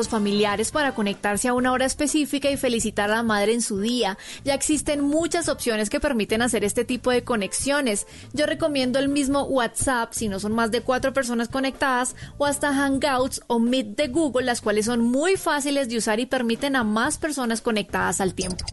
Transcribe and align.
los 0.00 0.08
familiares 0.08 0.70
para 0.70 0.94
conectarse 0.94 1.46
a 1.46 1.52
una 1.52 1.72
hora 1.72 1.84
específica 1.84 2.50
y 2.50 2.56
felicitar 2.56 3.10
a 3.10 3.16
la 3.16 3.22
madre 3.22 3.52
en 3.52 3.60
su 3.60 3.80
día. 3.80 4.16
Ya 4.46 4.54
existen 4.54 5.02
muchas 5.02 5.50
opciones 5.50 5.90
que 5.90 6.00
permiten 6.00 6.40
hacer 6.40 6.64
este 6.64 6.86
tipo 6.86 7.10
de 7.10 7.22
conexiones. 7.22 8.06
Yo 8.32 8.46
recomiendo 8.46 8.98
el 8.98 9.10
mismo 9.10 9.42
WhatsApp 9.42 10.14
si 10.14 10.28
no 10.28 10.40
son 10.40 10.54
más 10.54 10.70
de 10.70 10.80
cuatro 10.80 11.12
personas 11.12 11.48
conectadas 11.48 12.16
o 12.38 12.46
hasta 12.46 12.72
Hangouts 12.72 13.42
o 13.46 13.58
Meet 13.58 13.88
de 13.88 14.08
Google, 14.08 14.46
las 14.46 14.62
cuales 14.62 14.86
son 14.86 15.02
muy 15.02 15.36
fáciles 15.36 15.90
de 15.90 15.98
usar 15.98 16.18
y 16.18 16.24
permiten 16.24 16.76
a 16.76 16.82
más 16.82 17.18
personas 17.18 17.60
conectadas 17.60 18.22
al 18.22 18.32
tiempo. 18.32 18.64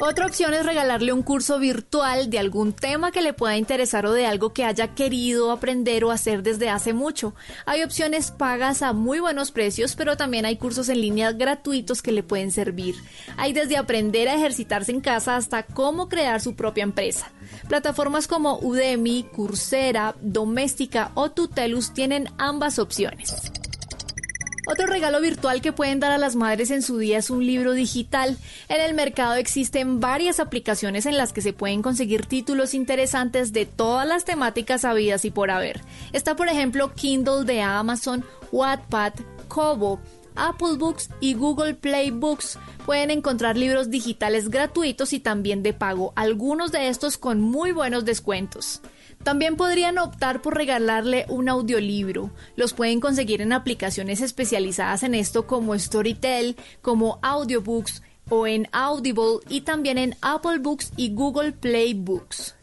Otra 0.00 0.26
opción 0.26 0.54
es 0.54 0.64
regalarle 0.64 1.12
un 1.12 1.24
curso 1.24 1.58
virtual 1.58 2.30
de 2.30 2.38
algún 2.38 2.72
tema 2.72 3.10
que 3.10 3.20
le 3.20 3.32
pueda 3.32 3.56
interesar 3.56 4.06
o 4.06 4.12
de 4.12 4.26
algo 4.26 4.52
que 4.52 4.64
haya 4.64 4.94
querido 4.94 5.50
aprender 5.50 6.04
o 6.04 6.12
hacer 6.12 6.44
desde 6.44 6.70
hace 6.70 6.92
mucho. 6.92 7.34
Hay 7.66 7.82
opciones 7.82 8.30
pagas 8.30 8.82
a 8.82 8.92
muy 8.92 9.18
buenos 9.18 9.50
precios, 9.50 9.96
pero 9.96 10.16
también 10.16 10.46
hay 10.46 10.56
cursos 10.56 10.88
en 10.88 11.00
línea 11.00 11.32
gratuitos 11.32 12.00
que 12.00 12.12
le 12.12 12.22
pueden 12.22 12.52
servir. 12.52 12.94
Hay 13.36 13.52
desde 13.52 13.76
aprender 13.76 14.28
a 14.28 14.36
ejercitarse 14.36 14.92
en 14.92 15.00
casa 15.00 15.34
hasta 15.34 15.64
cómo 15.64 16.08
crear 16.08 16.40
su 16.40 16.54
propia 16.54 16.84
empresa. 16.84 17.32
Plataformas 17.68 18.28
como 18.28 18.60
Udemy, 18.60 19.24
Coursera, 19.24 20.14
Doméstica 20.20 21.10
o 21.14 21.32
Tutelus 21.32 21.92
tienen 21.92 22.28
ambas 22.38 22.78
opciones. 22.78 23.50
Otro 24.70 24.86
regalo 24.86 25.22
virtual 25.22 25.62
que 25.62 25.72
pueden 25.72 25.98
dar 25.98 26.12
a 26.12 26.18
las 26.18 26.36
madres 26.36 26.70
en 26.70 26.82
su 26.82 26.98
día 26.98 27.16
es 27.16 27.30
un 27.30 27.46
libro 27.46 27.72
digital. 27.72 28.36
En 28.68 28.82
el 28.82 28.92
mercado 28.92 29.32
existen 29.32 29.98
varias 29.98 30.40
aplicaciones 30.40 31.06
en 31.06 31.16
las 31.16 31.32
que 31.32 31.40
se 31.40 31.54
pueden 31.54 31.80
conseguir 31.80 32.26
títulos 32.26 32.74
interesantes 32.74 33.54
de 33.54 33.64
todas 33.64 34.06
las 34.06 34.26
temáticas 34.26 34.84
habidas 34.84 35.24
y 35.24 35.30
por 35.30 35.50
haber. 35.50 35.80
Está 36.12 36.36
por 36.36 36.50
ejemplo 36.50 36.92
Kindle 36.94 37.44
de 37.46 37.62
Amazon, 37.62 38.26
Wattpad, 38.52 39.14
Kobo, 39.48 40.02
Apple 40.36 40.76
Books 40.76 41.08
y 41.18 41.32
Google 41.32 41.72
Play 41.72 42.10
Books. 42.10 42.58
Pueden 42.84 43.10
encontrar 43.10 43.56
libros 43.56 43.88
digitales 43.88 44.50
gratuitos 44.50 45.14
y 45.14 45.18
también 45.18 45.62
de 45.62 45.72
pago, 45.72 46.12
algunos 46.14 46.72
de 46.72 46.88
estos 46.88 47.16
con 47.16 47.40
muy 47.40 47.72
buenos 47.72 48.04
descuentos. 48.04 48.82
También 49.28 49.56
podrían 49.56 49.98
optar 49.98 50.40
por 50.40 50.56
regalarle 50.56 51.26
un 51.28 51.50
audiolibro. 51.50 52.30
Los 52.56 52.72
pueden 52.72 52.98
conseguir 52.98 53.42
en 53.42 53.52
aplicaciones 53.52 54.22
especializadas 54.22 55.02
en 55.02 55.14
esto 55.14 55.46
como 55.46 55.78
Storytel, 55.78 56.56
como 56.80 57.18
Audiobooks 57.20 58.02
o 58.30 58.46
en 58.46 58.68
Audible 58.72 59.40
y 59.50 59.60
también 59.60 59.98
en 59.98 60.16
Apple 60.22 60.60
Books 60.60 60.92
y 60.96 61.12
Google 61.12 61.52
Play 61.52 61.92
Books. 61.92 62.54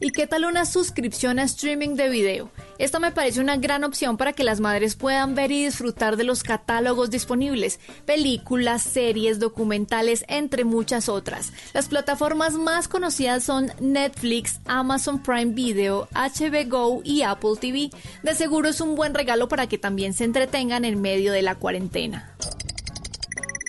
¿Y 0.00 0.12
qué 0.12 0.26
tal 0.26 0.46
una 0.46 0.64
suscripción 0.64 1.38
a 1.38 1.42
streaming 1.42 1.94
de 1.94 2.08
video? 2.08 2.50
Esto 2.82 2.98
me 2.98 3.12
parece 3.12 3.40
una 3.40 3.58
gran 3.58 3.84
opción 3.84 4.16
para 4.16 4.32
que 4.32 4.42
las 4.42 4.58
madres 4.58 4.96
puedan 4.96 5.36
ver 5.36 5.52
y 5.52 5.66
disfrutar 5.66 6.16
de 6.16 6.24
los 6.24 6.42
catálogos 6.42 7.10
disponibles, 7.10 7.78
películas, 8.06 8.82
series, 8.82 9.38
documentales, 9.38 10.24
entre 10.26 10.64
muchas 10.64 11.08
otras. 11.08 11.52
Las 11.74 11.86
plataformas 11.86 12.54
más 12.54 12.88
conocidas 12.88 13.44
son 13.44 13.70
Netflix, 13.78 14.58
Amazon 14.66 15.22
Prime 15.22 15.52
Video, 15.54 16.08
HBO 16.12 17.02
y 17.04 17.22
Apple 17.22 17.52
TV. 17.60 17.90
De 18.24 18.34
seguro 18.34 18.68
es 18.68 18.80
un 18.80 18.96
buen 18.96 19.14
regalo 19.14 19.46
para 19.46 19.68
que 19.68 19.78
también 19.78 20.12
se 20.12 20.24
entretengan 20.24 20.84
en 20.84 21.00
medio 21.00 21.30
de 21.30 21.42
la 21.42 21.54
cuarentena. 21.54 22.34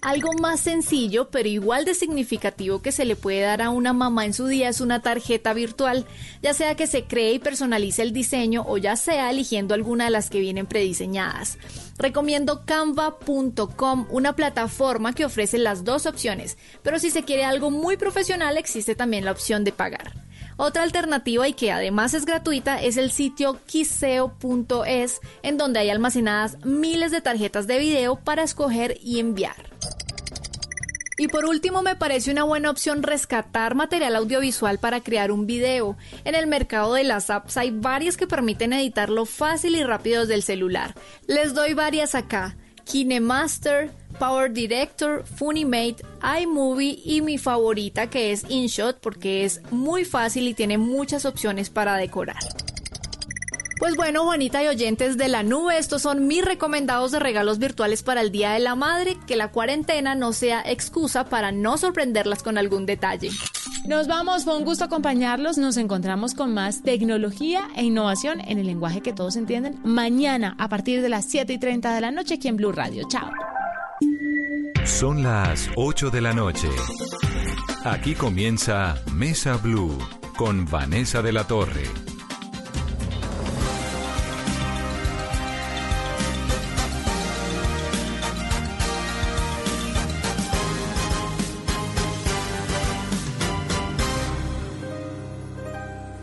Algo 0.03 0.33
más 0.33 0.59
sencillo, 0.59 1.29
pero 1.29 1.47
igual 1.47 1.85
de 1.85 1.93
significativo 1.93 2.81
que 2.81 2.91
se 2.91 3.05
le 3.05 3.15
puede 3.15 3.39
dar 3.39 3.61
a 3.61 3.69
una 3.69 3.93
mamá 3.93 4.25
en 4.25 4.33
su 4.33 4.47
día 4.47 4.67
es 4.67 4.81
una 4.81 5.01
tarjeta 5.01 5.53
virtual, 5.53 6.05
ya 6.41 6.53
sea 6.53 6.75
que 6.75 6.87
se 6.87 7.05
cree 7.05 7.31
y 7.35 7.39
personalice 7.39 8.01
el 8.01 8.11
diseño 8.11 8.65
o 8.67 8.77
ya 8.77 8.97
sea 8.97 9.31
eligiendo 9.31 9.73
alguna 9.73 10.03
de 10.03 10.09
las 10.09 10.29
que 10.29 10.41
vienen 10.41 10.65
prediseñadas. 10.65 11.57
Recomiendo 11.97 12.65
canva.com, 12.65 14.07
una 14.09 14.35
plataforma 14.35 15.13
que 15.13 15.23
ofrece 15.23 15.57
las 15.57 15.85
dos 15.85 16.05
opciones, 16.05 16.57
pero 16.81 16.99
si 16.99 17.09
se 17.09 17.23
quiere 17.23 17.45
algo 17.45 17.71
muy 17.71 17.95
profesional 17.95 18.57
existe 18.57 18.95
también 18.95 19.23
la 19.23 19.31
opción 19.31 19.63
de 19.63 19.71
pagar. 19.71 20.11
Otra 20.57 20.83
alternativa 20.83 21.47
y 21.47 21.53
que 21.53 21.71
además 21.71 22.13
es 22.13 22.25
gratuita 22.25 22.81
es 22.81 22.97
el 22.97 23.09
sitio 23.09 23.57
quiseo.es, 23.67 25.21
en 25.43 25.57
donde 25.57 25.79
hay 25.79 25.89
almacenadas 25.89 26.57
miles 26.65 27.11
de 27.11 27.21
tarjetas 27.21 27.67
de 27.67 27.79
video 27.79 28.17
para 28.17 28.43
escoger 28.43 28.97
y 29.01 29.19
enviar. 29.19 29.72
Y 31.17 31.27
por 31.27 31.45
último, 31.45 31.81
me 31.83 31.95
parece 31.95 32.31
una 32.31 32.43
buena 32.43 32.71
opción 32.71 33.03
rescatar 33.03 33.75
material 33.75 34.15
audiovisual 34.15 34.79
para 34.79 35.01
crear 35.01 35.31
un 35.31 35.45
video. 35.45 35.95
En 36.25 36.33
el 36.33 36.47
mercado 36.47 36.95
de 36.95 37.03
las 37.03 37.29
apps 37.29 37.57
hay 37.57 37.71
varias 37.71 38.17
que 38.17 38.27
permiten 38.27 38.73
editarlo 38.73 39.25
fácil 39.25 39.75
y 39.75 39.83
rápido 39.83 40.21
desde 40.21 40.35
el 40.35 40.43
celular. 40.43 40.95
Les 41.27 41.53
doy 41.53 41.73
varias 41.75 42.15
acá. 42.15 42.55
KineMaster, 42.85 43.91
Power 44.19 44.51
Director, 44.51 45.23
Funimate, 45.25 45.97
iMovie 46.41 46.99
y 47.05 47.21
mi 47.21 47.37
favorita 47.37 48.09
que 48.09 48.31
es 48.31 48.45
InShot 48.49 48.99
porque 48.99 49.45
es 49.45 49.61
muy 49.71 50.05
fácil 50.05 50.47
y 50.47 50.53
tiene 50.53 50.77
muchas 50.77 51.25
opciones 51.25 51.69
para 51.69 51.95
decorar. 51.95 52.39
Pues 53.79 53.95
bueno, 53.95 54.23
Juanita 54.23 54.63
y 54.63 54.67
oyentes 54.67 55.17
de 55.17 55.27
la 55.27 55.43
nube, 55.43 55.77
estos 55.77 56.01
son 56.03 56.27
mis 56.27 56.45
recomendados 56.45 57.11
de 57.11 57.19
regalos 57.19 57.59
virtuales 57.59 58.03
para 58.03 58.21
el 58.21 58.31
Día 58.31 58.51
de 58.51 58.59
la 58.59 58.75
Madre, 58.75 59.17
que 59.27 59.35
la 59.35 59.51
cuarentena 59.51 60.15
no 60.15 60.31
sea 60.31 60.61
excusa 60.65 61.25
para 61.25 61.51
no 61.51 61.77
sorprenderlas 61.77 62.43
con 62.43 62.57
algún 62.57 62.85
detalle. 62.85 63.29
Nos 63.87 64.07
vamos, 64.07 64.45
fue 64.45 64.57
un 64.57 64.63
gusto 64.63 64.85
acompañarlos, 64.85 65.57
nos 65.57 65.77
encontramos 65.77 66.33
con 66.33 66.53
más 66.53 66.83
tecnología 66.83 67.67
e 67.75 67.83
innovación 67.83 68.39
en 68.41 68.59
el 68.59 68.67
lenguaje 68.67 69.01
que 69.01 69.11
todos 69.11 69.35
entienden 69.35 69.79
mañana 69.83 70.55
a 70.57 70.69
partir 70.69 71.01
de 71.01 71.09
las 71.09 71.25
7 71.25 71.51
y 71.51 71.57
30 71.57 71.93
de 71.93 72.01
la 72.01 72.11
noche 72.11 72.35
aquí 72.35 72.47
en 72.47 72.57
Blue 72.57 72.71
Radio. 72.71 73.05
Chao. 73.09 73.29
Son 74.85 75.23
las 75.23 75.69
8 75.75 76.11
de 76.11 76.21
la 76.21 76.33
noche. 76.33 76.69
Aquí 77.83 78.15
comienza 78.15 78.95
Mesa 79.13 79.57
Blue 79.57 79.97
con 80.37 80.65
Vanessa 80.65 81.21
de 81.21 81.33
la 81.33 81.45
Torre. 81.45 82.12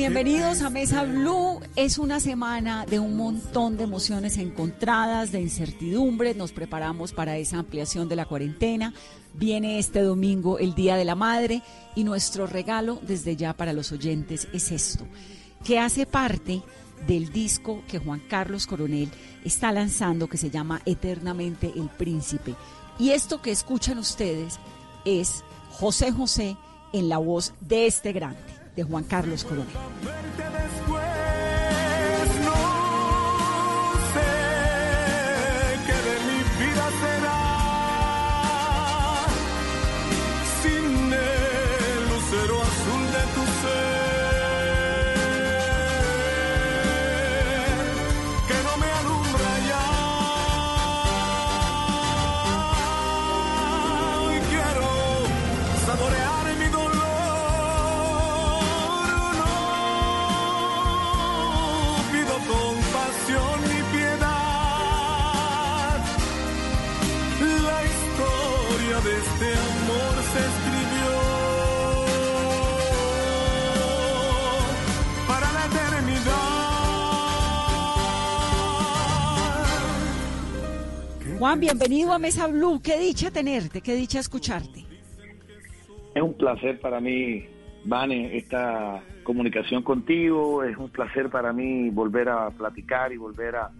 Bienvenidos 0.00 0.62
a 0.62 0.70
Mesa 0.70 1.04
Blue. 1.04 1.60
Es 1.76 1.98
una 1.98 2.20
semana 2.20 2.86
de 2.86 2.98
un 2.98 3.18
montón 3.18 3.76
de 3.76 3.84
emociones 3.84 4.38
encontradas, 4.38 5.30
de 5.30 5.42
incertidumbre. 5.42 6.34
Nos 6.34 6.52
preparamos 6.52 7.12
para 7.12 7.36
esa 7.36 7.58
ampliación 7.58 8.08
de 8.08 8.16
la 8.16 8.24
cuarentena. 8.24 8.94
Viene 9.34 9.78
este 9.78 10.00
domingo 10.00 10.58
el 10.58 10.74
Día 10.74 10.96
de 10.96 11.04
la 11.04 11.16
Madre 11.16 11.60
y 11.94 12.04
nuestro 12.04 12.46
regalo 12.46 12.98
desde 13.06 13.36
ya 13.36 13.52
para 13.52 13.74
los 13.74 13.92
oyentes 13.92 14.48
es 14.54 14.72
esto, 14.72 15.04
que 15.64 15.78
hace 15.78 16.06
parte 16.06 16.62
del 17.06 17.30
disco 17.30 17.82
que 17.86 17.98
Juan 17.98 18.22
Carlos 18.26 18.66
Coronel 18.66 19.10
está 19.44 19.70
lanzando 19.70 20.28
que 20.28 20.38
se 20.38 20.48
llama 20.48 20.80
Eternamente 20.86 21.74
el 21.76 21.90
Príncipe. 21.90 22.54
Y 22.98 23.10
esto 23.10 23.42
que 23.42 23.50
escuchan 23.50 23.98
ustedes 23.98 24.60
es 25.04 25.44
José 25.68 26.10
José 26.10 26.56
en 26.94 27.10
la 27.10 27.18
voz 27.18 27.52
de 27.60 27.86
este 27.86 28.12
grande 28.12 28.59
Juan 28.84 29.04
Carlos 29.04 29.44
Coronel. 29.44 30.49
Juan, 81.40 81.58
bienvenido 81.58 82.12
a 82.12 82.18
Mesa 82.18 82.48
Blue. 82.48 82.82
Qué 82.82 82.98
dicha 82.98 83.30
tenerte, 83.30 83.80
qué 83.80 83.94
dicha 83.94 84.20
escucharte. 84.20 84.84
Es 86.14 86.22
un 86.22 86.34
placer 86.34 86.78
para 86.80 87.00
mí, 87.00 87.46
Vane, 87.86 88.36
esta 88.36 89.02
comunicación 89.24 89.82
contigo. 89.82 90.62
Es 90.62 90.76
un 90.76 90.90
placer 90.90 91.30
para 91.30 91.54
mí 91.54 91.88
volver 91.88 92.28
a 92.28 92.50
platicar 92.50 93.10
y 93.14 93.16
volver 93.16 93.56
a, 93.56 93.70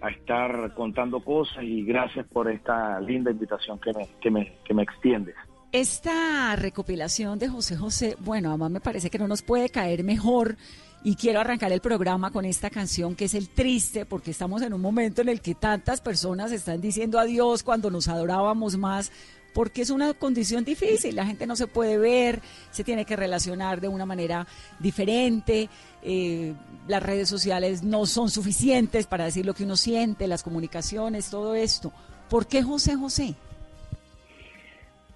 a 0.00 0.10
estar 0.10 0.74
contando 0.74 1.18
cosas 1.24 1.64
y 1.64 1.82
gracias 1.82 2.24
por 2.28 2.48
esta 2.48 3.00
linda 3.00 3.32
invitación 3.32 3.80
que 3.80 3.92
me, 3.92 4.08
que 4.20 4.30
me, 4.30 4.52
que 4.64 4.72
me 4.72 4.84
extiendes. 4.84 5.34
Esta 5.72 6.54
recopilación 6.54 7.36
de 7.40 7.48
José 7.48 7.76
José, 7.76 8.16
bueno, 8.20 8.50
además 8.50 8.70
me 8.70 8.80
parece 8.80 9.10
que 9.10 9.18
no 9.18 9.26
nos 9.26 9.42
puede 9.42 9.70
caer 9.70 10.04
mejor 10.04 10.56
y 11.04 11.16
quiero 11.16 11.40
arrancar 11.40 11.72
el 11.72 11.80
programa 11.80 12.30
con 12.30 12.44
esta 12.44 12.70
canción 12.70 13.16
que 13.16 13.24
es 13.24 13.34
el 13.34 13.48
triste 13.48 14.06
porque 14.06 14.30
estamos 14.30 14.62
en 14.62 14.72
un 14.72 14.80
momento 14.80 15.22
en 15.22 15.28
el 15.28 15.40
que 15.40 15.54
tantas 15.54 16.00
personas 16.00 16.52
están 16.52 16.80
diciendo 16.80 17.18
adiós 17.18 17.62
cuando 17.62 17.90
nos 17.90 18.08
adorábamos 18.08 18.76
más 18.76 19.10
porque 19.52 19.82
es 19.82 19.90
una 19.90 20.14
condición 20.14 20.64
difícil, 20.64 21.16
la 21.16 21.26
gente 21.26 21.46
no 21.46 21.56
se 21.56 21.66
puede 21.66 21.98
ver, 21.98 22.40
se 22.70 22.84
tiene 22.84 23.04
que 23.04 23.16
relacionar 23.16 23.80
de 23.80 23.88
una 23.88 24.06
manera 24.06 24.46
diferente, 24.78 25.68
eh, 26.02 26.54
las 26.88 27.02
redes 27.02 27.28
sociales 27.28 27.82
no 27.82 28.06
son 28.06 28.30
suficientes 28.30 29.06
para 29.06 29.24
decir 29.24 29.44
lo 29.44 29.54
que 29.54 29.64
uno 29.64 29.76
siente, 29.76 30.26
las 30.26 30.42
comunicaciones, 30.42 31.30
todo 31.30 31.54
esto. 31.54 31.92
¿Por 32.30 32.46
qué 32.46 32.62
José 32.62 32.96
José? 32.96 33.34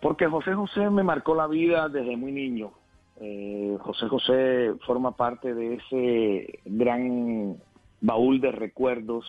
Porque 0.00 0.26
José 0.26 0.52
José 0.52 0.90
me 0.90 1.02
marcó 1.02 1.34
la 1.34 1.46
vida 1.46 1.88
desde 1.88 2.16
muy 2.16 2.30
niño. 2.30 2.72
Eh, 3.20 3.76
José 3.80 4.08
José 4.08 4.74
forma 4.86 5.16
parte 5.16 5.54
de 5.54 5.74
ese 5.74 6.60
gran 6.64 7.56
baúl 8.00 8.40
de 8.40 8.52
recuerdos 8.52 9.24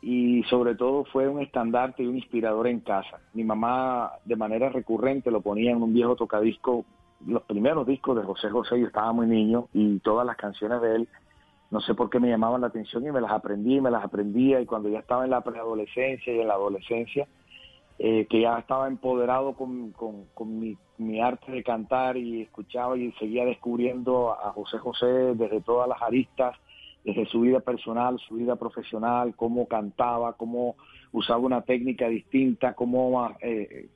y 0.00 0.42
sobre 0.44 0.74
todo 0.74 1.04
fue 1.04 1.28
un 1.28 1.40
estandarte 1.40 2.02
y 2.02 2.06
un 2.06 2.16
inspirador 2.16 2.66
en 2.66 2.80
casa. 2.80 3.20
Mi 3.34 3.44
mamá 3.44 4.12
de 4.24 4.36
manera 4.36 4.68
recurrente 4.68 5.30
lo 5.30 5.40
ponía 5.40 5.70
en 5.70 5.82
un 5.82 5.94
viejo 5.94 6.16
tocadisco, 6.16 6.84
los 7.26 7.42
primeros 7.44 7.86
discos 7.86 8.16
de 8.16 8.24
José 8.24 8.50
José, 8.50 8.80
yo 8.80 8.86
estaba 8.86 9.12
muy 9.12 9.26
niño 9.26 9.68
y 9.72 10.00
todas 10.00 10.26
las 10.26 10.36
canciones 10.36 10.80
de 10.82 10.96
él, 10.96 11.08
no 11.70 11.80
sé 11.80 11.94
por 11.94 12.10
qué 12.10 12.18
me 12.18 12.28
llamaban 12.28 12.60
la 12.60 12.66
atención 12.66 13.06
y 13.06 13.12
me 13.12 13.20
las 13.20 13.30
aprendí, 13.30 13.80
me 13.80 13.90
las 13.90 14.04
aprendía 14.04 14.60
y 14.60 14.66
cuando 14.66 14.88
ya 14.88 14.98
estaba 14.98 15.24
en 15.24 15.30
la 15.30 15.40
preadolescencia 15.40 16.34
y 16.34 16.40
en 16.40 16.48
la 16.48 16.54
adolescencia, 16.54 17.26
eh, 17.98 18.26
que 18.28 18.40
ya 18.40 18.58
estaba 18.58 18.88
empoderado 18.88 19.54
con, 19.54 19.92
con, 19.92 20.58
mi, 20.58 20.76
mi, 21.06 21.20
arte 21.20 21.52
de 21.52 21.62
cantar 21.62 22.16
y 22.16 22.42
escuchaba 22.42 22.96
y 22.96 23.12
seguía 23.12 23.44
descubriendo 23.44 24.32
a 24.32 24.52
José 24.52 24.78
José 24.78 25.06
desde 25.06 25.60
todas 25.60 25.88
las 25.88 26.00
aristas, 26.02 26.56
desde 27.04 27.26
su 27.26 27.40
vida 27.40 27.60
personal, 27.60 28.18
su 28.26 28.36
vida 28.36 28.56
profesional, 28.56 29.34
cómo 29.36 29.66
cantaba, 29.66 30.34
cómo 30.34 30.76
usaba 31.12 31.40
una 31.40 31.62
técnica 31.62 32.08
distinta, 32.08 32.74
cómo 32.74 33.34
eh, 33.40 33.88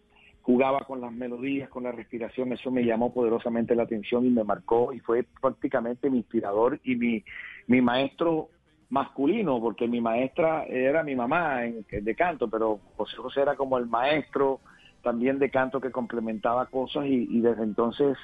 jugaba 0.43 0.81
con 0.81 1.01
las 1.01 1.13
melodías, 1.13 1.69
con 1.69 1.85
la 1.85 1.93
respiración, 1.93 2.53
eso 2.53 2.71
me 2.71 2.85
llamó 2.85 3.13
poderosamente 3.13 3.75
la 3.75 3.83
atención 3.83 4.25
y 4.27 4.31
me 4.31 4.45
marcó 4.45 4.93
y 4.93 5.01
fue 5.01 5.25
prácticamente 5.41 6.09
mi 6.09 6.19
inspirador 6.19 6.81
y 6.85 6.95
mi, 6.97 7.25
mi 7.67 7.81
maestro 7.81 8.51
masculino, 8.89 9.61
porque 9.61 9.89
mi 9.89 10.01
maestra 10.01 10.65
era 10.65 11.03
mi 11.03 11.17
mamá 11.17 11.65
en, 11.65 11.85
de 11.91 12.15
canto, 12.15 12.49
pero 12.49 12.79
José 12.97 13.17
José 13.17 13.41
era 13.43 13.57
como 13.57 13.79
el 13.79 13.87
maestro 13.87 14.61
también 15.07 15.39
de 15.39 15.51
canto 15.51 15.81
que 15.81 15.93
complementaba 15.93 16.67
cosas 16.67 17.07
y, 17.07 17.41
desde 17.41 17.63
entonces 17.63 18.19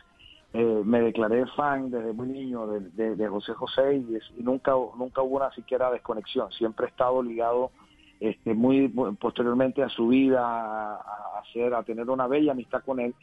eh, 0.52 0.82
me 0.84 1.00
declaré 1.00 1.46
fan 1.54 1.92
desde 1.92 2.12
muy 2.12 2.26
niño 2.26 2.66
de, 2.66 3.28
José 3.28 3.52
José 3.54 3.94
y, 3.94 4.42
nunca, 4.42 4.72
nunca 4.98 5.22
hubo 5.22 5.36
una 5.36 5.52
siquiera 5.52 5.92
desconexión, 5.92 6.50
siempre 6.50 6.86
he 6.86 6.88
estado 6.88 7.22
ligado 7.22 7.70
este, 8.18 8.52
muy, 8.54 8.88
posteriormente 8.88 9.84
a 9.84 9.90
su 9.90 10.08
vida, 10.08 10.40
a, 10.44 11.38
hacer, 11.38 11.72
a 11.72 11.84
tener 11.84 12.10
una 12.10 12.26
bella 12.26 12.50
amistad 12.50 12.82
con 12.84 12.98
él. 12.98 13.14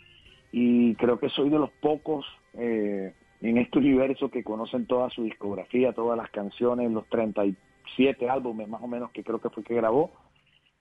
Y 0.54 0.96
creo 0.96 1.20
que 1.20 1.28
soy 1.28 1.50
de 1.50 1.60
los 1.60 1.70
pocos 1.82 2.26
eh, 2.54 3.14
en 3.42 3.58
este 3.58 3.80
universo 3.80 4.32
que 4.32 4.42
conocen 4.42 4.86
toda 4.86 5.10
su 5.10 5.24
discografía, 5.24 5.92
todas 5.92 6.18
las 6.18 6.30
canciones, 6.32 6.90
los 6.92 7.06
37 7.10 8.30
álbumes 8.30 8.70
más 8.70 8.82
o 8.82 8.88
menos 8.88 9.12
que 9.12 9.22
creo 9.22 9.40
que 9.40 9.50
fue 9.50 9.64
que 9.64 9.76
grabó, 9.76 10.12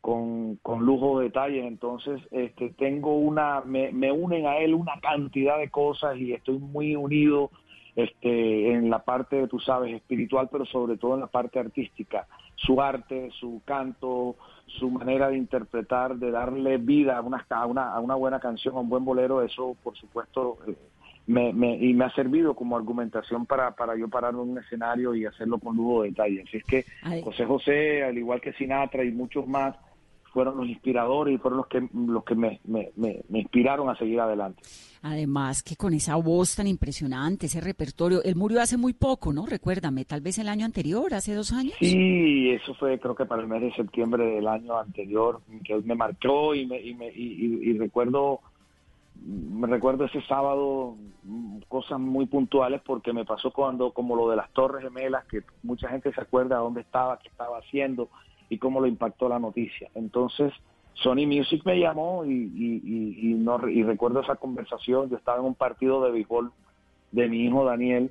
con, 0.09 0.57
con 0.63 0.87
lujo 0.87 1.19
de 1.19 1.27
detalles. 1.27 1.67
Entonces, 1.67 2.19
este, 2.31 2.71
tengo 2.71 3.19
una, 3.19 3.61
me, 3.61 3.93
me 3.93 4.11
unen 4.11 4.47
a 4.47 4.57
él 4.57 4.73
una 4.73 4.99
cantidad 5.03 5.59
de 5.59 5.69
cosas 5.69 6.17
y 6.17 6.33
estoy 6.33 6.57
muy 6.59 6.97
unido 6.97 7.51
este, 7.95 8.73
en 8.73 8.89
la 8.89 9.01
parte, 9.01 9.47
tú 9.49 9.61
sabes, 9.61 9.95
espiritual, 9.95 10.49
pero 10.51 10.65
sobre 10.65 10.97
todo 10.97 11.13
en 11.13 11.21
la 11.21 11.27
parte 11.27 11.59
artística. 11.59 12.27
Su 12.55 12.81
arte, 12.81 13.29
su 13.39 13.61
canto, 13.67 14.37
su 14.79 14.91
manera 14.91 15.29
de 15.29 15.37
interpretar, 15.37 16.17
de 16.17 16.31
darle 16.31 16.79
vida 16.79 17.19
a 17.19 17.21
una, 17.21 17.45
a 17.51 17.67
una, 17.67 17.93
a 17.93 18.01
una 18.01 18.15
buena 18.15 18.41
canción, 18.41 18.77
a 18.77 18.81
un 18.81 18.89
buen 18.89 19.05
bolero, 19.05 19.43
eso 19.43 19.77
por 19.85 19.95
supuesto 19.95 20.57
eh, 20.67 20.75
me, 21.27 21.53
me, 21.53 21.77
y 21.77 21.93
me 21.93 22.07
ha 22.07 22.11
servido 22.15 22.55
como 22.55 22.79
argumentación 22.79 23.45
para, 23.45 23.73
para 23.73 23.95
yo 23.95 24.09
parar 24.09 24.33
en 24.33 24.41
un 24.41 24.59
escenario 24.59 25.15
y 25.15 25.27
hacerlo 25.27 25.59
con 25.59 25.77
lujo 25.77 26.03
de 26.03 26.09
detalle. 26.09 26.45
Así 26.49 26.57
es 26.57 26.65
que 26.65 26.85
José 27.23 27.45
José, 27.45 28.05
al 28.05 28.17
igual 28.17 28.41
que 28.41 28.55
Sinatra 28.55 29.05
y 29.05 29.13
muchos 29.13 29.47
más, 29.47 29.77
fueron 30.39 30.57
los 30.57 30.69
inspiradores 30.69 31.35
y 31.35 31.39
fueron 31.39 31.57
los 31.57 31.67
que, 31.67 31.89
los 31.93 32.23
que 32.23 32.37
me, 32.37 32.61
me, 32.63 32.93
me, 32.95 33.41
inspiraron 33.41 33.91
a 33.91 33.97
seguir 33.97 34.21
adelante. 34.21 34.63
Además 35.03 35.65
que 35.65 35.75
con 35.75 35.95
esa 35.95 36.15
voz 36.15 36.55
tan 36.55 36.69
impresionante, 36.69 37.47
ese 37.47 37.61
repertorio, 37.61 38.23
él 38.23 38.37
murió 38.37 38.63
hace 38.63 38.77
muy 38.77 38.93
poco, 38.93 39.33
¿no? 39.33 39.47
Recuérdame, 39.47 40.05
tal 40.05 40.21
vez 40.21 40.39
el 40.39 40.49
año 40.49 40.65
anterior, 40.65 41.13
hace 41.13 41.35
dos 41.35 41.53
años. 41.53 41.75
Sí, 41.81 42.51
eso 42.51 42.73
fue 42.75 43.01
creo 43.01 43.17
que 43.17 43.27
para 43.27 43.43
el 43.43 43.49
mes 43.49 43.63
de 43.63 43.73
septiembre 43.73 44.27
del 44.27 44.47
año 44.47 44.79
anterior, 44.79 45.41
que 45.65 45.75
me 45.83 45.97
marcó 45.97 46.55
y, 46.55 46.67
me, 46.67 46.81
y, 46.81 46.95
me, 46.95 47.11
y 47.13 47.77
recuerdo 47.77 48.39
me 49.21 49.67
recuerdo 49.67 50.05
ese 50.05 50.23
sábado 50.23 50.95
mm, 51.25 51.63
cosas 51.67 51.99
muy 51.99 52.27
puntuales 52.27 52.81
porque 52.87 53.13
me 53.13 53.25
pasó 53.25 53.51
cuando, 53.51 53.91
como 53.91 54.15
lo 54.15 54.31
de 54.31 54.37
las 54.37 54.53
Torres 54.53 54.85
Gemelas, 54.85 55.25
que 55.25 55.43
mucha 55.65 55.89
gente 55.89 56.13
se 56.13 56.21
acuerda 56.21 56.59
dónde 56.59 56.83
estaba, 56.83 57.19
qué 57.19 57.29
estaba 57.29 57.59
haciendo 57.59 58.09
y 58.49 58.59
cómo 58.59 58.81
lo 58.81 58.87
impactó 58.87 59.29
la 59.29 59.39
noticia. 59.39 59.91
Entonces, 59.95 60.53
Sony 60.95 61.27
Music 61.27 61.63
me 61.65 61.79
llamó 61.79 62.25
y, 62.25 62.33
y, 62.33 62.83
y, 62.85 63.71
y 63.73 63.83
recuerdo 63.83 64.21
esa 64.21 64.37
conversación. 64.37 65.09
Yo 65.11 65.17
estaba 65.17 65.39
en 65.39 65.45
un 65.45 65.55
partido 65.55 66.03
de 66.05 66.11
béisbol 66.11 66.51
de 67.13 67.29
mi 67.29 67.45
hijo 67.45 67.65
Daniel 67.65 68.11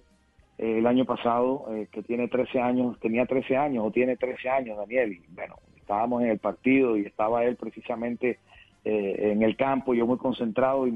eh, 0.57 0.79
el 0.79 0.87
año 0.87 1.05
pasado, 1.05 1.65
eh, 1.69 1.87
que 1.91 2.01
tiene 2.01 2.27
13 2.27 2.59
años, 2.59 2.99
tenía 2.99 3.25
13 3.25 3.57
años 3.57 3.85
o 3.85 3.91
tiene 3.91 4.17
13 4.17 4.49
años 4.49 4.77
Daniel. 4.77 5.13
Y 5.13 5.35
bueno, 5.35 5.55
estábamos 5.75 6.23
en 6.23 6.29
el 6.29 6.39
partido 6.39 6.97
y 6.97 7.05
estaba 7.05 7.43
él 7.43 7.55
precisamente 7.57 8.39
eh, 8.83 9.31
en 9.31 9.43
el 9.43 9.55
campo, 9.55 9.93
yo 9.93 10.07
muy 10.07 10.17
concentrado 10.17 10.87
y 10.87 10.91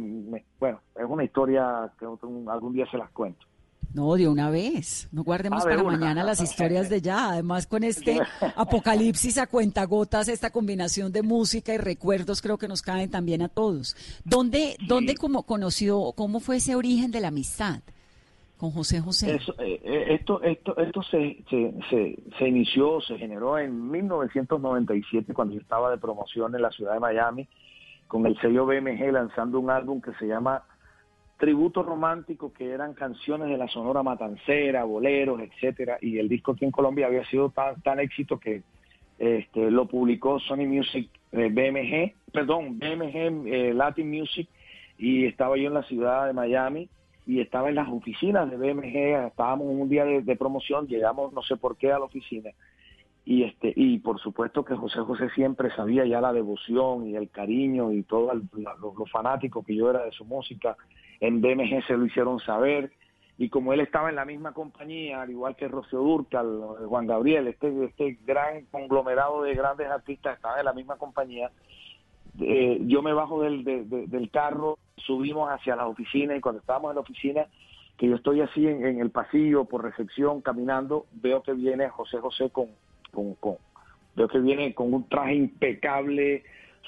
bueno, 0.60 0.80
es 0.96 1.06
una 1.06 1.24
historia 1.24 1.92
que 2.00 2.06
algún 2.06 2.74
día 2.74 2.86
se 2.89 2.98
las 2.98 3.10
cuento. 3.12 3.46
No, 3.94 4.16
de 4.16 4.28
una 4.28 4.50
vez. 4.50 5.10
No 5.12 5.24
guardemos 5.24 5.64
ah, 5.66 5.70
para 5.70 5.84
mañana 5.84 6.24
las 6.24 6.42
historias 6.42 6.90
de 6.90 7.02
ya. 7.02 7.32
Además, 7.32 7.68
con 7.68 7.84
este 7.84 8.20
apocalipsis 8.56 9.38
a 9.38 9.48
cuentagotas, 9.48 10.28
esta 10.28 10.50
combinación 10.50 11.12
de 11.12 11.24
música 11.24 11.74
y 11.74 11.78
recuerdos 11.78 12.42
creo 12.42 12.58
que 12.58 12.68
nos 12.68 12.82
caen 12.82 13.10
también 13.10 13.42
a 13.42 13.50
todos. 13.50 13.96
¿Dónde, 14.24 14.78
dónde 14.88 15.16
como 15.16 15.44
conoció, 15.44 16.14
cómo 16.16 16.40
fue 16.40 16.58
ese 16.58 16.76
origen 16.76 17.12
de 17.12 17.20
la 17.20 17.30
amistad 17.30 17.82
con 18.58 18.72
José 18.72 19.02
José? 19.02 19.36
Eh, 19.36 19.82
eh, 19.84 20.06
esto 20.14 20.42
esto, 20.42 20.78
esto 20.78 21.02
se, 21.04 21.44
se, 21.50 21.74
se, 21.90 22.20
se, 22.38 22.48
inició, 22.48 23.02
se 23.02 23.18
generó 23.18 23.58
en 23.58 23.90
1997 23.92 25.34
cuando 25.34 25.56
yo 25.56 25.60
estaba 25.60 25.92
de 25.92 25.98
promoción 25.98 26.56
en 26.56 26.62
la 26.62 26.72
ciudad 26.72 26.94
de 26.94 27.00
Miami 27.00 27.48
con 28.08 28.26
el 28.26 28.40
sello 28.40 28.66
BMG 28.66 29.12
lanzando 29.12 29.60
un 29.60 29.70
álbum 29.70 30.02
que 30.02 30.14
se 30.14 30.28
llama 30.28 30.64
Tributo 31.42 31.82
Romántico, 31.82 32.54
que 32.54 32.70
eran 32.70 32.94
canciones 32.94 33.50
de 33.50 33.58
la 33.58 33.68
Sonora 33.68 34.04
Matancera, 34.04 34.84
boleros, 34.84 35.42
etcétera, 35.42 35.98
y 36.00 36.20
el 36.20 36.30
disco 36.30 36.52
aquí 36.52 36.66
en 36.66 36.72
Colombia 36.72 37.08
había 37.08 37.26
sido 37.26 37.50
tan, 37.50 38.00
éxito 38.00 38.40
que 38.40 38.62
este, 39.18 39.72
lo 39.72 39.88
publicó 39.88 40.40
Sony 40.40 40.68
Music 40.68 41.10
eh, 41.32 41.50
BMG, 41.50 42.32
perdón, 42.32 42.78
BMG 42.78 43.48
eh, 43.48 43.74
Latin 43.74 44.12
Music, 44.12 44.48
y 45.00 45.26
estaba 45.26 45.58
yo 45.58 45.70
en 45.70 45.74
la 45.74 45.82
ciudad 45.82 46.28
de 46.28 46.34
Miami 46.34 46.88
y 47.26 47.40
estaba 47.40 47.70
en 47.70 47.76
las 47.76 47.90
oficinas 47.90 48.48
de 48.52 48.58
BMG, 48.58 49.26
estábamos 49.26 49.72
en 49.72 49.82
un 49.82 49.90
día 49.90 50.06
de 50.06 50.36
promoción, 50.36 50.86
llegamos 50.86 51.34
no 51.34 51.42
sé 51.42 51.58
por 51.58 51.76
qué 51.76 51.92
a 51.92 51.98
la 51.98 52.06
oficina 52.06 52.52
y 53.26 53.44
este 53.44 53.74
y 53.76 54.00
por 54.00 54.20
supuesto 54.20 54.66
que 54.66 54.76
José 54.76 55.00
José 55.00 55.30
siempre 55.36 55.70
sabía 55.76 56.06
ya 56.06 56.22
la 56.22 56.34
devoción 56.34 57.08
y 57.08 57.16
el 57.16 57.30
cariño 57.30 57.92
y 57.92 58.04
todo 58.04 58.32
lo, 58.34 59.06
fanático 59.06 59.64
que 59.64 59.76
yo 59.76 59.90
era 59.90 60.06
de 60.06 60.12
su 60.12 60.26
música 60.26 60.76
en 61.22 61.40
BMG 61.40 61.86
se 61.88 61.96
lo 61.96 62.06
hicieron 62.06 62.40
saber. 62.42 62.92
Y 63.38 63.50
como 63.50 63.74
él 63.74 63.80
estaba 63.80 64.10
en 64.10 64.18
la 64.18 64.25
misma 64.25 64.54
compañía 64.54 65.22
al 65.22 65.32
igual 65.32 65.56
que 65.56 65.68
Rocío 65.68 66.00
Durcal 66.00 66.62
Juan 66.86 67.08
Gabriel 67.08 67.48
este 67.48 67.86
este 67.86 68.20
gran 68.24 68.66
conglomerado 68.66 69.42
de 69.42 69.56
grandes 69.56 69.88
artistas 69.88 70.36
estaba 70.36 70.60
en 70.60 70.66
la 70.66 70.74
misma 70.74 70.98
compañía 70.98 71.50
eh, 72.40 72.80
yo 72.86 73.01
me 73.01 73.13
bajo 73.13 73.42
del, 73.42 73.63
del 73.63 74.30
carro, 74.32 74.78
subimos 74.96 75.50
hacia 75.51 75.75
la 75.75 75.88
oficina 75.88 76.36
y 76.36 76.42
cuando 76.42 76.62
estábamos 76.62 76.92
en 76.92 76.96
la 76.96 77.01
oficina, 77.01 77.46
que 77.98 78.08
yo 78.08 78.16
estoy 78.16 78.42
así 78.42 78.66
en, 78.68 79.00
el 79.00 79.10
pasillo 79.10 79.66
por 79.66 79.84
recepción 79.84 80.42
caminando, 80.42 81.06
veo 81.12 81.44
que 81.44 81.54
viene 81.54 81.90
José 81.90 82.20
José 82.20 82.50
con, 82.50 82.68
con, 83.12 83.36
con, 83.36 83.58
veo 84.16 84.28
que 84.28 84.40
viene 84.40 84.74
con 84.74 84.94
un 84.94 85.08
traje 85.10 85.36
impecable, 85.36 86.44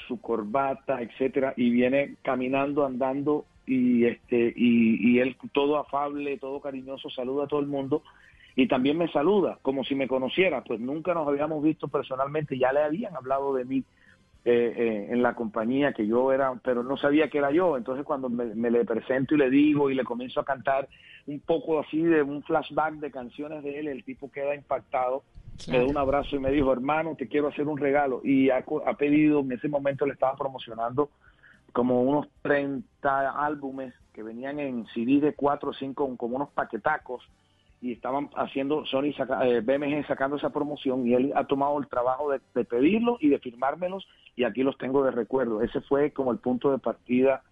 su 0.08 0.20
corbata, 0.22 1.02
etcétera, 1.02 1.54
y 1.58 1.70
viene 1.70 2.16
caminando, 2.24 2.86
andando 2.86 3.46
y 3.66 4.06
este 4.06 4.54
y, 4.56 5.12
y 5.12 5.20
él 5.20 5.38
todo 5.52 5.78
afable, 5.78 6.38
todo 6.38 6.60
cariñoso, 6.60 7.10
saluda 7.10 7.46
a 7.46 7.48
todo 7.48 7.60
el 7.60 7.68
mundo 7.68 8.04
y 8.56 8.68
también 8.68 8.98
me 8.98 9.12
saluda 9.12 9.58
como 9.62 9.84
si 9.84 9.96
me 9.96 10.08
conociera, 10.08 10.64
pues 10.64 10.80
nunca 10.80 11.14
nos 11.14 11.28
habíamos 11.28 11.64
visto 11.64 11.88
personalmente, 11.88 12.58
ya 12.58 12.72
le 12.72 12.84
habían 12.84 13.16
hablado 13.16 13.54
de 13.56 13.66
mí 13.66 13.84
eh, 14.46 14.74
eh, 14.76 15.08
en 15.10 15.24
la 15.24 15.36
compañía 15.36 15.94
que 15.94 16.06
yo 16.06 16.32
era, 16.32 16.54
pero 16.64 16.84
no 16.84 16.98
sabía 16.98 17.30
que 17.30 17.38
era 17.38 17.50
yo. 17.50 17.78
Entonces 17.78 18.06
cuando 18.06 18.30
me, 18.30 18.70
le 18.70 18.86
presento 18.86 19.34
y 19.34 19.38
le 19.38 19.50
digo 19.50 19.90
y 19.90 19.96
le 19.96 20.04
comienzo 20.04 20.42
a 20.42 20.46
cantar 20.46 20.88
un 21.26 21.40
poco 21.40 21.80
así 21.80 22.02
de 22.02 22.22
un 22.22 22.44
flashback 22.44 22.96
de 22.96 23.10
canciones 23.10 23.64
de 23.64 23.80
él, 23.80 23.88
el 23.88 24.04
tipo 24.04 24.30
queda 24.30 24.54
impactado, 24.54 25.24
me 25.70 25.80
da 25.80 25.86
un 25.86 25.98
abrazo 25.98 26.36
y 26.36 26.40
me 26.40 26.52
dijo, 26.52 26.74
hermano, 26.74 27.16
te 27.18 27.28
quiero 27.28 27.48
hacer 27.48 27.68
un 27.68 27.78
regalo. 27.78 28.22
Y 28.24 28.50
ha, 28.50 28.66
ha 28.86 28.94
pedido, 28.96 29.40
en 29.40 29.54
ese 29.54 29.70
momento 29.70 30.06
le 30.06 30.14
estaba 30.14 30.36
promocionando 30.36 31.10
como 31.74 32.02
unos 32.04 32.28
30 32.44 33.46
álbumes 33.46 33.94
que 34.14 34.24
venían 34.24 34.60
en 34.60 34.86
CD 34.94 35.20
de 35.20 35.34
4 35.34 35.72
o 35.72 35.74
5, 35.74 36.18
como 36.18 36.36
unos 36.36 36.50
paquetacos 36.52 37.28
y 37.82 37.92
estaban 37.92 38.30
haciendo 38.38 38.86
Sony 38.86 39.12
eh, 39.44 39.60
BMG 39.62 40.08
sacando 40.08 40.38
esa 40.38 40.52
promoción 40.52 41.06
y 41.06 41.16
él 41.16 41.34
ha 41.36 41.44
tomado 41.46 41.78
el 41.80 41.88
trabajo 41.88 42.32
de, 42.32 42.64
pedirlo 42.64 43.18
y 43.20 43.28
de 43.28 43.40
firmármelos 43.40 44.08
y 44.38 44.46
aquí 44.46 44.64
los 44.64 44.78
tengo 44.78 45.04
de 45.04 45.12
recuerdo. 45.12 45.62
Ese 45.62 45.82
fue 45.82 46.12
como 46.12 46.32
el 46.32 46.38
punto 46.38 46.72
de 46.72 46.78
partida 46.78 47.44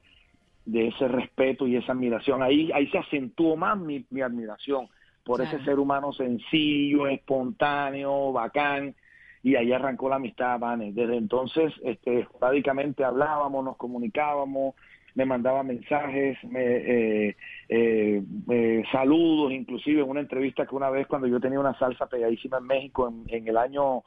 de 0.66 0.88
ese 0.88 1.10
respeto 1.10 1.68
y 1.68 1.76
esa 1.76 1.92
admiración. 1.92 2.42
Ahí 2.42 2.72
ahí 2.74 2.88
se 2.88 3.00
acentuó 3.00 3.58
más 3.58 3.78
mi, 3.78 4.06
admiración 4.22 4.88
por 5.26 5.42
ese 5.42 5.62
ser 5.66 5.80
humano 5.80 6.14
sencillo, 6.14 7.08
espontáneo, 7.08 8.32
bacán 8.32 8.96
y 9.44 9.56
ahí 9.56 9.72
arrancó 9.72 10.10
la 10.10 10.18
amistad, 10.18 10.60
Vane. 10.60 10.92
Desde 10.94 11.18
entonces, 11.18 11.74
este, 11.84 12.28
prácticamente 12.40 13.04
hablábamos, 13.04 13.66
nos 13.66 13.78
comunicábamos, 13.78 14.76
me 15.16 15.26
mandaba 15.26 15.64
mensajes, 15.64 16.38
me, 16.44 16.62
eh, 16.62 17.36
eh, 17.70 18.84
saludos, 18.92 19.52
inclusive 19.52 20.02
en 20.02 20.10
una 20.10 20.22
entrevista 20.22 20.66
que 20.66 20.76
una 20.76 20.90
vez 20.90 21.08
cuando 21.08 21.28
yo 21.28 21.40
tenía 21.40 21.60
una 21.60 21.78
salsa 21.78 22.06
pegadísima 22.06 22.60
en 22.60 22.66
México 22.66 23.14
en, 23.28 23.48
el 23.48 23.58
año 23.58 24.04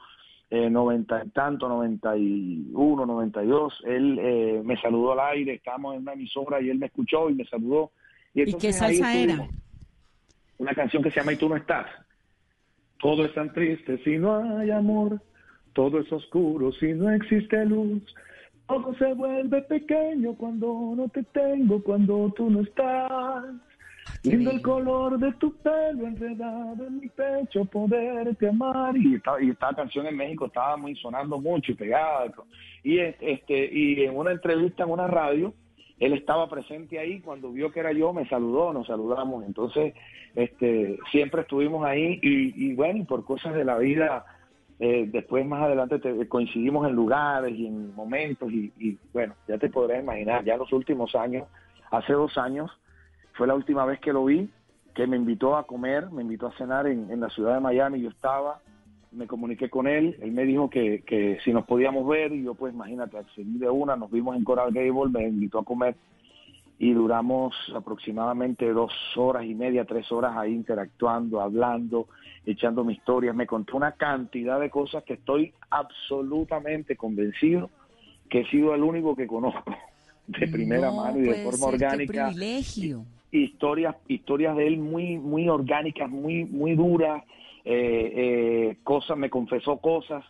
eh, 0.49 0.69
90 0.69 1.25
y 1.25 1.29
tanto, 1.29 1.67
91, 1.67 3.05
92, 3.05 3.83
él 3.85 4.19
eh, 4.19 4.61
me 4.63 4.79
saludó 4.81 5.13
al 5.13 5.31
aire, 5.31 5.55
estábamos 5.55 5.95
en 5.95 6.01
una 6.01 6.13
emisora 6.13 6.61
y 6.61 6.69
él 6.69 6.79
me 6.79 6.87
escuchó 6.87 7.29
y 7.29 7.35
me 7.35 7.45
saludó. 7.45 7.91
¿Y, 8.33 8.53
qué 8.53 8.73
salsa 8.73 9.13
era? 9.13 9.47
Una 10.57 10.73
canción 10.73 11.03
que 11.03 11.11
se 11.11 11.19
llama 11.19 11.33
Y 11.33 11.37
tú 11.37 11.49
no 11.49 11.55
estás. 11.55 11.87
Todo 12.99 13.25
es 13.25 13.33
tan 13.33 13.51
triste 13.53 13.97
si 14.03 14.17
no 14.17 14.59
hay 14.59 14.71
amor, 14.71 15.21
todo 15.73 15.99
es 15.99 16.11
oscuro 16.11 16.71
si 16.73 16.93
no 16.93 17.11
existe 17.11 17.65
luz 17.65 18.01
todo 18.67 18.95
se 18.95 19.13
vuelve 19.13 19.61
pequeño 19.63 20.33
cuando 20.35 20.93
no 20.95 21.07
te 21.09 21.23
tengo, 21.23 21.83
cuando 21.83 22.33
tú 22.35 22.49
no 22.49 22.61
estás. 22.61 23.43
Lindo 24.23 24.51
el 24.51 24.61
color 24.61 25.19
de 25.19 25.31
tu 25.33 25.55
pelo 25.57 26.07
enredado 26.07 26.85
en 26.85 26.99
mi 26.99 27.09
pecho, 27.09 27.65
poderte 27.65 28.49
amar. 28.49 28.95
Y 28.97 29.15
esta, 29.15 29.41
y 29.41 29.49
esta 29.49 29.73
canción 29.73 30.07
en 30.07 30.15
México 30.15 30.47
estaba 30.47 30.77
muy 30.77 30.95
sonando 30.95 31.39
mucho 31.39 31.71
y 31.71 31.75
pegada. 31.75 32.31
Y, 32.83 32.99
este, 32.99 33.69
y 33.71 34.03
en 34.03 34.15
una 34.15 34.31
entrevista 34.31 34.83
en 34.83 34.91
una 34.91 35.07
radio, 35.07 35.53
él 35.99 36.13
estaba 36.13 36.49
presente 36.49 36.99
ahí 36.99 37.21
cuando 37.21 37.51
vio 37.51 37.71
que 37.71 37.79
era 37.79 37.91
yo, 37.91 38.13
me 38.13 38.27
saludó, 38.27 38.73
nos 38.73 38.87
saludamos. 38.87 39.45
Entonces, 39.45 39.93
este, 40.35 40.97
siempre 41.11 41.41
estuvimos 41.41 41.85
ahí 41.85 42.19
y, 42.21 42.67
y 42.67 42.73
bueno, 42.75 43.05
por 43.05 43.23
cosas 43.23 43.53
de 43.53 43.63
la 43.63 43.77
vida 43.77 44.25
eh, 44.77 45.07
después 45.09 45.45
más 45.45 45.63
adelante 45.63 46.27
coincidimos 46.27 46.85
en 46.87 46.95
lugares 46.95 47.57
y 47.57 47.65
en 47.65 47.95
momentos 47.95 48.51
y, 48.51 48.97
bueno, 49.13 49.33
ya 49.47 49.57
te 49.57 49.69
podrás 49.69 50.03
imaginar, 50.03 50.43
ya 50.43 50.57
los 50.57 50.71
últimos 50.73 51.15
años, 51.15 51.47
hace 51.91 52.11
dos 52.11 52.37
años, 52.37 52.69
fue 53.33 53.47
la 53.47 53.55
última 53.55 53.85
vez 53.85 53.99
que 53.99 54.11
lo 54.11 54.25
vi, 54.25 54.49
que 54.93 55.07
me 55.07 55.15
invitó 55.15 55.55
a 55.55 55.65
comer, 55.65 56.11
me 56.11 56.23
invitó 56.23 56.47
a 56.47 56.57
cenar 56.57 56.87
en, 56.87 57.19
la 57.19 57.29
ciudad 57.29 57.55
de 57.55 57.61
Miami, 57.61 58.01
yo 58.01 58.09
estaba, 58.09 58.59
me 59.15 59.27
comuniqué 59.27 59.69
con 59.69 59.87
él, 59.87 60.17
él 60.21 60.31
me 60.31 60.45
dijo 60.45 60.69
que, 60.69 61.03
que 61.05 61.39
si 61.43 61.51
nos 61.51 61.65
podíamos 61.65 62.07
ver 62.07 62.33
y 62.33 62.43
yo 62.43 62.55
pues 62.55 62.73
imagínate, 62.73 63.17
accedí 63.17 63.57
de 63.57 63.69
una, 63.69 63.95
nos 63.95 64.11
vimos 64.11 64.35
en 64.35 64.43
Coral 64.43 64.73
Gable, 64.73 65.11
me 65.11 65.27
invitó 65.27 65.59
a 65.59 65.65
comer 65.65 65.95
y 66.77 66.91
duramos 66.93 67.55
aproximadamente 67.73 68.71
dos 68.73 68.91
horas 69.15 69.45
y 69.45 69.55
media, 69.55 69.85
tres 69.85 70.11
horas 70.11 70.35
ahí 70.35 70.53
interactuando, 70.53 71.39
hablando, 71.39 72.07
echando 72.45 72.83
mi 72.83 72.93
historia. 72.93 73.31
Me 73.31 73.47
contó 73.47 73.77
una 73.77 73.93
cantidad 73.93 74.59
de 74.59 74.69
cosas 74.69 75.03
que 75.03 75.13
estoy 75.13 75.53
absolutamente 75.69 76.97
convencido 76.97 77.69
que 78.29 78.41
he 78.41 78.49
sido 78.49 78.73
el 78.73 78.83
único 78.83 79.15
que 79.15 79.27
conozco 79.27 79.75
de 80.27 80.47
primera 80.47 80.91
mano 80.91 81.19
y 81.19 81.21
de 81.21 81.43
forma 81.43 81.67
orgánica. 81.67 82.27
privilegio. 82.27 83.05
Historias, 83.31 83.95
historias 84.07 84.55
de 84.55 84.67
él 84.67 84.77
muy, 84.77 85.17
muy 85.17 85.49
orgánicas, 85.49 86.09
muy, 86.09 86.45
muy 86.45 86.75
duras. 86.75 87.23
Eh, 87.65 88.13
eh, 88.15 88.77
cosas, 88.83 89.17
me 89.17 89.29
confesó 89.29 89.77
cosas. 89.77 90.23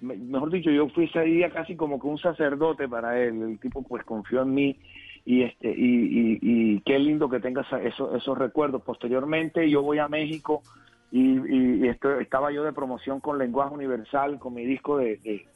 mejor 0.00 0.50
dicho, 0.50 0.70
yo 0.70 0.88
fui 0.90 1.06
ese 1.06 1.22
día 1.22 1.50
casi 1.50 1.74
como 1.74 1.98
que 1.98 2.06
un 2.06 2.18
sacerdote 2.18 2.88
para 2.88 3.20
él. 3.20 3.42
El 3.42 3.58
tipo 3.58 3.82
pues 3.82 4.04
confió 4.04 4.42
en 4.42 4.54
mí 4.54 4.78
y 5.24 5.42
este 5.42 5.70
y, 5.70 6.38
y, 6.42 6.80
qué 6.80 6.98
lindo 6.98 7.28
que 7.28 7.40
tengas 7.40 7.66
esos, 7.72 8.14
esos 8.14 8.36
recuerdos. 8.36 8.82
Posteriormente 8.82 9.68
yo 9.70 9.82
voy 9.82 9.98
a 9.98 10.08
México 10.08 10.62
y, 11.10 11.84
y 11.84 11.88
estaba 11.88 12.52
yo 12.52 12.64
de 12.64 12.72
promoción 12.72 13.20
con 13.20 13.38
Lenguaje 13.38 13.74
Universal, 13.74 14.38
con 14.38 14.54
mi 14.54 14.64
disco 14.64 14.98
de, 14.98 15.46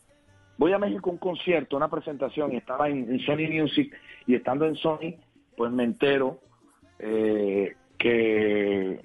Voy 0.59 0.73
a 0.73 0.79
México 0.79 1.11
a 1.11 1.13
un 1.13 1.19
concierto, 1.19 1.77
una 1.77 1.89
presentación, 1.89 2.53
y 2.53 2.57
estaba 2.57 2.89
en, 2.89 3.19
Sony 3.21 3.49
Music, 3.51 3.95
y 4.27 4.35
estando 4.35 4.65
en 4.65 4.75
Sony, 4.77 5.15
pues 5.57 5.71
me 5.71 5.85
entero 5.85 6.39
eh, 6.99 7.75
que, 7.99 9.01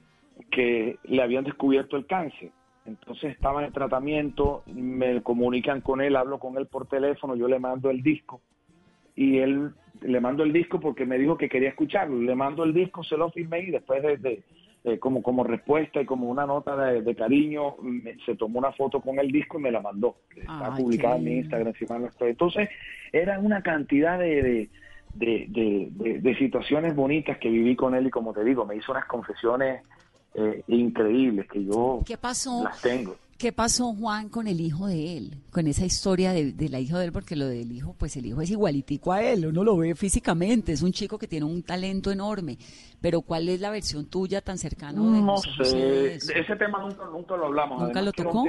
que 0.50 0.98
le 1.03 1.21
habían 1.21 1.43
descubierto 1.43 1.98
el 1.98 2.05
cáncer. 2.05 2.51
Entonces 2.86 3.31
estaba 3.31 3.63
en 3.63 3.71
tratamiento, 3.71 4.63
me 4.65 5.21
comunican 5.21 5.81
con 5.81 6.01
él, 6.01 6.15
hablo 6.15 6.39
con 6.39 6.57
él 6.57 6.65
por 6.67 6.88
teléfono, 6.88 7.36
yo 7.36 7.48
le 7.48 7.60
mando 7.60 7.89
el 7.89 8.01
disco 8.01 8.41
y 9.15 9.38
él 9.38 9.71
le 10.01 10.19
mando 10.19 10.43
el 10.43 10.51
disco 10.51 10.79
porque 10.79 11.05
me 11.05 11.17
dijo 11.17 11.38
que 11.38 11.50
quería 11.50 11.69
escucharlo. 11.69 12.19
Le 12.21 12.36
mando 12.36 12.63
el 12.63 12.74
disco, 12.74 13.03
se 13.03 13.17
lo 13.17 13.29
firmé 13.29 13.62
y 13.62 13.71
después 13.71 14.01
de, 14.01 14.43
como, 15.00 15.21
como 15.21 15.43
respuesta 15.43 16.01
y 16.01 16.05
como 16.05 16.29
una 16.29 16.45
nota 16.45 16.75
de, 16.75 17.15
cariño, 17.15 17.75
se 18.25 18.36
tomó 18.36 18.60
una 18.60 18.71
foto 18.71 19.00
con 19.01 19.19
el 19.19 19.31
disco 19.31 19.60
y 19.60 19.62
me 19.62 19.71
la 19.71 19.81
mandó. 19.81 20.15
Está 20.36 20.74
publicada 20.75 21.17
en 21.17 21.24
mi 21.24 21.33
Instagram, 21.38 21.74
si 21.74 21.86
mal 21.86 22.01
no 22.01 22.07
estoy. 22.07 22.31
Entonces, 22.31 22.69
era 23.12 23.38
una 23.39 23.62
cantidad 23.62 24.17
de, 24.17 24.69
de, 25.13 26.36
situaciones 26.39 26.95
bonitas 26.95 27.38
que 27.38 27.50
viví 27.50 27.75
con 27.75 27.93
él 27.93 28.07
y 28.07 28.10
como 28.10 28.33
te 28.33 28.43
digo, 28.43 28.65
me 28.65 28.75
hizo 28.75 28.91
unas 28.91 29.05
confesiones 29.05 29.83
eh, 30.33 30.63
increíbles 30.67 31.47
que 31.50 31.63
yo 31.63 32.01
¿Qué 32.05 32.17
pasó? 32.17 32.63
las 32.63 32.81
tengo. 32.81 33.15
¿Qué 33.41 33.51
pasó, 33.51 33.91
Juan, 33.95 34.29
con 34.29 34.47
el 34.47 34.61
hijo 34.61 34.85
de 34.85 35.17
él? 35.17 35.31
Con 35.50 35.65
esa 35.65 35.83
historia 35.83 36.31
de, 36.31 36.53
la 36.69 36.79
hija 36.79 37.00
de 37.00 37.05
él, 37.05 37.11
porque 37.11 37.35
lo 37.35 37.47
del 37.47 37.71
hijo, 37.71 37.95
pues 37.97 38.15
el 38.15 38.27
hijo 38.27 38.39
es 38.39 38.51
igualitico 38.51 39.13
a 39.13 39.23
él, 39.23 39.47
uno 39.47 39.63
lo 39.63 39.77
ve 39.77 39.95
físicamente, 39.95 40.73
es 40.73 40.83
un 40.83 40.91
chico 40.91 41.17
que 41.17 41.25
tiene 41.25 41.47
un 41.47 41.63
talento 41.63 42.11
enorme, 42.11 42.59
pero 43.01 43.21
¿cuál 43.21 43.50
es 43.50 43.59
la 43.59 43.71
versión 43.71 44.05
tuya 44.05 44.41
tan 44.41 44.59
cercana? 44.59 45.01
De 45.01 45.21
no 45.23 45.38
sé, 45.38 46.17
ese 46.17 46.55
tema 46.55 46.81
nunca, 46.81 47.03
nunca 47.05 47.35
lo 47.35 47.47
hablamos. 47.47 47.81
¿Nunca 47.81 48.03
lo 48.03 48.11
tocó? 48.11 48.43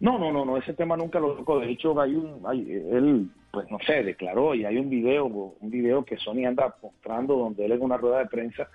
no, 0.00 0.18
no, 0.18 0.32
no, 0.32 0.44
no, 0.44 0.56
ese 0.56 0.74
tema 0.74 0.96
nunca 0.96 1.20
lo 1.20 1.36
tocó, 1.36 1.60
de 1.60 1.70
hecho 1.70 2.00
hay 2.00 2.16
un, 2.16 2.42
hay, 2.44 2.72
él, 2.72 3.30
pues 3.52 3.70
no 3.70 3.78
sé, 3.86 4.02
declaró 4.02 4.52
y 4.52 4.64
hay 4.64 4.78
un 4.78 4.90
video, 4.90 5.26
un 5.26 5.70
video 5.70 6.04
que 6.04 6.16
Sony 6.16 6.44
anda 6.44 6.74
mostrando 6.82 7.36
donde 7.36 7.66
él 7.66 7.70
en 7.70 7.82
una 7.82 7.96
rueda 7.96 8.18
de 8.18 8.26
prensa, 8.26 8.68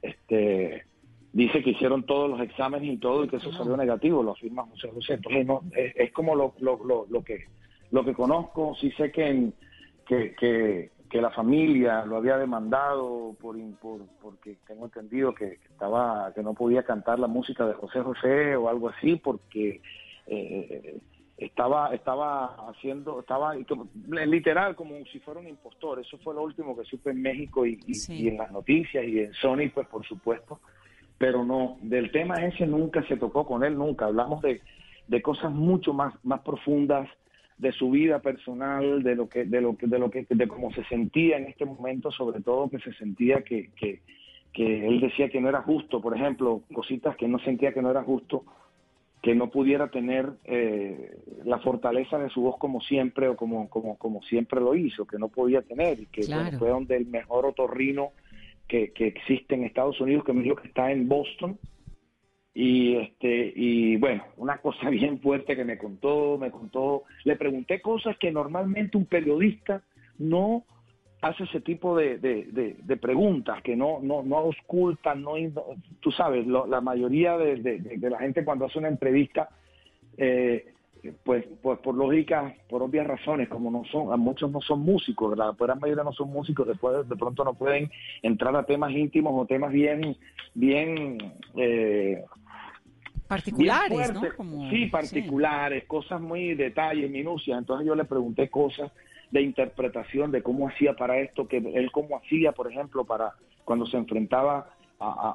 este 0.00 0.86
dice 1.32 1.62
que 1.62 1.70
hicieron 1.70 2.04
todos 2.04 2.30
los 2.30 2.40
exámenes 2.40 2.92
y 2.92 2.98
todo 2.98 3.24
y 3.24 3.28
que 3.28 3.36
eso 3.36 3.52
salió 3.52 3.76
negativo, 3.76 4.22
lo 4.22 4.32
afirma 4.32 4.66
José 4.66 4.88
José. 4.88 5.14
Entonces, 5.14 5.46
no, 5.46 5.62
es, 5.74 6.12
como 6.12 6.34
lo, 6.34 6.54
lo, 6.60 7.06
lo, 7.08 7.24
que 7.24 7.46
lo 7.90 8.04
que 8.04 8.12
conozco, 8.12 8.74
sí 8.80 8.90
sé 8.92 9.10
que, 9.10 9.50
que, 10.06 10.34
que, 10.34 11.20
la 11.20 11.30
familia 11.30 12.06
lo 12.06 12.16
había 12.16 12.38
demandado 12.38 13.36
por, 13.38 13.56
por 13.76 14.00
porque 14.20 14.56
tengo 14.66 14.86
entendido 14.86 15.34
que, 15.34 15.58
estaba 15.70 16.32
que 16.34 16.42
no 16.42 16.54
podía 16.54 16.84
cantar 16.84 17.18
la 17.18 17.26
música 17.26 17.66
de 17.66 17.74
José 17.74 18.00
José 18.00 18.56
o 18.56 18.68
algo 18.70 18.88
así 18.88 19.16
porque 19.16 19.82
eh, 20.26 20.98
estaba 21.36 21.94
estaba 21.94 22.70
haciendo 22.70 23.20
estaba 23.20 23.54
literal 23.54 24.74
como 24.74 25.04
si 25.12 25.18
fuera 25.20 25.40
un 25.40 25.48
impostor. 25.48 26.00
Eso 26.00 26.16
fue 26.18 26.34
lo 26.34 26.42
último 26.44 26.74
que 26.76 26.84
supe 26.84 27.10
en 27.10 27.20
México 27.20 27.66
y, 27.66 27.78
y 28.08 28.28
en 28.28 28.38
las 28.38 28.50
noticias 28.50 29.04
y 29.04 29.20
en 29.20 29.34
Sony 29.34 29.68
pues 29.72 29.86
por 29.88 30.06
supuesto 30.06 30.60
pero 31.22 31.44
no, 31.44 31.76
del 31.82 32.10
tema 32.10 32.44
ese 32.44 32.66
nunca 32.66 33.00
se 33.06 33.16
tocó 33.16 33.46
con 33.46 33.62
él, 33.62 33.78
nunca. 33.78 34.06
Hablamos 34.06 34.42
de, 34.42 34.60
de 35.06 35.22
cosas 35.22 35.52
mucho 35.52 35.94
más, 35.94 36.12
más 36.24 36.40
profundas, 36.40 37.08
de 37.58 37.70
su 37.70 37.92
vida 37.92 38.18
personal, 38.18 39.04
de 39.04 39.14
lo 39.14 39.28
que, 39.28 39.44
de 39.44 39.60
lo 39.60 39.76
que, 39.76 39.86
de 39.86 40.00
lo 40.00 40.10
que, 40.10 40.26
de 40.28 40.48
cómo 40.48 40.72
se 40.72 40.82
sentía 40.86 41.36
en 41.36 41.44
este 41.44 41.64
momento, 41.64 42.10
sobre 42.10 42.40
todo 42.40 42.68
que 42.68 42.80
se 42.80 42.92
sentía 42.94 43.42
que, 43.42 43.70
que, 43.76 44.00
que 44.52 44.88
él 44.88 45.00
decía 45.00 45.28
que 45.28 45.40
no 45.40 45.48
era 45.48 45.62
justo, 45.62 46.00
por 46.00 46.16
ejemplo, 46.16 46.62
cositas 46.74 47.14
que 47.14 47.28
no 47.28 47.38
sentía 47.38 47.72
que 47.72 47.82
no 47.82 47.92
era 47.92 48.02
justo, 48.02 48.42
que 49.22 49.36
no 49.36 49.48
pudiera 49.48 49.92
tener 49.92 50.28
eh, 50.44 51.18
la 51.44 51.60
fortaleza 51.60 52.18
de 52.18 52.30
su 52.30 52.40
voz 52.40 52.58
como 52.58 52.80
siempre 52.80 53.28
o 53.28 53.36
como, 53.36 53.70
como, 53.70 53.96
como 53.96 54.22
siempre 54.22 54.60
lo 54.60 54.74
hizo, 54.74 55.06
que 55.06 55.20
no 55.20 55.28
podía 55.28 55.62
tener, 55.62 56.00
y 56.00 56.06
que 56.06 56.24
fue 56.58 56.70
donde 56.70 56.96
el 56.96 57.06
mejor 57.06 57.46
otorrino 57.46 58.10
que, 58.94 59.06
existe 59.06 59.54
en 59.54 59.64
Estados 59.64 60.00
Unidos, 60.00 60.24
que 60.24 60.32
me 60.32 60.42
dijo 60.42 60.56
que 60.56 60.68
está 60.68 60.90
en 60.90 61.08
Boston, 61.08 61.58
y 62.54 62.96
este 62.96 63.50
y 63.56 63.96
bueno 63.96 64.24
una 64.36 64.58
cosa 64.58 64.90
bien 64.90 65.20
fuerte 65.20 65.56
que 65.56 65.64
me 65.64 65.78
contó 65.78 66.38
me 66.38 66.50
contó. 66.50 67.04
Le 67.24 67.36
pregunté 67.36 67.80
cosas 67.80 68.16
que 68.18 68.30
normalmente 68.30 68.98
un 68.98 69.06
periodista 69.06 69.82
no 70.18 70.64
hace 71.22 71.44
ese 71.44 71.60
tipo 71.60 71.96
de, 71.96 72.18
de, 72.18 72.96
preguntas 72.96 73.62
que 73.62 73.74
no 73.74 74.00
no 74.02 74.22
no 74.22 74.36
auscultan 74.36 75.22
no 75.22 75.34
tú 76.00 76.10
sabes 76.10 76.46
la 76.46 76.80
mayoría 76.80 77.38
de, 77.38 78.10
la 78.10 78.18
gente 78.18 78.44
cuando 78.44 78.66
hace 78.66 78.78
una 78.78 78.88
entrevista 78.88 79.48
eh, 80.18 80.71
pues, 81.10 81.44
pues 81.60 81.78
por 81.80 81.94
lógica, 81.94 82.54
por 82.68 82.82
obvias 82.82 83.06
razones, 83.06 83.48
como 83.48 83.70
no 83.70 83.84
son, 83.90 84.12
a 84.12 84.16
muchos 84.16 84.50
no 84.50 84.60
son 84.60 84.80
músicos, 84.80 85.36
la 85.36 85.52
gran 85.58 85.80
mayoría 85.80 86.04
no 86.04 86.12
son 86.12 86.30
músicos, 86.30 86.66
después 86.66 87.08
de 87.08 87.16
pronto 87.16 87.44
no 87.44 87.54
pueden 87.54 87.90
entrar 88.22 88.54
a 88.54 88.64
temas 88.64 88.92
íntimos 88.92 89.32
o 89.34 89.46
temas 89.46 89.72
bien, 89.72 90.16
bien 90.54 91.18
eh, 91.56 92.22
particulares, 93.26 94.12
¿no? 94.12 94.70
sí, 94.70 94.86
particulares, 94.86 95.84
cosas 95.84 96.20
muy 96.20 96.54
detalles, 96.54 97.10
minucias. 97.10 97.58
Entonces 97.58 97.86
yo 97.86 97.94
le 97.94 98.04
pregunté 98.04 98.48
cosas 98.48 98.92
de 99.32 99.42
interpretación 99.42 100.30
de 100.30 100.42
cómo 100.42 100.68
hacía 100.68 100.94
para 100.94 101.18
esto, 101.18 101.48
que 101.48 101.56
él 101.56 101.90
cómo 101.90 102.18
hacía, 102.18 102.52
por 102.52 102.70
ejemplo, 102.70 103.04
para 103.04 103.32
cuando 103.64 103.86
se 103.86 103.96
enfrentaba 103.96 104.70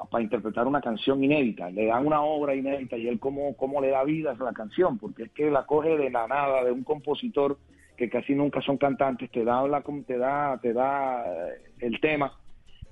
para 0.10 0.24
interpretar 0.24 0.68
una 0.68 0.82
canción 0.82 1.24
inédita. 1.24 1.70
Le 1.70 1.88
dan 1.88 2.06
una 2.06 2.22
obra 2.22 2.56
inédita 2.56 2.98
y 2.98 3.08
él 3.08 3.20
cómo, 3.20 3.56
cómo 3.56 3.82
le 3.82 3.90
da 3.90 4.04
vida 4.04 4.36
a 4.38 4.44
la 4.44 4.54
canción, 4.54 4.98
porque 4.98 5.24
es 5.24 5.32
que 5.32 5.52
la 5.52 5.66
coge 5.66 5.98
de 5.98 6.10
la 6.10 6.28
nada, 6.28 6.64
de 6.64 6.72
un 6.72 6.84
compositor 6.84 7.58
que 7.96 8.10
casi 8.10 8.36
nunca 8.36 8.62
son 8.62 8.78
cantantes, 8.78 9.32
te 9.32 9.44
da, 9.44 9.68
la, 9.68 9.84
te 10.06 10.18
da, 10.18 10.60
te 10.62 10.74
da 10.74 11.26
eh, 11.26 11.62
el 11.80 12.00
tema. 12.00 12.32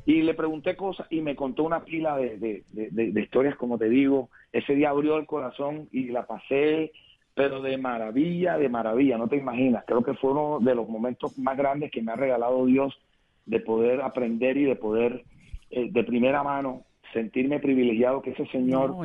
Y 0.05 0.21
le 0.21 0.33
pregunté 0.33 0.75
cosas 0.75 1.07
y 1.09 1.21
me 1.21 1.35
contó 1.35 1.63
una 1.63 1.83
pila 1.83 2.17
de, 2.17 2.37
de, 2.37 2.63
de 2.91 3.21
historias, 3.21 3.55
como 3.55 3.77
te 3.77 3.89
digo, 3.89 4.29
ese 4.51 4.73
día 4.73 4.89
abrió 4.89 5.17
el 5.17 5.25
corazón 5.25 5.89
y 5.91 6.05
la 6.05 6.25
pasé, 6.25 6.91
pero 7.33 7.61
de 7.61 7.77
maravilla, 7.77 8.57
de 8.57 8.69
maravilla, 8.69 9.17
no 9.17 9.27
te 9.27 9.35
imaginas. 9.35 9.83
Creo 9.85 10.03
que 10.03 10.13
fue 10.13 10.31
uno 10.31 10.59
de 10.61 10.73
los 10.73 10.87
momentos 10.87 11.37
más 11.37 11.57
grandes 11.57 11.91
que 11.91 12.01
me 12.01 12.13
ha 12.13 12.15
regalado 12.15 12.65
Dios 12.65 12.97
de 13.45 13.59
poder 13.59 14.01
aprender 14.01 14.55
y 14.57 14.63
de 14.63 14.77
poder, 14.77 15.25
eh, 15.75 15.89
de 15.91 16.03
primera 16.05 16.41
mano, 16.41 16.85
sentirme 17.11 17.59
privilegiado 17.59 18.21
que 18.21 18.31
ese 18.31 18.45
señor 18.47 18.95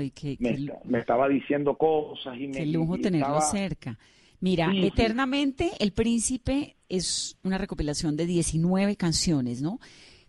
me, 0.85 0.99
estaba 0.99 1.29
diciendo 1.29 1.77
cosas 1.77 2.37
y 2.39 2.49
Qué 2.51 2.65
lujo 2.67 2.97
tenerlo 2.99 3.41
cerca. 3.41 3.99
Mira, 4.39 4.73
Eternamente 4.75 5.73
El 5.81 5.93
Príncipe 5.93 6.77
es 6.89 7.37
una 7.43 7.59
recopilación 7.59 8.17
de 8.17 8.27
19 8.27 8.95
canciones, 8.95 9.61
¿no? 9.61 9.81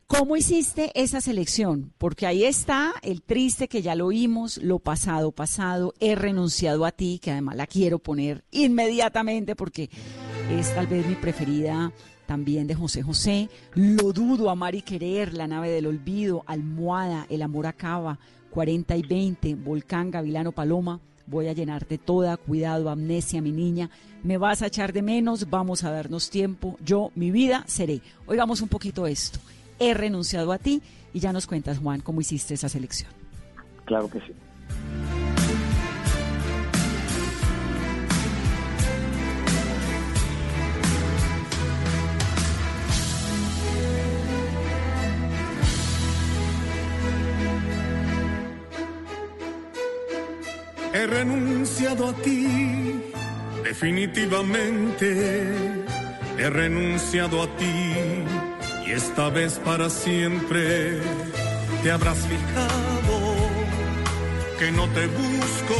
¿Cómo 0.07 0.35
hiciste 0.35 0.91
esa 0.95 1.21
selección? 1.21 1.93
Porque 1.99 2.25
ahí 2.25 2.43
está 2.43 2.91
el 3.03 3.21
triste 3.21 3.69
que 3.69 3.83
ya 3.83 3.95
lo 3.95 4.07
oímos, 4.07 4.57
lo 4.57 4.79
pasado, 4.79 5.31
pasado, 5.31 5.93
he 5.99 6.15
renunciado 6.15 6.85
a 6.85 6.91
ti, 6.91 7.19
que 7.23 7.31
además 7.31 7.55
la 7.55 7.67
quiero 7.67 7.99
poner 7.99 8.43
inmediatamente 8.51 9.55
porque 9.55 9.89
es 10.59 10.73
tal 10.75 10.87
vez 10.87 11.05
mi 11.05 11.15
preferida 11.15 11.91
también 12.25 12.67
de 12.67 12.75
José 12.75 13.01
José. 13.01 13.49
Lo 13.73 14.13
dudo, 14.13 14.49
amar 14.49 14.75
y 14.75 14.81
querer, 14.81 15.33
la 15.33 15.47
nave 15.47 15.69
del 15.69 15.87
olvido, 15.87 16.43
almohada, 16.45 17.25
el 17.29 17.41
amor 17.41 17.67
acaba, 17.67 18.19
40 18.51 18.95
y 18.97 19.01
20, 19.01 19.55
volcán, 19.55 20.11
gavilano, 20.11 20.51
paloma. 20.51 20.99
Voy 21.27 21.47
a 21.47 21.53
llenarte 21.53 21.97
toda, 21.97 22.37
cuidado, 22.37 22.89
amnesia, 22.89 23.41
mi 23.41 23.51
niña. 23.51 23.89
Me 24.23 24.37
vas 24.37 24.61
a 24.61 24.67
echar 24.67 24.93
de 24.93 25.01
menos, 25.01 25.49
vamos 25.49 25.83
a 25.83 25.91
darnos 25.91 26.29
tiempo. 26.29 26.77
Yo, 26.83 27.11
mi 27.15 27.31
vida, 27.31 27.63
seré. 27.67 28.01
Oigamos 28.27 28.61
un 28.61 28.69
poquito 28.69 29.07
esto 29.07 29.39
he 29.81 29.95
renunciado 29.95 30.51
a 30.51 30.59
ti 30.59 30.81
y 31.11 31.19
ya 31.19 31.33
nos 31.33 31.47
cuentas, 31.47 31.79
Juan, 31.79 32.01
cómo 32.01 32.21
hiciste 32.21 32.53
esa 32.53 32.69
selección. 32.69 33.09
Claro 33.85 34.09
que 34.09 34.19
sí. 34.19 34.31
He 51.01 51.07
renunciado 51.07 52.09
a 52.09 52.13
ti, 52.13 53.01
definitivamente. 53.63 55.07
He 56.37 56.47
renunciado 56.47 57.41
a 57.41 57.47
ti 57.57 57.95
y 58.85 58.91
esta 58.91 59.29
vez 59.29 59.53
para 59.65 59.89
siempre 59.89 60.99
te 61.81 61.91
habrás 61.91 62.19
fijado 62.19 63.17
que 64.59 64.71
no 64.73 64.87
te 64.89 65.07
busco, 65.07 65.79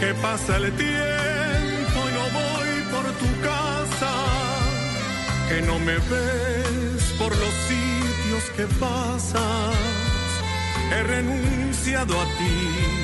que 0.00 0.12
pasa 0.20 0.58
el 0.58 0.70
tiempo 0.72 1.98
y 2.08 2.12
no 2.18 2.24
voy 2.40 2.72
por 2.92 3.06
tu 3.22 3.30
casa, 3.40 4.12
que 5.48 5.62
no 5.62 5.78
me 5.78 5.94
ves 5.94 7.02
por 7.18 7.30
los 7.34 7.54
sitios 7.70 8.44
que 8.54 8.66
pasas. 8.78 9.74
He 10.92 11.02
renunciado 11.04 12.20
a 12.20 12.24
ti, 12.36 13.03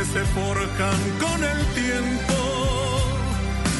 que 0.00 0.06
se 0.06 0.24
forjan 0.24 1.00
con 1.18 1.44
el 1.44 1.66
tiempo 1.74 2.34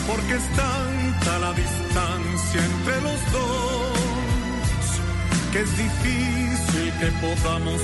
porque 0.06 0.34
es 0.34 0.46
tanta 0.54 1.38
la 1.38 1.52
distancia 1.54 2.60
entre 2.62 3.00
los 3.00 3.32
dos 3.32 3.90
que 5.50 5.60
es 5.60 5.78
difícil 5.78 6.92
que 7.00 7.06
podamos 7.26 7.80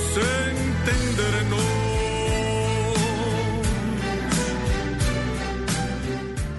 entendernos. 0.53 1.61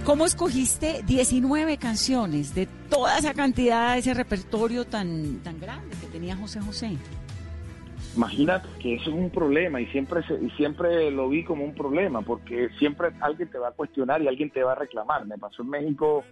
¿Cómo 0.05 0.27
escogiste 0.27 1.05
19 1.07 1.77
canciones 1.77 2.55
de 2.57 2.67
toda 2.91 3.19
esa 3.19 3.35
cantidad, 3.35 3.93
de 3.93 4.01
ese 4.01 4.15
repertorio 4.15 4.85
tan, 4.85 5.41
tan 5.45 5.61
grande 5.61 5.97
que 6.01 6.09
tenía 6.09 6.37
José 6.37 6.61
José? 6.61 6.97
Imagínate 8.17 8.69
que 8.81 8.95
eso 8.95 9.11
es 9.11 9.17
un 9.17 9.31
problema 9.31 9.81
y 9.81 9.87
siempre 9.87 10.23
y 10.41 10.51
siempre 10.51 11.11
lo 11.11 11.29
vi 11.29 11.45
como 11.45 11.65
un 11.65 11.75
problema 11.75 12.23
porque 12.23 12.69
siempre 12.79 13.11
alguien 13.21 13.49
te 13.51 13.59
va 13.59 13.69
a 13.69 13.73
cuestionar 13.73 14.23
y 14.23 14.29
alguien 14.29 14.51
te 14.51 14.63
va 14.63 14.73
a 14.73 14.77
reclamar. 14.77 15.25
Me 15.27 15.39
pasó 15.39 15.63
en 15.63 15.71
México 15.71 16.25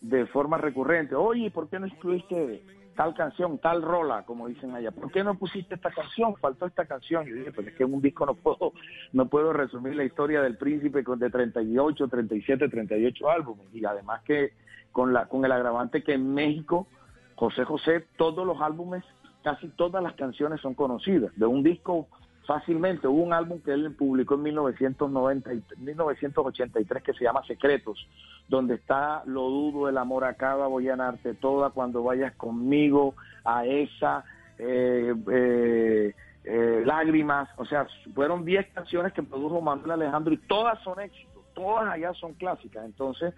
de 0.00 0.26
forma 0.26 0.56
recurrente. 0.56 1.14
Oye, 1.14 1.50
¿por 1.50 1.68
qué 1.68 1.78
no 1.78 1.86
excluiste 1.86 2.62
tal 2.94 3.14
canción, 3.14 3.58
tal 3.58 3.82
rola, 3.82 4.24
como 4.24 4.48
dicen 4.48 4.74
allá? 4.74 4.90
¿Por 4.90 5.10
qué 5.12 5.22
no 5.22 5.38
pusiste 5.38 5.74
esta 5.74 5.90
canción? 5.90 6.34
Faltó 6.36 6.66
esta 6.66 6.86
canción. 6.86 7.26
Yo 7.26 7.34
dije, 7.34 7.52
pues 7.52 7.66
es 7.68 7.74
que 7.74 7.84
en 7.84 7.92
un 7.92 8.00
disco 8.00 8.24
no 8.24 8.34
puedo, 8.34 8.72
no 9.12 9.28
puedo 9.28 9.52
resumir 9.52 9.94
la 9.94 10.04
historia 10.04 10.40
del 10.40 10.56
príncipe 10.56 11.04
con 11.04 11.18
de 11.18 11.28
38, 11.28 12.08
37, 12.08 12.68
38 12.68 13.30
álbumes. 13.30 13.66
Y 13.74 13.84
además 13.84 14.22
que 14.22 14.52
con 14.92 15.12
la 15.12 15.26
con 15.26 15.44
el 15.44 15.52
agravante 15.52 16.02
que 16.02 16.14
en 16.14 16.32
México 16.32 16.86
José 17.34 17.64
José 17.64 18.06
todos 18.16 18.46
los 18.46 18.62
álbumes 18.62 19.04
casi 19.46 19.68
todas 19.68 20.02
las 20.02 20.14
canciones 20.14 20.60
son 20.60 20.74
conocidas. 20.74 21.30
De 21.36 21.46
un 21.46 21.62
disco 21.62 22.08
fácilmente, 22.48 23.06
hubo 23.06 23.22
un 23.22 23.32
álbum 23.32 23.60
que 23.60 23.70
él 23.70 23.94
publicó 23.96 24.34
en 24.34 24.42
1990, 24.42 25.50
1983 25.76 27.02
que 27.04 27.12
se 27.12 27.22
llama 27.22 27.46
Secretos, 27.46 28.08
donde 28.48 28.74
está 28.74 29.22
Lo 29.24 29.42
dudo, 29.42 29.88
el 29.88 29.98
amor 29.98 30.24
acaba, 30.24 30.66
voy 30.66 30.88
a 30.88 30.96
ganarte 30.96 31.34
toda, 31.34 31.70
cuando 31.70 32.02
vayas 32.02 32.34
conmigo, 32.34 33.14
a 33.44 33.64
esa, 33.64 34.24
eh, 34.58 35.14
eh, 35.30 36.12
eh, 36.42 36.82
lágrimas, 36.84 37.48
o 37.56 37.64
sea, 37.66 37.86
fueron 38.16 38.44
10 38.44 38.66
canciones 38.74 39.12
que 39.12 39.22
produjo 39.22 39.60
Manuel 39.60 39.92
Alejandro 39.92 40.34
y 40.34 40.38
todas 40.38 40.82
son 40.82 40.98
éxitos, 40.98 41.44
todas 41.54 41.88
allá 41.88 42.12
son 42.14 42.34
clásicas. 42.34 42.84
Entonces, 42.84 43.32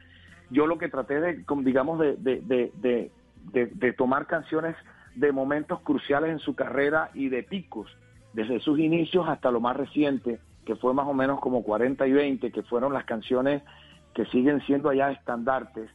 yo 0.49 0.66
lo 0.66 0.79
que 0.79 0.88
traté 0.88 1.21
de, 1.21 1.44
digamos, 1.64 1.99
de, 1.99 2.16
de, 2.16 3.11
de, 3.53 3.92
tomar 3.92 4.27
canciones 4.27 4.75
de 5.18 5.33
momentos 5.33 5.81
cruciales 5.81 6.31
en 6.31 6.38
su 6.38 6.54
carrera 6.54 7.11
y 7.14 7.28
de 7.28 7.42
picos, 7.42 7.90
desde 8.33 8.61
sus 8.61 8.78
inicios 8.78 9.28
hasta 9.28 9.50
lo 9.50 9.61
más 9.61 9.76
reciente, 9.76 10.38
que 10.64 10.76
fue 10.76 10.94
más 10.94 11.07
o 11.07 11.14
menos 11.14 11.40
como 11.40 11.62
40 11.62 12.07
y 12.07 12.12
20, 12.12 12.52
que 12.52 12.62
fueron 12.62 12.92
las 12.92 13.04
canciones 13.04 13.62
que 14.14 14.26
siguen 14.26 14.61
siendo 14.66 14.90
allá 14.90 15.11
estandartes. 15.11 15.90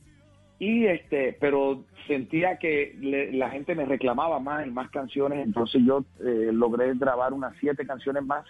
Y 0.60 0.86
este, 0.86 1.38
pero 1.40 1.84
sentía 2.08 2.58
que 2.58 2.98
la 3.34 3.50
gente 3.50 3.76
me 3.76 3.86
reclamaba 3.86 4.40
más 4.40 4.68
y 4.68 4.72
más 4.72 4.90
canciones, 4.90 5.46
entonces 5.46 5.82
yo 5.86 6.04
eh, 6.20 6.50
logré 6.52 6.94
grabar 6.96 7.34
unas 7.34 7.56
siete 7.60 7.86
canciones 7.86 8.24
más 8.24 8.46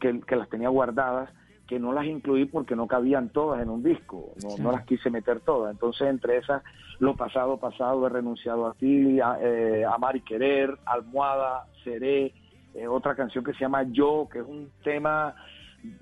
que, 0.00 0.20
que 0.20 0.36
las 0.36 0.48
tenía 0.48 0.68
guardadas 0.68 1.30
que 1.68 1.78
no 1.78 1.92
las 1.92 2.06
incluí 2.06 2.46
porque 2.46 2.74
no 2.74 2.88
cabían 2.88 3.28
todas 3.28 3.62
en 3.62 3.68
un 3.68 3.82
disco, 3.82 4.32
no, 4.58 4.72
las 4.72 4.86
quise 4.86 5.10
meter 5.10 5.40
todas. 5.40 5.70
Entonces, 5.70 6.08
entre 6.08 6.38
esas, 6.38 6.62
Lo 6.98 7.14
pasado, 7.14 7.58
pasado, 7.58 8.06
he 8.06 8.10
renunciado 8.10 8.66
a 8.66 8.74
ti, 8.74 9.20
a, 9.20 9.38
eh, 9.40 9.84
Amar 9.84 10.16
y 10.16 10.22
Querer, 10.22 10.76
Almohada, 10.86 11.66
Seré, 11.84 12.32
eh, 12.74 12.88
otra 12.88 13.14
canción 13.14 13.44
que 13.44 13.52
se 13.52 13.60
llama 13.60 13.82
Yo, 13.84 14.28
que 14.32 14.38
es 14.38 14.46
un 14.46 14.70
tema 14.82 15.34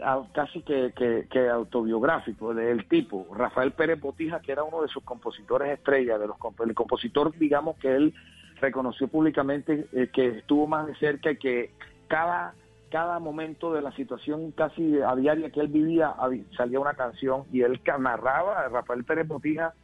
ah, 0.02 0.22
casi 0.33 0.62
que, 0.62 0.92
que, 0.94 1.48
autobiográfico 1.48 2.55
del 2.55 2.87
tipo. 2.87 3.26
Rafael 3.35 3.72
Pérez 3.72 4.00
Botija, 4.00 4.38
que 4.40 4.52
era 4.52 4.62
uno 4.62 4.83
de 4.83 4.88
sus 4.88 5.02
compositores 5.02 5.68
estrella, 5.70 6.16
de 6.16 6.29
los 6.29 6.37
el 6.64 6.74
compositor, 6.74 7.37
digamos, 7.37 7.76
que 7.79 7.92
él 7.92 8.14
reconoció 8.61 9.09
públicamente 9.09 9.88
eh, 9.92 10.11
que 10.12 10.29
estuvo 10.29 10.68
más 10.68 10.87
de 10.87 10.94
cerca 10.94 11.33
y 11.33 11.37
que 11.37 11.72
cada 12.07 12.55
cada 12.90 13.18
momento 13.18 13.72
de 13.72 13.83
la 13.83 13.92
situación 13.92 14.53
casi 14.53 15.01
a 15.01 15.14
diaria 15.14 15.51
que 15.51 15.61
él 15.61 15.68
vivía 15.68 16.14
salía 16.57 16.81
una 16.81 16.94
canción 16.94 17.44
y 17.53 17.62
él 17.62 17.81
narraba, 17.99 18.68
Rafael 18.68 19.05
Pérez 19.05 19.27
Botija 19.27 19.75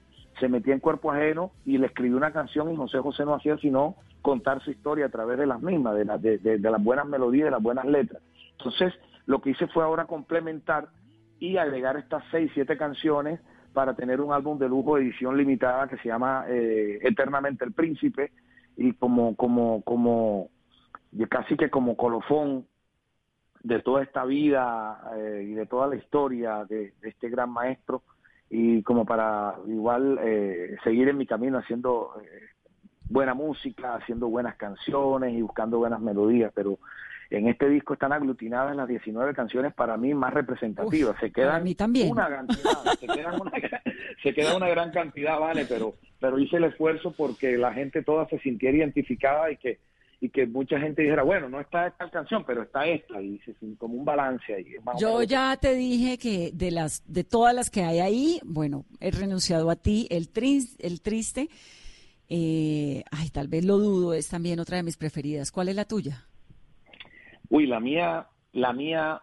se 0.41 0.49
metía 0.49 0.75
en 0.75 0.81
cuerpo 0.81 1.13
ajeno 1.13 1.53
y 1.65 1.79
le 1.79 1.87
escribió 1.87 2.17
una 2.17 2.33
canción 2.33 2.71
y 2.73 2.77
José 2.77 2.99
José 2.99 3.25
no 3.25 3.35
hacía 3.35 3.57
sino 3.59 3.97
contar 4.23 4.63
su 4.63 4.71
historia 4.71 5.07
a 5.07 5.11
través 5.11 5.39
de 5.39 5.47
las 5.47 5.61
mismas, 5.61 5.95
de, 5.97 6.39
de, 6.39 6.59
de, 6.59 6.71
las 6.71 6.83
buenas 6.83 7.07
melodías, 7.07 7.47
de 7.47 7.51
las 7.51 7.63
buenas 7.63 7.85
letras. 7.85 8.23
Entonces, 8.59 8.95
lo 9.27 9.41
que 9.41 9.51
hice 9.51 9.67
fue 9.69 9.85
ahora 9.85 10.07
complementar 10.07 10.89
y 11.41 11.57
agregar 11.57 11.97
estas 11.97 12.23
seis, 12.31 12.51
siete 12.55 12.77
canciones 12.77 13.41
para 13.73 13.95
tener 13.95 14.21
un 14.21 14.33
álbum 14.33 14.59
de 14.59 14.69
lujo 14.69 14.97
de 14.97 15.03
edición 15.03 15.37
limitada 15.37 15.89
que 15.89 15.97
se 15.99 16.09
llama 16.09 16.45
eh, 16.49 17.01
Eternamente 17.03 17.65
el 17.65 17.73
Príncipe 17.73 18.31
y 18.77 18.93
como, 18.93 19.35
como, 19.35 19.83
como, 19.83 20.51
casi 21.29 21.57
que 21.57 21.71
como 21.71 21.97
colofón 21.97 22.67
de 23.63 23.81
toda 23.81 24.03
esta 24.03 24.25
vida 24.25 25.01
eh, 25.17 25.47
y 25.49 25.55
de 25.55 25.67
toda 25.67 25.87
la 25.87 25.97
historia 25.97 26.65
de, 26.65 26.93
este 27.03 27.29
gran 27.29 27.51
maestro 27.51 28.03
y 28.51 28.83
como 28.83 29.07
para 29.07 29.55
igual 29.67 30.19
eh, 30.23 30.77
seguir 30.85 31.09
en 31.09 31.17
mi 31.17 31.27
camino 31.27 31.59
haciendo 31.59 32.15
eh, 32.23 32.49
buena 33.09 33.35
música, 33.35 33.95
haciendo 33.95 34.29
buenas 34.29 34.57
canciones 34.57 35.33
y 35.35 35.43
buscando 35.43 35.79
buenas 35.79 36.01
melodías, 36.01 36.53
pero 36.55 36.79
en 37.31 37.49
este 37.49 37.69
disco 37.69 37.95
están 37.95 38.13
aglutinadas 38.13 38.77
las 38.77 38.89
19 38.89 39.33
canciones 39.33 39.73
para 39.73 39.97
mí 39.97 40.13
más 40.13 40.35
representativas. 40.35 41.17
se 41.19 41.33
quedan 41.33 41.63
una 42.11 42.29
cantidad, 42.29 42.85
se 43.01 43.07
quedan 43.07 43.41
una, 43.41 43.53
se 44.23 44.35
queda 44.35 44.57
una 44.57 44.69
gran 44.69 44.91
cantidad, 44.91 45.39
vale, 45.39 45.65
pero 45.67 45.95
pero 46.23 46.39
hice 46.39 46.57
el 46.57 46.65
esfuerzo 46.65 47.13
porque 47.13 47.59
la 47.59 47.75
gente 47.75 48.03
toda 48.03 48.29
se 48.29 48.39
sintiera 48.39 48.79
identificada 48.79 49.51
y 49.51 49.57
que 49.57 49.81
y 50.23 50.31
que 50.31 50.47
mucha 50.47 50.79
gente 50.79 51.03
dijera, 51.03 51.25
bueno, 51.25 51.49
no 51.49 51.61
está 51.61 51.89
esta 51.89 52.09
canción, 52.09 52.45
pero 52.47 52.63
está 52.63 52.87
esta, 52.87 53.21
y 53.21 53.41
se 53.41 53.57
como 53.77 53.95
un 53.95 54.05
balance 54.05 54.55
ahí. 54.55 54.67
Yo 54.97 55.25
ya 55.25 55.57
te 55.57 55.75
dije 55.75 56.17
que 56.17 56.53
de 56.55 56.71
las 56.71 57.03
de 57.13 57.25
todas 57.25 57.53
las 57.53 57.71
que 57.71 57.83
hay 57.83 57.99
ahí, 57.99 58.41
bueno, 58.45 58.85
he 59.01 59.11
renunciado 59.11 59.69
a 59.69 59.75
ti, 59.75 60.07
el, 60.11 60.29
el 60.79 61.01
triste, 61.03 61.49
eh, 62.29 63.03
ay, 63.11 63.31
tal 63.31 63.49
vez 63.49 63.65
lo 63.65 63.79
dudo, 63.79 64.15
es 64.15 64.29
también 64.29 64.61
otra 64.61 64.77
de 64.77 64.85
mis 64.85 64.97
preferidas. 64.97 65.51
¿Cuál 65.51 65.71
es 65.71 65.75
la 65.75 65.87
tuya? 65.87 66.25
Uy, 67.51 67.67
la 67.67 67.81
mía, 67.81 68.29
la 68.53 68.73
mía 68.73 69.23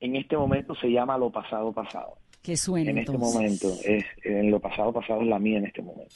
en 0.00 0.16
este 0.16 0.36
momento 0.36 0.74
se 0.74 0.88
llama 0.88 1.16
Lo 1.16 1.30
pasado 1.30 1.72
pasado. 1.72 2.18
¿Qué 2.42 2.58
suena 2.58 2.90
En 2.90 2.98
este 2.98 3.16
momento, 3.16 3.68
es, 3.82 4.04
en 4.22 4.50
Lo 4.50 4.60
pasado 4.60 4.92
pasado 4.92 5.22
es 5.22 5.28
la 5.28 5.38
mía 5.38 5.56
en 5.56 5.64
este 5.64 5.80
momento. 5.80 6.14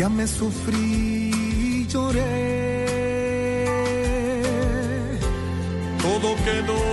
Si 0.00 0.08
me 0.08 0.26
sufrí, 0.26 1.86
lloré. 1.86 2.86
Todo 6.00 6.34
quedó 6.36 6.89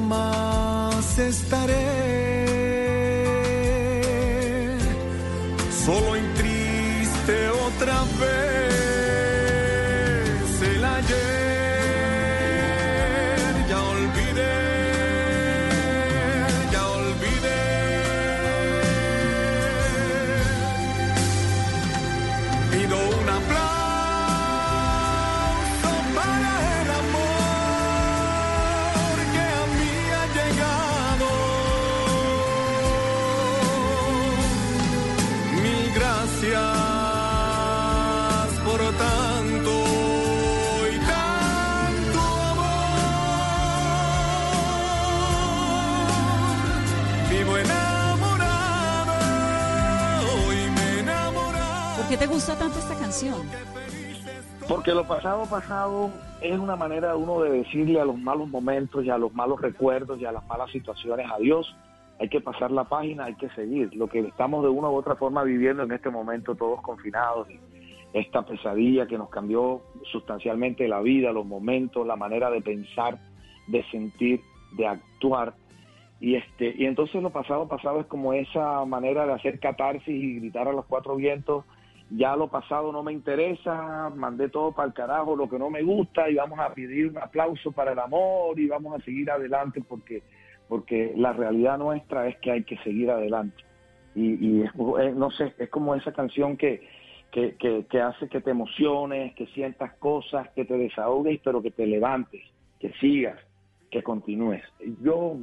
más 0.00 1.18
estaré. 1.18 1.61
Porque 54.68 54.92
lo 54.92 55.06
pasado, 55.06 55.44
pasado 55.48 56.10
es 56.40 56.58
una 56.58 56.76
manera 56.76 57.10
de 57.10 57.16
uno 57.16 57.40
de 57.40 57.50
decirle 57.50 58.00
a 58.00 58.04
los 58.04 58.18
malos 58.18 58.48
momentos 58.48 59.04
y 59.04 59.10
a 59.10 59.18
los 59.18 59.32
malos 59.34 59.60
recuerdos 59.60 60.20
y 60.20 60.24
a 60.24 60.32
las 60.32 60.46
malas 60.46 60.70
situaciones 60.70 61.26
adiós. 61.30 61.74
Hay 62.18 62.28
que 62.28 62.40
pasar 62.40 62.70
la 62.70 62.84
página, 62.84 63.24
hay 63.24 63.34
que 63.34 63.48
seguir. 63.50 63.94
Lo 63.94 64.06
que 64.06 64.20
estamos 64.20 64.62
de 64.62 64.70
una 64.70 64.88
u 64.88 64.94
otra 64.94 65.16
forma 65.16 65.42
viviendo 65.42 65.82
en 65.82 65.92
este 65.92 66.10
momento, 66.10 66.54
todos 66.54 66.80
confinados, 66.80 67.48
esta 68.12 68.42
pesadilla 68.42 69.06
que 69.06 69.18
nos 69.18 69.30
cambió 69.30 69.82
sustancialmente 70.10 70.86
la 70.86 71.00
vida, 71.00 71.32
los 71.32 71.46
momentos, 71.46 72.06
la 72.06 72.16
manera 72.16 72.50
de 72.50 72.60
pensar, 72.60 73.18
de 73.66 73.82
sentir, 73.90 74.40
de 74.76 74.86
actuar. 74.86 75.54
Y, 76.20 76.36
este, 76.36 76.74
y 76.78 76.86
entonces 76.86 77.20
lo 77.20 77.30
pasado, 77.30 77.66
pasado 77.66 78.00
es 78.00 78.06
como 78.06 78.32
esa 78.32 78.84
manera 78.84 79.26
de 79.26 79.32
hacer 79.32 79.58
catarsis 79.58 80.08
y 80.08 80.36
gritar 80.38 80.68
a 80.68 80.72
los 80.72 80.84
cuatro 80.84 81.16
vientos 81.16 81.64
ya 82.16 82.36
lo 82.36 82.48
pasado 82.48 82.92
no 82.92 83.02
me 83.02 83.12
interesa, 83.12 84.10
mandé 84.14 84.48
todo 84.48 84.72
para 84.72 84.88
el 84.88 84.94
carajo, 84.94 85.36
lo 85.36 85.48
que 85.48 85.58
no 85.58 85.70
me 85.70 85.82
gusta 85.82 86.28
y 86.28 86.34
vamos 86.34 86.58
a 86.58 86.72
pedir 86.74 87.08
un 87.08 87.18
aplauso 87.18 87.72
para 87.72 87.92
el 87.92 87.98
amor 87.98 88.58
y 88.58 88.66
vamos 88.66 89.00
a 89.00 89.04
seguir 89.04 89.30
adelante 89.30 89.82
porque, 89.86 90.22
porque 90.68 91.12
la 91.16 91.32
realidad 91.32 91.78
nuestra 91.78 92.28
es 92.28 92.36
que 92.38 92.50
hay 92.50 92.64
que 92.64 92.76
seguir 92.78 93.10
adelante. 93.10 93.62
Y, 94.14 94.60
y 94.60 94.64
no 95.14 95.30
sé, 95.30 95.54
es 95.58 95.70
como 95.70 95.94
esa 95.94 96.12
canción 96.12 96.56
que, 96.56 96.86
que, 97.30 97.56
que, 97.56 97.86
que, 97.90 98.00
hace 98.00 98.28
que 98.28 98.40
te 98.40 98.50
emociones, 98.50 99.34
que 99.34 99.46
sientas 99.46 99.94
cosas, 99.94 100.50
que 100.50 100.66
te 100.66 100.76
desahogues, 100.76 101.40
pero 101.42 101.62
que 101.62 101.70
te 101.70 101.86
levantes. 101.86 102.42
que 102.78 102.92
sigas, 102.94 103.38
que 103.90 104.02
continúes. 104.02 104.62
Yo 105.00 105.36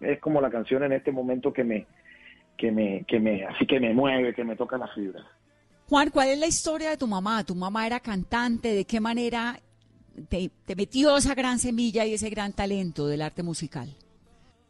es 0.00 0.20
como 0.20 0.40
la 0.40 0.50
canción 0.50 0.84
en 0.84 0.92
este 0.92 1.12
momento 1.12 1.52
que 1.52 1.64
me, 1.64 1.86
que 2.56 2.70
me, 2.70 3.04
que 3.06 3.18
me, 3.18 3.44
así 3.44 3.66
que 3.66 3.80
me 3.80 3.92
mueve, 3.92 4.32
que 4.34 4.44
me 4.44 4.56
toca 4.56 4.78
la 4.78 4.88
fibra. 4.88 5.22
Juan, 5.88 6.10
¿cuál 6.10 6.28
es 6.28 6.38
la 6.38 6.46
historia 6.46 6.90
de 6.90 6.96
tu 6.96 7.06
mamá? 7.06 7.44
¿Tu 7.44 7.54
mamá 7.54 7.86
era 7.86 8.00
cantante? 8.00 8.74
¿De 8.74 8.86
qué 8.86 9.00
manera 9.00 9.58
te, 10.28 10.50
metió 10.74 11.16
esa 11.16 11.34
gran 11.34 11.58
semilla 11.58 12.06
y 12.06 12.14
ese 12.14 12.30
gran 12.30 12.54
talento 12.54 13.06
del 13.06 13.20
arte 13.20 13.42
musical? 13.42 13.88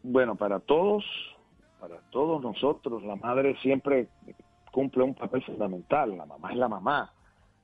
Bueno, 0.02 0.34
para 0.34 0.58
todos, 0.58 1.04
para 1.80 1.98
todos 2.10 2.42
nosotros, 2.42 3.04
la 3.04 3.14
madre 3.14 3.56
siempre 3.62 4.08
cumple 4.72 5.04
un 5.04 5.14
papel 5.14 5.42
fundamental. 5.44 6.16
La 6.16 6.26
mamá 6.26 6.50
es 6.50 6.56
la 6.56 6.68
mamá, 6.68 7.12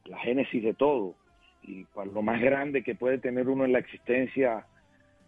la 0.05 0.19
génesis 0.19 0.63
de 0.63 0.75
todo. 0.75 1.17
Y 1.65 1.87
lo 2.13 2.23
más 2.23 2.41
grande 2.41 2.85
que 2.85 2.95
puede 2.95 3.19
tener 3.19 3.49
uno 3.49 3.65
en 3.65 3.73
la 3.73 3.81
existencia, 3.81 4.65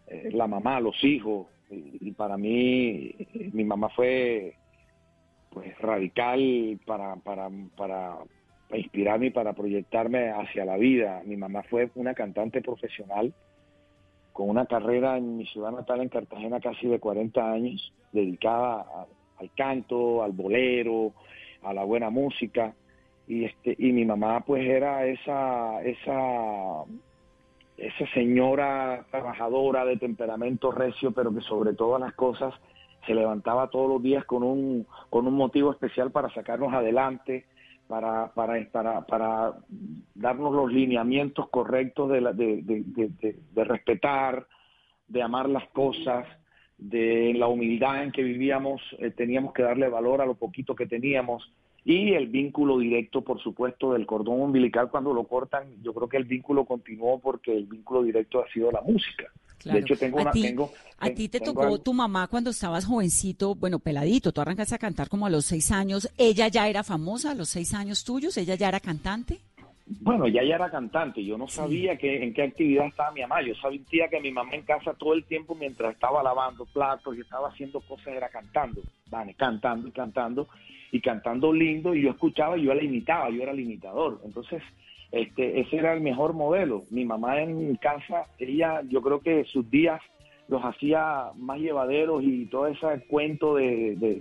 eh, 0.06 0.30
la 0.32 0.46
mamá, 0.46 0.78
los 0.78 1.02
hijos. 1.02 1.48
Y, 1.70 2.12
para 2.12 2.36
mí, 2.36 3.14
mi 3.52 3.64
mamá 3.64 3.88
fue 3.88 4.56
pues 5.52 5.78
radical 5.78 6.80
para, 6.86 7.16
para, 7.16 7.50
para 7.76 8.18
inspirarme 8.74 9.26
y 9.26 9.30
para 9.30 9.52
proyectarme 9.52 10.30
hacia 10.30 10.64
la 10.64 10.76
vida. 10.76 11.22
Mi 11.24 11.36
mamá 11.36 11.62
fue 11.64 11.90
una 11.94 12.14
cantante 12.14 12.62
profesional 12.62 13.34
con 14.32 14.48
una 14.48 14.66
carrera 14.66 15.18
en 15.18 15.36
mi 15.36 15.46
ciudad 15.46 15.72
natal, 15.72 16.00
en 16.00 16.08
Cartagena, 16.08 16.58
casi 16.60 16.86
de 16.88 16.98
40 16.98 17.52
años, 17.52 17.92
dedicada 18.12 19.06
al 19.38 19.50
canto, 19.54 20.22
al 20.22 20.32
bolero, 20.32 21.12
a 21.62 21.74
la 21.74 21.84
buena 21.84 22.08
música. 22.08 22.74
Y, 23.28 23.44
este, 23.44 23.76
y 23.78 23.92
mi 23.92 24.04
mamá 24.04 24.40
pues 24.40 24.66
era 24.66 25.06
esa, 25.06 25.82
esa, 25.82 26.84
esa 27.76 28.06
señora 28.14 29.04
trabajadora 29.10 29.84
de 29.84 29.98
temperamento 29.98 30.72
recio, 30.72 31.12
pero 31.12 31.32
que 31.32 31.42
sobre 31.42 31.74
todas 31.74 32.00
las 32.00 32.14
cosas 32.14 32.54
se 33.06 33.14
levantaba 33.14 33.68
todos 33.68 33.88
los 33.88 34.02
días 34.02 34.24
con 34.24 34.42
un, 34.42 34.86
con 35.10 35.26
un 35.26 35.34
motivo 35.34 35.72
especial 35.72 36.10
para 36.10 36.32
sacarnos 36.34 36.72
adelante, 36.72 37.46
para, 37.88 38.32
para, 38.32 39.04
para, 39.06 39.54
darnos 40.14 40.54
los 40.54 40.72
lineamientos 40.72 41.48
correctos 41.50 42.10
de, 42.10 42.20
la, 42.20 42.32
de, 42.32 42.62
de, 42.62 43.64
respetar, 43.64 44.46
de 45.08 45.22
amar 45.22 45.48
las 45.48 45.68
cosas, 45.70 46.26
de 46.78 47.34
la 47.34 47.48
humildad 47.48 48.02
en 48.02 48.12
que 48.12 48.22
vivíamos, 48.22 48.80
eh, 48.98 49.10
teníamos 49.10 49.52
que 49.52 49.62
darle 49.62 49.88
valor 49.88 50.20
a 50.20 50.26
lo 50.26 50.34
poquito 50.34 50.74
que 50.74 50.86
teníamos 50.86 51.52
y 51.84 52.12
el 52.14 52.28
vínculo 52.28 52.78
directo, 52.78 53.22
por 53.22 53.40
supuesto, 53.40 53.92
del 53.92 54.06
cordón 54.06 54.40
umbilical 54.40 54.88
cuando 54.88 55.12
lo 55.12 55.24
cortan, 55.24 55.82
yo 55.82 55.92
creo 55.92 56.08
que 56.08 56.16
el 56.16 56.24
vínculo 56.24 56.64
continuó 56.64 57.18
porque 57.18 57.56
el 57.56 57.66
vínculo 57.66 58.02
directo 58.04 58.42
ha 58.42 58.48
sido 58.52 58.70
la 58.70 58.80
música. 58.82 59.24
De 59.64 59.78
hecho, 59.78 59.96
tengo 59.96 60.18
a 60.18 60.22
una... 60.22 60.32
Tengo, 60.32 60.72
a 60.98 61.10
ti 61.10 61.28
te 61.28 61.40
tocó 61.40 61.78
tu 61.80 61.92
mamá 61.92 62.28
cuando 62.28 62.50
estabas 62.50 62.84
jovencito, 62.84 63.54
bueno, 63.54 63.78
peladito, 63.78 64.32
tú 64.32 64.40
arrancaste 64.40 64.74
a 64.74 64.78
cantar 64.78 65.08
como 65.08 65.26
a 65.26 65.30
los 65.30 65.44
seis 65.44 65.70
años. 65.72 66.08
¿Ella 66.16 66.48
ya 66.48 66.68
era 66.68 66.84
famosa 66.84 67.32
a 67.32 67.34
los 67.34 67.48
seis 67.48 67.74
años 67.74 68.04
tuyos? 68.04 68.36
¿Ella 68.36 68.54
ya 68.54 68.68
era 68.68 68.80
cantante? 68.80 69.40
Bueno, 70.00 70.28
ya 70.28 70.42
ya 70.42 70.54
era 70.54 70.70
cantante, 70.70 71.24
yo 71.24 71.36
no 71.36 71.48
sabía 71.48 71.96
que, 71.96 72.22
en 72.22 72.32
qué 72.32 72.42
actividad 72.44 72.86
estaba 72.86 73.10
mi 73.10 73.20
mamá, 73.20 73.42
yo 73.42 73.54
sabía 73.56 74.08
que 74.08 74.20
mi 74.20 74.30
mamá 74.30 74.54
en 74.54 74.62
casa 74.62 74.94
todo 74.94 75.12
el 75.12 75.24
tiempo 75.24 75.54
mientras 75.54 75.94
estaba 75.94 76.22
lavando 76.22 76.64
platos 76.66 77.16
y 77.16 77.20
estaba 77.20 77.48
haciendo 77.48 77.80
cosas 77.80 78.08
era 78.08 78.28
cantando, 78.28 78.80
vale, 79.10 79.34
cantando 79.34 79.88
y 79.88 79.90
cantando 79.90 80.48
y 80.92 81.00
cantando 81.00 81.52
lindo 81.52 81.94
y 81.94 82.02
yo 82.02 82.10
escuchaba 82.10 82.56
y 82.56 82.62
yo 82.62 82.74
la 82.74 82.82
imitaba, 82.82 83.28
yo 83.30 83.42
era 83.42 83.52
el 83.52 83.60
imitador, 83.60 84.20
entonces 84.24 84.62
este, 85.12 85.60
ese 85.60 85.76
era 85.76 85.92
el 85.92 86.00
mejor 86.00 86.32
modelo. 86.32 86.84
Mi 86.90 87.04
mamá 87.04 87.40
en 87.40 87.76
casa, 87.76 88.26
ella, 88.38 88.80
yo 88.88 89.02
creo 89.02 89.20
que 89.20 89.44
sus 89.44 89.70
días 89.70 90.00
los 90.48 90.62
hacía 90.64 91.30
más 91.36 91.58
llevaderos 91.60 92.22
y 92.24 92.46
todo 92.46 92.66
ese 92.66 92.86
cuento 93.08 93.54
de, 93.54 94.20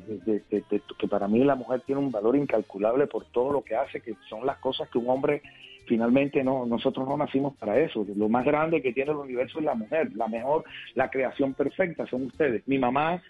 que 0.98 1.08
para 1.08 1.28
mí 1.28 1.44
la 1.44 1.56
mujer 1.56 1.82
tiene 1.82 2.00
un 2.00 2.12
valor 2.12 2.36
incalculable 2.36 3.08
por 3.08 3.26
todo 3.26 3.54
lo 3.54 3.64
que 3.64 3.76
hace, 3.76 4.02
que 4.02 4.16
son 4.30 4.46
las 4.46 4.58
cosas 4.58 4.90
que 4.90 4.98
un 4.98 5.10
hombre 5.10 5.42
finalmente 5.88 6.44
no, 6.44 6.66
nosotros 6.66 7.08
no 7.08 7.18
nacimos 7.18 7.56
para 7.58 7.80
eso. 7.80 8.06
Lo 8.16 8.30
más 8.30 8.46
grande 8.46 8.82
que 8.82 8.94
tiene 8.94 9.12
el 9.12 9.18
universo 9.18 9.60
es 9.60 9.66
la 9.66 9.76
mujer, 9.76 10.12
la 10.16 10.28
mejor, 10.28 10.64
la 10.94 11.10
creación 11.10 11.54
perfecta 11.54 12.06
son 12.06 12.28
ustedes. 12.28 12.66
Mi 12.68 12.78
mamá 12.78 13.22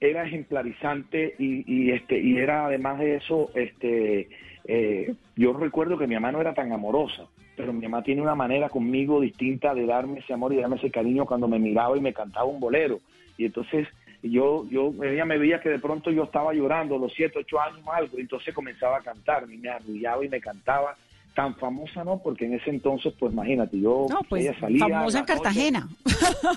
era 0.00 0.24
ejemplarizante 0.24 1.34
y, 1.38 1.64
y 1.66 1.90
este 1.90 2.18
y 2.18 2.36
era 2.38 2.66
además 2.66 2.98
de 2.98 3.16
eso 3.16 3.50
este 3.54 4.28
eh, 4.64 5.14
yo 5.36 5.52
recuerdo 5.52 5.98
que 5.98 6.06
mi 6.06 6.14
mamá 6.14 6.32
no 6.32 6.40
era 6.40 6.54
tan 6.54 6.72
amorosa, 6.72 7.24
pero 7.56 7.72
mi 7.72 7.82
mamá 7.82 8.02
tiene 8.02 8.22
una 8.22 8.34
manera 8.34 8.68
conmigo 8.68 9.20
distinta 9.20 9.74
de 9.74 9.86
darme 9.86 10.20
ese 10.20 10.32
amor 10.32 10.52
y 10.52 10.56
darme 10.56 10.76
ese 10.76 10.90
cariño 10.90 11.26
cuando 11.26 11.48
me 11.48 11.58
miraba 11.58 11.96
y 11.96 12.00
me 12.00 12.14
cantaba 12.14 12.46
un 12.46 12.60
bolero. 12.60 13.00
Y 13.36 13.44
entonces 13.44 13.88
yo, 14.22 14.64
yo, 14.70 14.92
ella 15.02 15.24
me 15.26 15.38
veía 15.38 15.60
que 15.60 15.68
de 15.68 15.78
pronto 15.78 16.10
yo 16.10 16.24
estaba 16.24 16.54
llorando, 16.54 16.98
los 16.98 17.12
siete, 17.12 17.40
ocho 17.40 17.60
años 17.60 17.86
algo, 17.92 18.16
y 18.16 18.22
entonces 18.22 18.54
comenzaba 18.54 18.98
a 18.98 19.02
cantar, 19.02 19.44
y 19.50 19.58
me 19.58 19.68
arrullaba 19.68 20.24
y 20.24 20.28
me 20.28 20.40
cantaba. 20.40 20.96
Tan 21.34 21.56
famosa 21.56 22.04
no, 22.04 22.20
porque 22.22 22.46
en 22.46 22.54
ese 22.54 22.70
entonces, 22.70 23.12
pues 23.18 23.32
imagínate, 23.32 23.80
yo 23.80 24.06
no, 24.08 24.20
pues, 24.28 24.56
salía. 24.60 24.86
Famosa 24.88 25.18
en 25.18 25.24
Cartagena. 25.24 25.88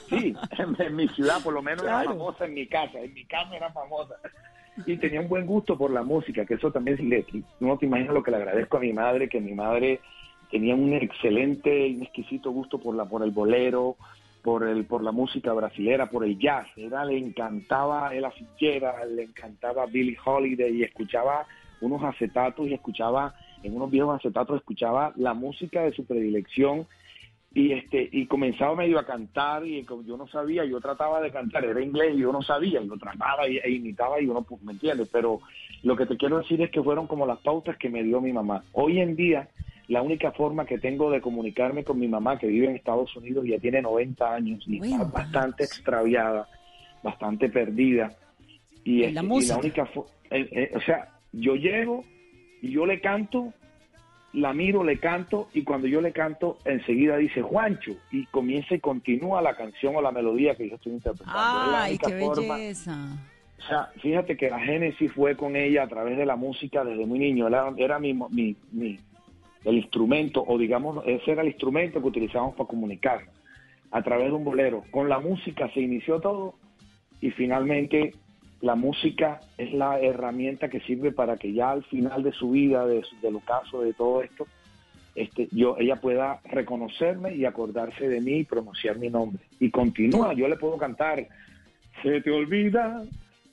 Sí, 0.07 0.35
en, 0.79 0.95
mi 0.95 1.07
ciudad, 1.09 1.41
por 1.43 1.51
lo 1.51 1.63
menos 1.63 1.83
era 1.83 2.03
famosa 2.03 2.45
en 2.45 2.53
mi 2.53 2.67
casa, 2.67 2.99
en 2.99 3.11
mi 3.11 3.25
casa 3.25 3.55
era 3.55 3.71
famosa 3.71 4.13
y 4.85 4.97
tenía 4.97 5.21
un 5.21 5.27
buen 5.27 5.45
gusto 5.45 5.77
por 5.77 5.91
la 5.91 6.03
música, 6.03 6.45
que 6.45 6.55
eso 6.55 6.71
también, 6.71 6.97
no 7.59 7.77
te 7.77 7.85
imaginas 7.85 8.13
lo 8.13 8.23
que 8.23 8.31
le 8.31 8.37
agradezco 8.37 8.77
a 8.77 8.81
mi 8.81 8.93
madre, 8.93 9.29
que 9.29 9.41
mi 9.41 9.53
madre 9.53 9.99
tenía 10.51 10.75
un 10.75 10.93
excelente 10.93 11.87
y 11.87 12.01
exquisito 12.01 12.51
gusto 12.51 12.79
por 12.79 12.95
la 12.95 13.05
por 13.05 13.23
el 13.23 13.31
bolero, 13.31 13.95
por 14.43 14.67
el 14.67 14.85
por 14.85 15.03
la 15.03 15.11
música 15.11 15.51
brasilera, 15.53 16.09
por 16.09 16.23
el 16.23 16.37
jazz. 16.37 16.67
Era 16.77 17.03
le 17.05 17.17
encantaba 17.17 18.13
el 18.13 18.25
fichera, 18.31 19.03
le 19.05 19.23
encantaba 19.23 19.85
Billie 19.87 20.17
Holiday 20.23 20.75
y 20.75 20.83
escuchaba 20.83 21.45
unos 21.81 22.03
acetatos 22.03 22.67
y 22.67 22.73
escuchaba 22.73 23.33
en 23.63 23.75
unos 23.75 23.89
viejos 23.89 24.15
acetatos 24.15 24.57
escuchaba 24.57 25.13
la 25.15 25.33
música 25.33 25.81
de 25.81 25.91
su 25.91 26.05
predilección 26.05 26.87
y 27.57 27.71
este 27.71 28.07
y 28.11 28.27
comenzaba 28.27 28.75
medio 28.75 28.99
a 28.99 29.05
cantar 29.05 29.65
y 29.65 29.83
yo 29.83 30.15
no 30.15 30.27
sabía 30.27 30.63
yo 30.63 30.79
trataba 30.79 31.19
de 31.19 31.31
cantar 31.31 31.65
era 31.65 31.81
inglés 31.81 32.13
y 32.13 32.19
yo 32.19 32.31
no 32.31 32.43
sabía 32.43 32.79
y 32.79 32.85
lo 32.85 32.99
trataba 32.99 33.47
e 33.47 33.71
imitaba 33.71 34.21
y 34.21 34.27
uno 34.27 34.43
pues 34.43 34.61
me 34.61 34.73
entiende 34.73 35.07
pero 35.11 35.41
lo 35.81 35.95
que 35.95 36.05
te 36.05 36.17
quiero 36.17 36.37
decir 36.37 36.61
es 36.61 36.69
que 36.69 36.83
fueron 36.83 37.07
como 37.07 37.25
las 37.25 37.39
pautas 37.39 37.75
que 37.77 37.89
me 37.89 38.03
dio 38.03 38.21
mi 38.21 38.31
mamá. 38.31 38.63
Hoy 38.73 38.99
en 38.99 39.15
día 39.15 39.49
la 39.87 40.03
única 40.03 40.31
forma 40.33 40.67
que 40.67 40.77
tengo 40.77 41.09
de 41.09 41.19
comunicarme 41.19 41.83
con 41.83 41.97
mi 41.97 42.07
mamá 42.07 42.37
que 42.37 42.45
vive 42.45 42.67
en 42.67 42.75
Estados 42.75 43.15
Unidos 43.15 43.43
ya 43.47 43.57
tiene 43.57 43.81
90 43.81 44.35
años 44.35 44.63
y 44.67 44.77
está 44.77 45.05
bastante 45.05 45.63
extraviada 45.63 46.47
bastante 47.01 47.49
perdida. 47.49 48.15
Y, 48.83 48.99
la, 49.09 49.23
y 49.23 49.45
la 49.47 49.57
única 49.57 49.89
eh, 50.29 50.47
eh, 50.51 50.71
o 50.75 50.81
sea 50.81 51.09
yo 51.31 51.55
llego 51.55 52.03
y 52.61 52.69
yo 52.69 52.85
le 52.85 53.01
canto 53.01 53.51
la 54.33 54.53
miro, 54.53 54.83
le 54.83 54.99
canto 54.99 55.49
y 55.53 55.63
cuando 55.63 55.87
yo 55.87 56.01
le 56.01 56.11
canto 56.11 56.57
enseguida 56.65 57.17
dice 57.17 57.41
Juancho 57.41 57.95
y 58.11 58.25
comienza 58.27 58.75
y 58.75 58.79
continúa 58.79 59.41
la 59.41 59.55
canción 59.55 59.95
o 59.95 60.01
la 60.01 60.11
melodía 60.11 60.55
que 60.55 60.69
yo 60.69 60.75
estoy 60.75 60.93
interpretando. 60.93 61.39
¡Ay, 61.39 61.97
qué 61.97 62.13
belleza! 62.13 63.17
O 63.59 63.61
sea, 63.63 63.89
fíjate 64.01 64.37
que 64.37 64.49
la 64.49 64.59
génesis 64.59 65.11
fue 65.13 65.35
con 65.35 65.55
ella 65.55 65.83
a 65.83 65.87
través 65.87 66.17
de 66.17 66.25
la 66.25 66.35
música 66.35 66.83
desde 66.83 67.05
muy 67.05 67.19
niño. 67.19 67.47
Era, 67.47 67.73
era 67.77 67.99
mi, 67.99 68.13
mi, 68.13 68.55
mi, 68.71 68.99
el 69.65 69.77
instrumento, 69.77 70.43
o 70.47 70.57
digamos, 70.57 71.03
ese 71.07 71.31
era 71.31 71.41
el 71.41 71.47
instrumento 71.47 71.99
que 71.99 72.07
utilizábamos 72.07 72.55
para 72.55 72.67
comunicarnos 72.67 73.33
a 73.91 74.01
través 74.03 74.27
de 74.27 74.33
un 74.33 74.43
bolero. 74.43 74.83
Con 74.91 75.09
la 75.09 75.19
música 75.19 75.71
se 75.73 75.81
inició 75.81 76.19
todo 76.19 76.55
y 77.19 77.31
finalmente 77.31 78.13
la 78.61 78.75
música 78.75 79.39
es 79.57 79.73
la 79.73 79.99
herramienta 79.99 80.69
que 80.69 80.79
sirve 80.81 81.11
para 81.11 81.37
que 81.37 81.53
ya 81.53 81.71
al 81.71 81.83
final 81.83 82.23
de 82.23 82.31
su 82.31 82.51
vida, 82.51 82.85
de, 82.85 83.03
del 83.21 83.35
ocaso, 83.35 83.81
de 83.81 83.93
todo 83.93 84.21
esto, 84.21 84.47
este, 85.15 85.47
yo, 85.51 85.75
ella 85.79 85.95
pueda 85.95 86.41
reconocerme 86.45 87.35
y 87.35 87.45
acordarse 87.45 88.07
de 88.07 88.21
mí 88.21 88.39
y 88.39 88.43
pronunciar 88.43 88.97
mi 88.97 89.09
nombre. 89.09 89.43
Y 89.59 89.71
continúa, 89.71 90.33
yo 90.33 90.47
le 90.47 90.57
puedo 90.57 90.77
cantar, 90.77 91.27
se 92.03 92.21
te 92.21 92.31
olvida 92.31 93.03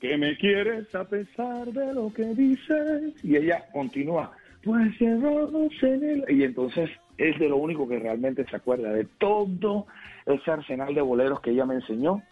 que 0.01 0.19
me 0.19 0.37
quieres 0.37 0.95
a 0.95 1.05
pesar 1.05 1.67
de 1.73 1.95
lo 1.95 2.13
que 2.13 2.27
dices. 2.35 3.15
Y 3.23 3.37
ella 3.37 3.65
continúa, 3.73 4.33
pues 4.63 4.95
y 5.01 6.43
entonces 6.43 6.91
es 7.17 7.39
de 7.39 7.49
lo 7.49 7.57
único 7.57 7.89
que 7.89 7.99
realmente 7.99 8.45
se 8.47 8.57
acuerda, 8.57 8.93
de 8.93 9.07
todo 9.19 9.87
ese 10.27 10.51
arsenal 10.51 10.95
de 10.95 11.01
boleros 11.01 11.41
que 11.41 11.51
ella 11.51 11.65
me 11.65 11.77
enseñó 11.77 12.23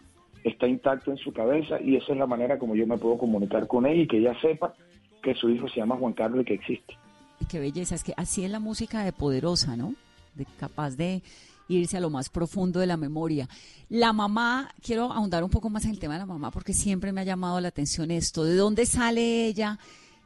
está 0.43 0.67
intacto 0.67 1.11
en 1.11 1.17
su 1.17 1.31
cabeza 1.31 1.81
y 1.81 1.95
esa 1.95 2.13
es 2.13 2.17
la 2.17 2.27
manera 2.27 2.57
como 2.57 2.75
yo 2.75 2.85
me 2.85 2.97
puedo 2.97 3.17
comunicar 3.17 3.67
con 3.67 3.85
ella 3.85 4.03
y 4.03 4.07
que 4.07 4.17
ella 4.17 4.39
sepa 4.41 4.73
que 5.21 5.33
su 5.35 5.49
hijo 5.49 5.67
se 5.69 5.77
llama 5.77 5.97
Juan 5.97 6.13
Carlos 6.13 6.41
y 6.41 6.45
que 6.45 6.53
existe. 6.55 6.97
Y 7.39 7.45
qué 7.45 7.59
belleza, 7.59 7.95
es 7.95 8.03
que 8.03 8.13
así 8.17 8.43
es 8.43 8.51
la 8.51 8.59
música 8.59 9.03
de 9.03 9.13
poderosa, 9.13 9.75
¿no? 9.77 9.93
De, 10.35 10.45
capaz 10.59 10.95
de 10.95 11.21
irse 11.69 11.97
a 11.97 12.01
lo 12.01 12.09
más 12.09 12.29
profundo 12.29 12.79
de 12.79 12.87
la 12.87 12.97
memoria. 12.97 13.47
La 13.89 14.13
mamá, 14.13 14.73
quiero 14.81 15.11
ahondar 15.11 15.43
un 15.43 15.49
poco 15.49 15.69
más 15.69 15.85
en 15.85 15.91
el 15.91 15.99
tema 15.99 16.13
de 16.13 16.19
la 16.19 16.25
mamá 16.25 16.51
porque 16.51 16.73
siempre 16.73 17.11
me 17.11 17.21
ha 17.21 17.25
llamado 17.25 17.59
la 17.61 17.69
atención 17.69 18.11
esto. 18.11 18.43
¿De 18.43 18.55
dónde 18.55 18.85
sale 18.85 19.47
ella? 19.47 19.79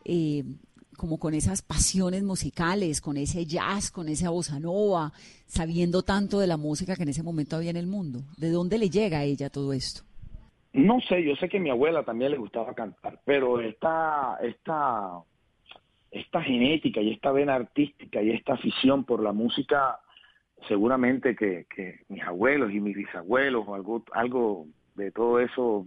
Eh, 0.04 0.44
como 0.98 1.20
con 1.20 1.36
esas 1.36 1.62
pasiones 1.62 2.24
musicales, 2.24 3.02
con 3.02 3.18
ese 3.18 3.46
jazz, 3.46 3.92
con 3.92 4.10
esa 4.10 4.32
bossa 4.32 4.60
nova, 4.60 5.14
sabiendo 5.46 6.02
tanto 6.02 6.40
de 6.40 6.48
la 6.48 6.58
música 6.58 6.96
que 6.96 7.04
en 7.04 7.10
ese 7.10 7.24
momento 7.24 7.56
había 7.56 7.70
en 7.70 7.78
el 7.78 7.88
mundo? 7.88 8.24
¿De 8.36 8.50
dónde 8.50 8.80
le 8.80 8.90
llega 8.90 9.20
a 9.20 9.24
ella 9.24 9.50
todo 9.50 9.74
esto? 9.74 10.02
No 10.74 11.00
sé, 11.02 11.24
yo 11.24 11.36
sé 11.36 11.50
que 11.50 11.60
mi 11.60 11.70
abuela 11.70 12.04
también 12.04 12.32
le 12.32 12.38
gustaba 12.38 12.74
cantar, 12.74 13.20
pero 13.26 13.60
esta, 13.62 14.38
esta, 14.42 15.20
esta 16.12 16.42
genética 16.42 17.02
y 17.02 17.14
esta 17.14 17.32
vena 17.32 17.56
artística 17.56 18.22
y 18.22 18.32
esta 18.32 18.54
afición 18.54 19.04
por 19.04 19.24
la 19.24 19.34
música, 19.34 20.00
seguramente 20.68 21.36
que, 21.36 21.66
mis 22.10 22.22
abuelos 22.24 22.72
y 22.72 22.80
mis 22.80 22.96
bisabuelos 22.96 23.66
o 23.68 23.76
algo, 23.76 24.04
algo 24.12 24.66
de 24.96 25.12
todo 25.12 25.40
eso 25.40 25.86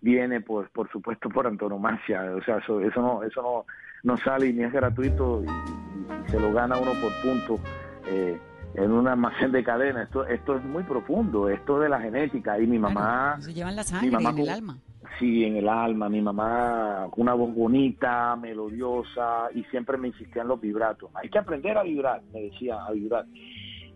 viene 0.00 0.40
pues 0.40 0.68
por 0.70 0.90
supuesto 0.90 1.28
por 1.28 1.46
antonomasia. 1.46 2.34
O 2.34 2.42
sea 2.42 2.58
eso 2.58 2.80
eso 2.80 3.02
no 3.02 3.22
eso 3.22 3.42
no 3.42 3.66
no 4.02 4.16
sale 4.16 4.52
ni 4.52 4.64
es 4.64 4.72
gratuito 4.72 5.42
y, 5.42 6.30
se 6.30 6.38
lo 6.38 6.52
gana 6.52 6.78
uno 6.78 6.92
por 6.92 7.12
punto 7.22 7.60
eh, 8.06 8.38
en 8.74 8.92
un 8.92 9.08
almacén 9.08 9.52
de 9.52 9.64
cadena. 9.64 10.02
Esto 10.02 10.26
esto 10.26 10.56
es 10.56 10.64
muy 10.64 10.82
profundo 10.84 11.48
esto 11.48 11.78
de 11.78 11.88
la 11.88 12.00
genética. 12.00 12.58
Y 12.60 12.66
mi 12.66 12.78
mamá 12.78 13.40
se 13.40 13.52
llevan 13.52 13.76
la 13.76 13.84
sangre 13.84 14.08
en 14.08 14.38
el 14.38 14.48
alma. 14.48 14.78
Sí 15.18 15.44
en 15.44 15.56
el 15.56 15.68
alma. 15.68 16.08
Mi 16.08 16.20
mamá 16.20 17.08
una 17.16 17.34
voz 17.34 17.54
bonita 17.54 18.36
melodiosa 18.36 19.48
y 19.54 19.64
siempre 19.64 19.98
me 19.98 20.08
insistía 20.08 20.42
en 20.42 20.48
los 20.48 20.60
vibratos. 20.60 21.10
Hay 21.14 21.28
que 21.28 21.38
aprender 21.38 21.76
a 21.76 21.82
vibrar 21.82 22.22
me 22.32 22.42
decía 22.42 22.84
a 22.84 22.92
vibrar 22.92 23.26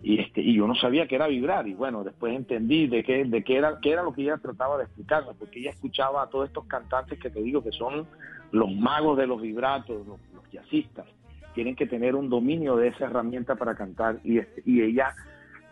y 0.03 0.21
este 0.21 0.43
y 0.43 0.57
yo 0.57 0.67
no 0.67 0.75
sabía 0.75 1.07
que 1.07 1.15
era 1.15 1.27
vibrar. 1.29 1.67
Y 1.67 1.75
bueno 1.75 2.05
después 2.05 2.35
entendí 2.35 2.87
de 2.87 3.05
qué 3.05 3.25
de 3.25 3.43
qué 3.43 3.57
era 3.57 3.79
qué 3.81 3.93
era 3.93 4.03
lo 4.03 4.13
que 4.13 4.23
ella 4.23 4.39
trataba 4.39 4.77
de 4.77 4.85
explicarme 4.85 5.33
porque 5.39 5.61
ella 5.61 5.71
escuchaba 5.71 6.23
a 6.23 6.29
todos 6.29 6.49
estos 6.49 6.67
cantantes 6.67 7.19
que 7.19 7.31
te 7.31 7.41
digo 7.41 7.63
que 7.63 7.73
son 7.73 8.07
los 8.51 8.73
magos 8.73 9.17
de 9.17 9.27
los 9.27 9.41
vibratos 9.41 10.07
los, 10.07 10.21
jazzistas 10.53 11.07
tienen 11.55 11.77
que 11.77 11.87
tener 11.87 12.15
un 12.15 12.29
dominio 12.29 12.77
de 12.77 12.89
esa 12.89 13.07
herramienta 13.07 13.55
para 13.55 13.75
cantar 13.75 14.19
y 14.25 14.39
este, 14.39 14.63
y 14.65 14.83
ella 14.83 15.15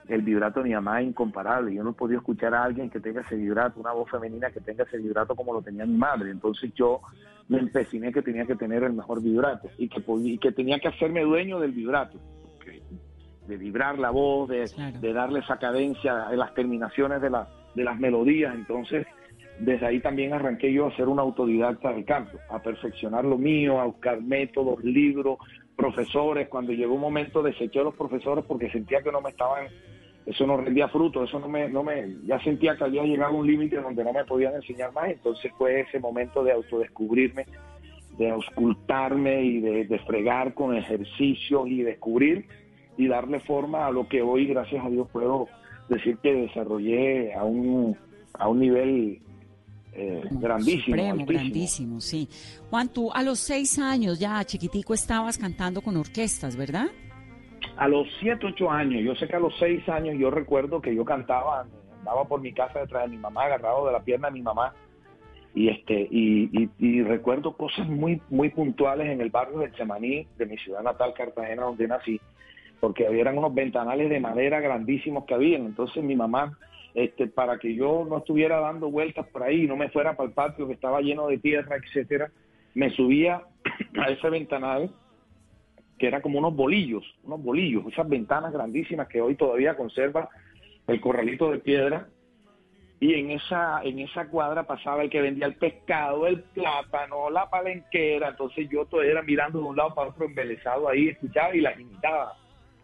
el 0.08 0.22
vibrato 0.22 0.60
de 0.60 0.68
mi 0.68 0.74
mamá 0.74 1.00
es 1.00 1.08
incomparable. 1.08 1.74
Yo 1.74 1.84
no 1.84 1.92
podía 1.92 2.18
escuchar 2.18 2.54
a 2.54 2.64
alguien 2.64 2.90
que 2.90 3.00
tenga 3.00 3.20
ese 3.20 3.36
vibrato 3.36 3.80
una 3.80 3.92
voz 3.92 4.10
femenina 4.10 4.50
que 4.50 4.60
tenga 4.60 4.84
ese 4.84 4.98
vibrato 4.98 5.34
como 5.34 5.52
lo 5.52 5.62
tenía 5.62 5.86
mi 5.86 5.96
madre. 5.96 6.30
Entonces 6.30 6.72
yo 6.74 7.00
me 7.48 7.58
empeciné 7.58 8.12
que 8.12 8.22
tenía 8.22 8.44
que 8.44 8.56
tener 8.56 8.82
el 8.82 8.92
mejor 8.92 9.22
vibrato 9.22 9.68
y 9.78 9.88
que 9.88 10.02
y 10.24 10.38
que 10.38 10.52
tenía 10.52 10.78
que 10.80 10.88
hacerme 10.88 11.22
dueño 11.22 11.60
del 11.60 11.72
vibrato 11.72 12.18
de 13.46 13.56
vibrar 13.56 13.98
la 13.98 14.10
voz, 14.10 14.48
de, 14.48 15.12
darle 15.12 15.40
esa 15.40 15.58
cadencia 15.58 16.28
en 16.30 16.38
las 16.38 16.54
terminaciones 16.54 17.20
de, 17.20 17.30
la, 17.30 17.48
de 17.74 17.84
las 17.84 17.98
melodías. 17.98 18.54
Entonces, 18.54 19.06
desde 19.58 19.86
ahí 19.86 20.00
también 20.00 20.32
arranqué 20.32 20.72
yo 20.72 20.86
a 20.86 20.96
ser 20.96 21.08
un 21.08 21.18
autodidacta 21.18 21.92
del 21.92 22.04
canto, 22.04 22.38
a 22.50 22.60
perfeccionar 22.60 23.24
lo 23.24 23.38
mío, 23.38 23.80
a 23.80 23.86
buscar 23.86 24.22
métodos, 24.22 24.82
libros, 24.84 25.38
profesores. 25.76 26.48
Cuando 26.48 26.72
llegó 26.72 26.94
un 26.94 27.00
momento 27.00 27.42
deseché 27.42 27.80
a 27.80 27.84
los 27.84 27.94
profesores 27.94 28.44
porque 28.46 28.70
sentía 28.70 29.02
que 29.02 29.12
no 29.12 29.20
me 29.20 29.30
estaban, 29.30 29.66
eso 30.26 30.46
no 30.46 30.56
rendía 30.56 30.88
fruto, 30.88 31.24
eso 31.24 31.38
no 31.40 31.48
me, 31.48 31.68
no 31.68 31.82
me, 31.82 32.16
ya 32.24 32.38
sentía 32.40 32.76
que 32.76 32.84
había 32.84 33.02
llegado 33.02 33.34
a 33.34 33.38
un 33.38 33.46
límite 33.46 33.80
donde 33.80 34.04
no 34.04 34.12
me 34.12 34.24
podían 34.24 34.54
enseñar 34.54 34.92
más. 34.92 35.10
Entonces 35.10 35.52
fue 35.56 35.80
ese 35.80 35.98
momento 35.98 36.44
de 36.44 36.52
autodescubrirme, 36.52 37.46
de 38.18 38.30
auscultarme 38.30 39.42
y 39.42 39.60
de, 39.60 39.84
de 39.86 39.98
fregar 40.00 40.54
con 40.54 40.76
ejercicios 40.76 41.66
y 41.68 41.82
descubrir 41.82 42.46
y 42.96 43.08
darle 43.08 43.40
forma 43.40 43.86
a 43.86 43.90
lo 43.90 44.06
que 44.08 44.22
hoy, 44.22 44.46
gracias 44.46 44.84
a 44.84 44.90
Dios, 44.90 45.08
puedo 45.10 45.48
decir 45.88 46.18
que 46.18 46.34
desarrollé 46.34 47.34
a 47.34 47.44
un, 47.44 47.96
a 48.34 48.48
un 48.48 48.60
nivel 48.60 49.20
eh, 49.92 50.22
grandísimo. 50.30 51.26
grandísimo, 51.26 52.00
sí. 52.00 52.28
Juan, 52.70 52.88
tú 52.88 53.12
a 53.12 53.22
los 53.22 53.38
seis 53.38 53.78
años 53.78 54.18
ya 54.18 54.42
chiquitico 54.44 54.94
estabas 54.94 55.38
cantando 55.38 55.82
con 55.82 55.96
orquestas, 55.96 56.56
¿verdad? 56.56 56.86
A 57.76 57.88
los 57.88 58.06
siete, 58.20 58.46
ocho 58.46 58.70
años, 58.70 59.02
yo 59.02 59.14
sé 59.14 59.26
que 59.26 59.36
a 59.36 59.40
los 59.40 59.56
seis 59.58 59.86
años 59.88 60.16
yo 60.18 60.30
recuerdo 60.30 60.80
que 60.80 60.94
yo 60.94 61.04
cantaba, 61.04 61.66
andaba 61.98 62.24
por 62.26 62.40
mi 62.40 62.52
casa 62.52 62.80
detrás 62.80 63.04
de 63.04 63.10
mi 63.10 63.18
mamá, 63.18 63.44
agarrado 63.44 63.86
de 63.86 63.92
la 63.92 64.00
pierna 64.00 64.28
de 64.28 64.34
mi 64.34 64.42
mamá, 64.42 64.74
y 65.54 65.68
este 65.68 66.08
y, 66.10 66.70
y, 66.78 67.02
recuerdo 67.02 67.56
cosas 67.56 67.86
muy 67.86 68.22
muy 68.30 68.48
puntuales 68.48 69.08
en 69.08 69.20
el 69.20 69.28
barrio 69.28 69.58
del 69.58 69.72
Chemaní 69.72 70.26
de 70.38 70.46
mi 70.46 70.56
ciudad 70.56 70.82
natal 70.82 71.12
Cartagena 71.14 71.64
donde 71.64 71.86
nací 71.86 72.18
porque 72.82 73.04
eran 73.04 73.38
unos 73.38 73.54
ventanales 73.54 74.10
de 74.10 74.18
madera 74.18 74.58
grandísimos 74.58 75.24
que 75.24 75.34
habían. 75.34 75.66
Entonces 75.66 76.02
mi 76.02 76.16
mamá, 76.16 76.58
este, 76.94 77.26
para 77.26 77.58
que 77.58 77.74
yo 77.74 78.06
no 78.08 78.18
estuviera 78.18 78.60
dando 78.60 78.90
vueltas 78.90 79.26
por 79.28 79.42
ahí, 79.42 79.66
no 79.66 79.76
me 79.76 79.88
fuera 79.88 80.16
para 80.16 80.28
el 80.28 80.34
patio 80.34 80.66
que 80.66 80.74
estaba 80.74 81.00
lleno 81.00 81.26
de 81.26 81.38
tierra, 81.38 81.76
etcétera, 81.76 82.30
me 82.74 82.90
subía 82.90 83.42
a 83.98 84.10
ese 84.10 84.30
ventanal 84.30 84.90
que 85.98 86.08
era 86.08 86.20
como 86.20 86.38
unos 86.38 86.54
bolillos, 86.56 87.04
unos 87.22 87.42
bolillos, 87.42 87.86
esas 87.86 88.08
ventanas 88.08 88.52
grandísimas 88.52 89.06
que 89.06 89.20
hoy 89.20 89.36
todavía 89.36 89.76
conserva 89.76 90.28
el 90.88 91.00
corralito 91.00 91.50
de 91.50 91.58
piedra. 91.58 92.08
Y 92.98 93.14
en 93.14 93.30
esa, 93.30 93.82
en 93.82 94.00
esa 94.00 94.28
cuadra 94.28 94.64
pasaba 94.64 95.02
el 95.02 95.10
que 95.10 95.20
vendía 95.20 95.46
el 95.46 95.54
pescado, 95.54 96.26
el 96.26 96.40
plátano, 96.42 97.30
la 97.30 97.48
palenquera. 97.48 98.30
Entonces 98.30 98.68
yo 98.68 98.84
todo 98.86 99.02
era 99.02 99.22
mirando 99.22 99.60
de 99.60 99.64
un 99.64 99.76
lado 99.76 99.94
para 99.94 100.10
otro 100.10 100.24
embelesado 100.24 100.88
ahí, 100.88 101.08
escuchaba 101.08 101.54
y 101.54 101.60
las 101.60 101.78
imitaba 101.78 102.32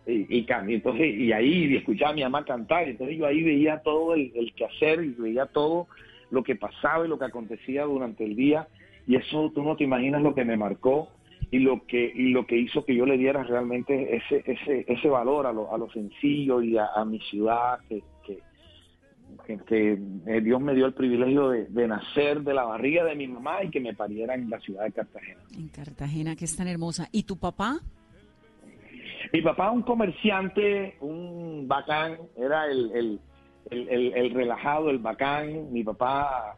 y, 0.07 0.39
y, 0.39 0.47
entonces, 0.49 1.15
y 1.15 1.33
ahí 1.33 1.77
escuchaba 1.77 2.13
a 2.13 2.15
mi 2.15 2.23
mamá 2.23 2.45
cantar, 2.45 2.89
entonces 2.89 3.19
yo 3.19 3.27
ahí 3.27 3.43
veía 3.43 3.79
todo 3.81 4.15
el, 4.15 4.33
el 4.35 4.55
quehacer 4.55 5.05
y 5.05 5.09
veía 5.11 5.47
todo 5.47 5.87
lo 6.31 6.43
que 6.43 6.57
pasaba 6.57 7.05
y 7.05 7.09
lo 7.09 7.19
que 7.19 7.27
acontecía 7.27 7.85
durante 7.85 8.25
el 8.25 8.37
día, 8.37 8.69
y 9.07 9.17
eso 9.17 9.51
tú 9.55 9.63
no 9.63 9.77
te 9.77 9.85
imaginas 9.85 10.23
lo 10.23 10.35
que 10.35 10.45
me 10.45 10.57
marcó 10.57 11.09
y 11.51 11.61
lo 11.61 11.87
que 11.87 12.13
y 12.15 12.31
lo 12.31 12.47
que 12.47 12.59
hizo 12.59 12.85
que 12.85 12.95
yo 12.95 13.07
le 13.07 13.17
diera 13.17 13.43
realmente 13.43 14.17
ese 14.17 14.43
ese 14.45 14.85
ese 14.87 15.09
valor 15.09 15.47
a 15.47 15.53
lo, 15.53 15.73
a 15.73 15.79
lo 15.79 15.91
sencillo 15.91 16.61
y 16.61 16.77
a, 16.77 17.05
mi 17.07 17.19
ciudad 17.21 17.79
que, 17.89 18.03
que, 19.67 19.99
eh, 20.27 20.41
Dios 20.43 20.61
me 20.61 20.75
dio 20.75 20.87
el 20.87 20.93
privilegio 20.93 21.49
de, 21.49 21.67
de, 21.67 21.89
nacer 21.89 22.43
de 22.43 22.53
la 22.53 22.65
barriga 22.65 23.05
de 23.05 23.15
mi 23.15 23.29
mamá 23.29 23.65
y 23.65 23.71
que 23.71 23.81
me 23.81 23.95
pariera 23.95 24.35
en 24.35 24.51
la 24.51 24.59
ciudad 24.61 24.85
de 24.85 24.93
Cartagena. 24.93 25.41
En 25.57 25.69
Cartagena, 25.69 26.37
que 26.37 26.45
es 26.45 26.57
tan 26.57 26.69
hermosa. 26.69 27.09
¿Y 27.13 27.23
tu 27.23 27.39
papá? 27.39 27.81
Mi 29.33 29.43
papá, 29.43 29.71
un 29.71 29.83
comerciante, 29.83 30.97
un 31.01 31.69
bacán, 31.69 32.17
era 32.37 32.67
el, 32.67 33.21
el, 33.71 34.31
relajado, 34.35 34.89
el 34.89 34.99
bacán. 34.99 35.71
Mi 35.71 35.85
papá 35.85 36.57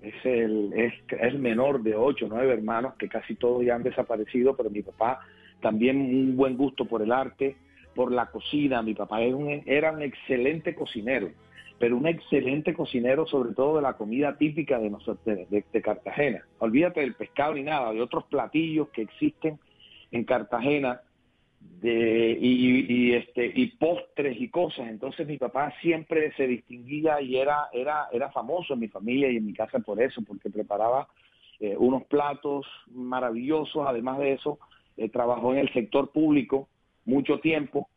es 0.00 0.14
el, 0.24 0.72
es, 0.72 0.94
el 1.20 1.38
menor 1.38 1.82
de 1.82 1.94
ocho, 1.94 2.26
nueve 2.28 2.54
hermanos, 2.54 2.94
que 2.94 3.08
casi 3.08 3.34
todos 3.34 3.64
ya 3.64 3.74
han 3.74 3.82
desaparecido, 3.82 4.56
pero 4.56 4.70
mi 4.70 4.82
papá 4.82 5.20
también 5.60 5.96
un 6.00 6.36
buen 6.36 6.56
gusto 6.56 6.86
por 6.86 7.02
el 7.02 7.12
arte, 7.12 7.56
por 7.94 8.10
la 8.10 8.26
cocina. 8.26 8.82
Mi 8.82 8.94
papá 8.94 9.20
era 9.20 9.36
un, 9.36 9.62
era 9.66 9.92
un 9.92 10.00
excelente 10.00 10.74
cocinero, 10.74 11.30
pero 11.78 11.98
un 11.98 12.06
excelente 12.06 12.72
cocinero 12.72 13.26
sobre 13.26 13.52
todo 13.52 13.76
de 13.76 13.82
la 13.82 13.94
comida 13.94 14.38
típica 14.38 14.78
de, 14.78 14.88
nosotros, 14.88 15.50
de 15.50 15.82
Cartagena. 15.82 16.42
Olvídate 16.60 17.00
del 17.00 17.14
pescado 17.14 17.52
ni 17.54 17.62
nada, 17.62 17.92
de 17.92 18.00
otros 18.00 18.24
platillos 18.24 18.88
que 18.88 19.02
existen 19.02 19.58
en 20.12 20.24
Cartagena 20.24 21.02
de, 21.80 22.38
y, 22.40 23.12
este 23.14 23.52
y 23.54 23.68
postres 23.76 24.40
y 24.40 24.48
cosas 24.48 24.88
entonces 24.88 25.26
mi 25.26 25.38
papá 25.38 25.72
siempre 25.80 26.32
se 26.36 26.46
distinguía 26.46 27.20
y 27.20 27.36
era 27.36 27.68
era 27.72 28.08
era 28.12 28.30
famoso 28.30 28.74
en 28.74 28.80
mi 28.80 28.88
familia 28.88 29.30
y 29.30 29.36
en 29.36 29.46
mi 29.46 29.52
casa 29.52 29.78
por 29.80 30.00
eso 30.00 30.22
porque 30.26 30.50
preparaba 30.50 31.08
eh, 31.60 31.76
unos 31.78 32.04
platos 32.04 32.66
maravillosos 32.90 33.86
además 33.86 34.18
de 34.18 34.32
eso 34.32 34.58
eh, 34.96 35.08
trabajó 35.08 35.52
en 35.52 35.60
el 35.60 35.72
sector 35.72 36.10
público 36.10 36.68
mucho 37.04 37.38
tiempo 37.40 37.88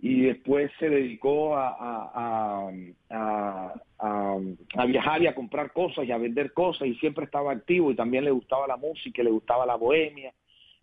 y 0.00 0.22
después 0.22 0.70
se 0.78 0.88
dedicó 0.88 1.56
a, 1.56 1.70
a, 1.70 2.70
a, 3.10 3.74
a, 3.98 4.86
viajar 4.86 5.22
y 5.22 5.26
a 5.26 5.34
comprar 5.34 5.72
cosas 5.72 6.06
y 6.06 6.12
a 6.12 6.18
vender 6.18 6.52
cosas 6.52 6.86
y 6.86 6.94
siempre 6.96 7.24
estaba 7.24 7.50
activo 7.50 7.90
y 7.90 7.96
también 7.96 8.24
le 8.24 8.30
gustaba 8.30 8.68
la 8.68 8.76
música, 8.76 9.22
le 9.22 9.30
gustaba 9.30 9.66
la 9.66 9.74
bohemia. 9.74 10.32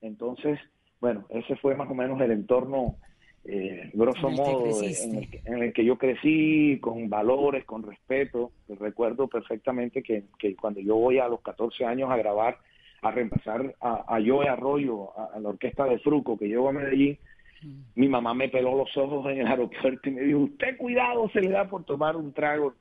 Entonces, 0.02 0.60
bueno, 1.00 1.26
ese 1.30 1.56
fue 1.58 1.76
más 1.76 1.90
o 1.90 1.94
menos 1.94 2.20
el 2.22 2.32
entorno, 2.32 2.96
eh, 3.44 3.92
grosso 3.94 4.30
modo, 4.30 4.66
en 4.82 5.64
el, 5.64 5.74
que, 5.74 5.86
yo 5.86 5.98
crecí, 5.98 6.80
con 6.82 7.10
valores, 7.10 7.64
con 7.66 7.84
respeto. 7.84 8.52
Recuerdo 8.80 9.28
perfectamente 9.28 10.02
que, 10.02 10.24
cuando 10.60 10.80
yo 10.80 10.96
voy 10.96 11.20
a 11.20 11.28
los 11.28 11.42
14 11.42 11.86
años 11.86 12.10
a 12.10 12.18
grabar, 12.18 12.58
a 13.02 13.12
reemplazar 13.12 13.76
a, 13.82 14.16
a 14.16 14.20
Joe 14.26 14.50
Arroyo, 14.50 15.12
a, 15.18 15.40
la 15.40 15.50
orquesta 15.50 15.86
de 15.86 16.00
Fruco, 16.00 16.38
que 16.38 16.48
llevo 16.48 16.70
a 16.70 16.74
Medellín, 16.74 17.20
mm. 17.62 17.82
mi 17.96 18.08
mamá 18.08 18.34
me 18.34 18.50
peló 18.50 18.76
los 18.76 18.98
ojos 18.98 19.32
en 19.32 19.42
el 19.42 19.48
aeropuerto 19.48 20.10
y 20.10 20.14
me 20.14 20.22
dijo, 20.22 20.40
usted 20.40 20.78
cuidado, 20.78 21.30
se 21.30 21.42
le 21.42 21.50
da 21.50 21.70
por 21.70 21.84
tomar 21.84 22.16
un 22.16 22.34
trago 22.34 22.74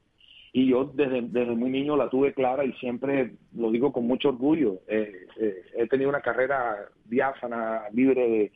y 0.56 0.68
yo 0.68 0.84
desde, 0.84 1.20
desde 1.20 1.56
muy 1.56 1.68
niño 1.68 1.96
la 1.96 2.08
tuve 2.08 2.32
clara 2.32 2.64
y 2.64 2.72
siempre 2.74 3.32
lo 3.56 3.72
digo 3.72 3.92
con 3.92 4.06
mucho 4.06 4.28
orgullo. 4.28 4.82
Eh, 4.86 5.26
eh, 5.36 5.64
he 5.76 5.88
tenido 5.88 6.08
una 6.08 6.20
carrera 6.20 6.76
diáfana, 7.06 7.82
libre 7.92 8.52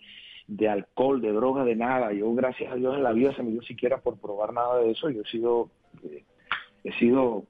de, 0.46 0.68
alcohol, 0.68 1.20
de 1.20 1.32
droga, 1.32 1.64
de 1.64 1.74
nada. 1.74 2.12
Yo, 2.12 2.32
gracias 2.34 2.72
a 2.72 2.76
Dios, 2.76 2.94
en 2.94 3.02
la 3.02 3.12
vida 3.12 3.34
se 3.34 3.42
me 3.42 3.50
dio 3.50 3.62
siquiera 3.62 3.98
por 3.98 4.16
probar 4.16 4.52
nada 4.52 4.78
de 4.78 4.92
eso. 4.92 5.10
Yo 5.10 5.22
he 5.22 5.28
sido, 5.28 5.70
eh, 6.04 6.22
he 6.84 6.92
sido 6.92 7.44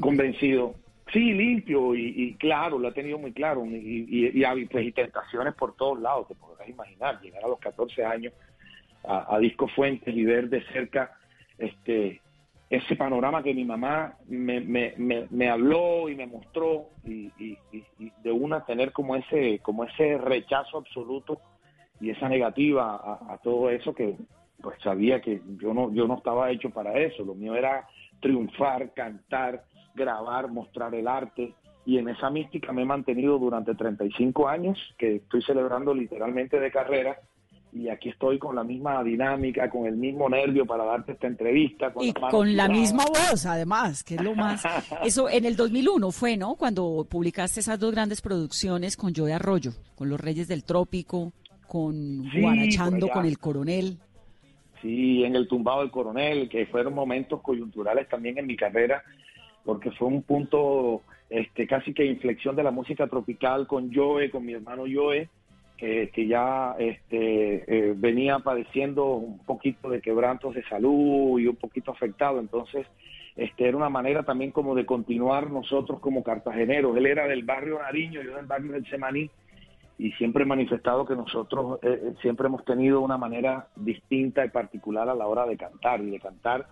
convencido 0.00 0.76
Sí, 1.12 1.32
limpio 1.32 1.94
y, 1.94 2.34
claro, 2.34 2.78
lo 2.78 2.88
ha 2.88 2.92
tenido 2.92 3.18
muy 3.18 3.32
claro. 3.32 3.64
Y, 3.64 4.06
y, 4.08 4.64
pues, 4.66 4.86
y, 4.86 4.92
tentaciones 4.92 5.54
por 5.54 5.76
todos 5.76 6.00
lados, 6.00 6.28
te 6.28 6.34
podrás 6.34 6.68
imaginar. 6.68 7.20
Llegar 7.20 7.44
a 7.44 7.48
los 7.48 7.58
14 7.58 8.04
años 8.04 8.32
a, 9.04 9.38
Disco 9.38 9.68
Fuentes 9.68 10.14
y 10.14 10.24
ver 10.24 10.48
de 10.48 10.64
cerca 10.72 11.16
este 11.58 12.20
ese 12.68 12.96
panorama 12.96 13.42
que 13.42 13.54
mi 13.54 13.64
mamá 13.64 14.16
me, 14.26 14.60
me, 14.60 14.94
me, 15.30 15.48
habló 15.48 16.08
y 16.08 16.16
me 16.16 16.26
mostró 16.26 16.90
y, 17.04 17.30
de 18.22 18.32
una 18.32 18.64
tener 18.64 18.92
como 18.92 19.14
ese 19.14 19.60
como 19.60 19.84
ese 19.84 20.18
rechazo 20.18 20.78
absoluto 20.78 21.40
y 22.00 22.10
esa 22.10 22.28
negativa 22.28 22.96
a, 22.96 23.34
a, 23.34 23.38
todo 23.38 23.70
eso 23.70 23.94
que 23.94 24.16
pues 24.60 24.80
sabía 24.82 25.20
que 25.20 25.40
yo 25.58 25.72
no 25.72 25.92
yo 25.92 26.08
no 26.08 26.16
estaba 26.16 26.50
hecho 26.50 26.70
para 26.70 26.98
eso 26.98 27.24
lo 27.24 27.34
mío 27.34 27.54
era 27.54 27.86
triunfar 28.20 28.92
cantar 28.94 29.64
grabar, 29.96 30.48
mostrar 30.48 30.94
el 30.94 31.08
arte. 31.08 31.54
Y 31.84 31.98
en 31.98 32.08
esa 32.08 32.30
mística 32.30 32.72
me 32.72 32.82
he 32.82 32.84
mantenido 32.84 33.38
durante 33.38 33.74
35 33.74 34.48
años, 34.48 34.78
que 34.98 35.16
estoy 35.16 35.42
celebrando 35.42 35.94
literalmente 35.94 36.60
de 36.60 36.70
carrera. 36.70 37.18
Y 37.72 37.88
aquí 37.88 38.08
estoy 38.08 38.38
con 38.38 38.56
la 38.56 38.64
misma 38.64 39.02
dinámica, 39.04 39.68
con 39.68 39.86
el 39.86 39.96
mismo 39.96 40.28
nervio 40.30 40.64
para 40.64 40.84
darte 40.84 41.12
esta 41.12 41.26
entrevista. 41.26 41.92
y 42.00 42.12
con 42.12 42.56
la 42.56 42.68
misma 42.68 43.04
voz, 43.04 43.44
además, 43.44 44.02
que 44.02 44.14
es 44.14 44.22
lo 44.22 44.34
más... 44.34 44.62
Eso 45.04 45.28
en 45.28 45.44
el 45.44 45.56
2001 45.56 46.10
fue, 46.10 46.36
¿no? 46.36 46.54
Cuando 46.54 47.06
publicaste 47.08 47.60
esas 47.60 47.78
dos 47.78 47.92
grandes 47.92 48.22
producciones 48.22 48.96
con 48.96 49.14
Joe 49.14 49.32
Arroyo, 49.32 49.72
con 49.94 50.08
Los 50.08 50.20
Reyes 50.20 50.48
del 50.48 50.64
Trópico, 50.64 51.32
con 51.66 52.30
Guarachando, 52.30 53.08
con 53.08 53.26
El 53.26 53.38
Coronel. 53.38 53.98
Sí, 54.80 55.24
en 55.24 55.36
El 55.36 55.46
Tumbado 55.46 55.80
del 55.80 55.90
Coronel, 55.90 56.48
que 56.48 56.66
fueron 56.66 56.94
momentos 56.94 57.42
coyunturales 57.42 58.08
también 58.08 58.38
en 58.38 58.46
mi 58.46 58.56
carrera 58.56 59.02
porque 59.66 59.90
fue 59.90 60.08
un 60.08 60.22
punto 60.22 61.02
este, 61.28 61.66
casi 61.66 61.92
que 61.92 62.06
inflexión 62.06 62.56
de 62.56 62.62
la 62.62 62.70
música 62.70 63.08
tropical 63.08 63.66
con 63.66 63.92
Joe, 63.92 64.30
con 64.30 64.46
mi 64.46 64.54
hermano 64.54 64.84
Joe, 64.90 65.28
que, 65.76 66.26
ya 66.26 66.74
este, 66.78 67.64
eh, 67.66 67.94
venía 67.96 68.38
padeciendo 68.38 69.14
un 69.14 69.38
poquito 69.38 69.88
de 69.88 70.00
quebrantos 70.00 70.54
de 70.54 70.64
salud 70.64 71.38
y 71.38 71.46
un 71.46 71.56
poquito 71.56 71.90
afectado, 71.90 72.40
entonces 72.40 72.86
este, 73.36 73.68
era 73.68 73.76
una 73.76 73.90
manera 73.90 74.22
también 74.22 74.50
como 74.50 74.74
de 74.74 74.86
continuar 74.86 75.50
nosotros 75.50 76.00
como 76.00 76.22
cartageneros. 76.22 76.96
Él 76.96 77.06
era 77.06 77.26
del 77.28 77.44
barrio 77.44 77.78
Nariño, 77.78 78.22
yo 78.22 78.36
del 78.36 78.46
barrio 78.46 78.72
del 78.72 78.86
Semaní, 78.88 79.30
y 79.98 80.12
siempre 80.12 80.44
he 80.44 80.46
manifestado 80.46 81.06
que 81.06 81.14
nosotros 81.14 81.78
eh, 81.82 82.00
eh, 82.02 82.14
siempre 82.22 82.46
hemos 82.46 82.64
tenido 82.64 83.00
una 83.00 83.18
manera 83.18 83.68
distinta 83.76 84.44
y 84.44 84.48
particular 84.48 85.08
a 85.08 85.14
la 85.14 85.26
hora 85.26 85.46
de 85.46 85.56
cantar, 85.56 86.00
y 86.00 86.10
de 86.10 86.20
cantar 86.20 86.66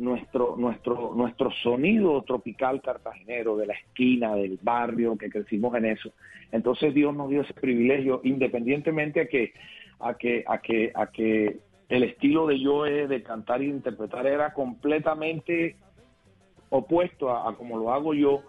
nuestro, 0.00 0.56
nuestro, 0.56 1.12
nuestro 1.14 1.50
sonido 1.62 2.22
tropical 2.22 2.80
cartagenero, 2.80 3.56
de 3.56 3.66
la 3.66 3.74
esquina, 3.74 4.34
del 4.34 4.58
barrio, 4.62 5.16
que 5.16 5.28
crecimos 5.28 5.74
en 5.76 5.84
eso. 5.84 6.10
Entonces 6.50 6.94
Dios 6.94 7.14
nos 7.14 7.28
dio 7.28 7.42
ese 7.42 7.52
privilegio, 7.52 8.22
independientemente 8.24 9.20
a 9.20 9.26
que, 9.26 9.52
a 10.00 10.14
que, 10.14 10.42
a 10.46 10.58
que, 10.58 10.90
a 10.94 11.06
que 11.08 11.58
el 11.90 12.02
estilo 12.02 12.46
de 12.46 12.64
Joe 12.64 13.08
de 13.08 13.22
cantar 13.22 13.60
y 13.60 13.66
de 13.66 13.72
interpretar 13.72 14.26
era 14.26 14.54
completamente 14.54 15.76
opuesto 16.70 17.30
a, 17.30 17.54
como 17.56 17.76
lo 17.76 17.92
hago 17.92 18.14
yo, 18.14 18.42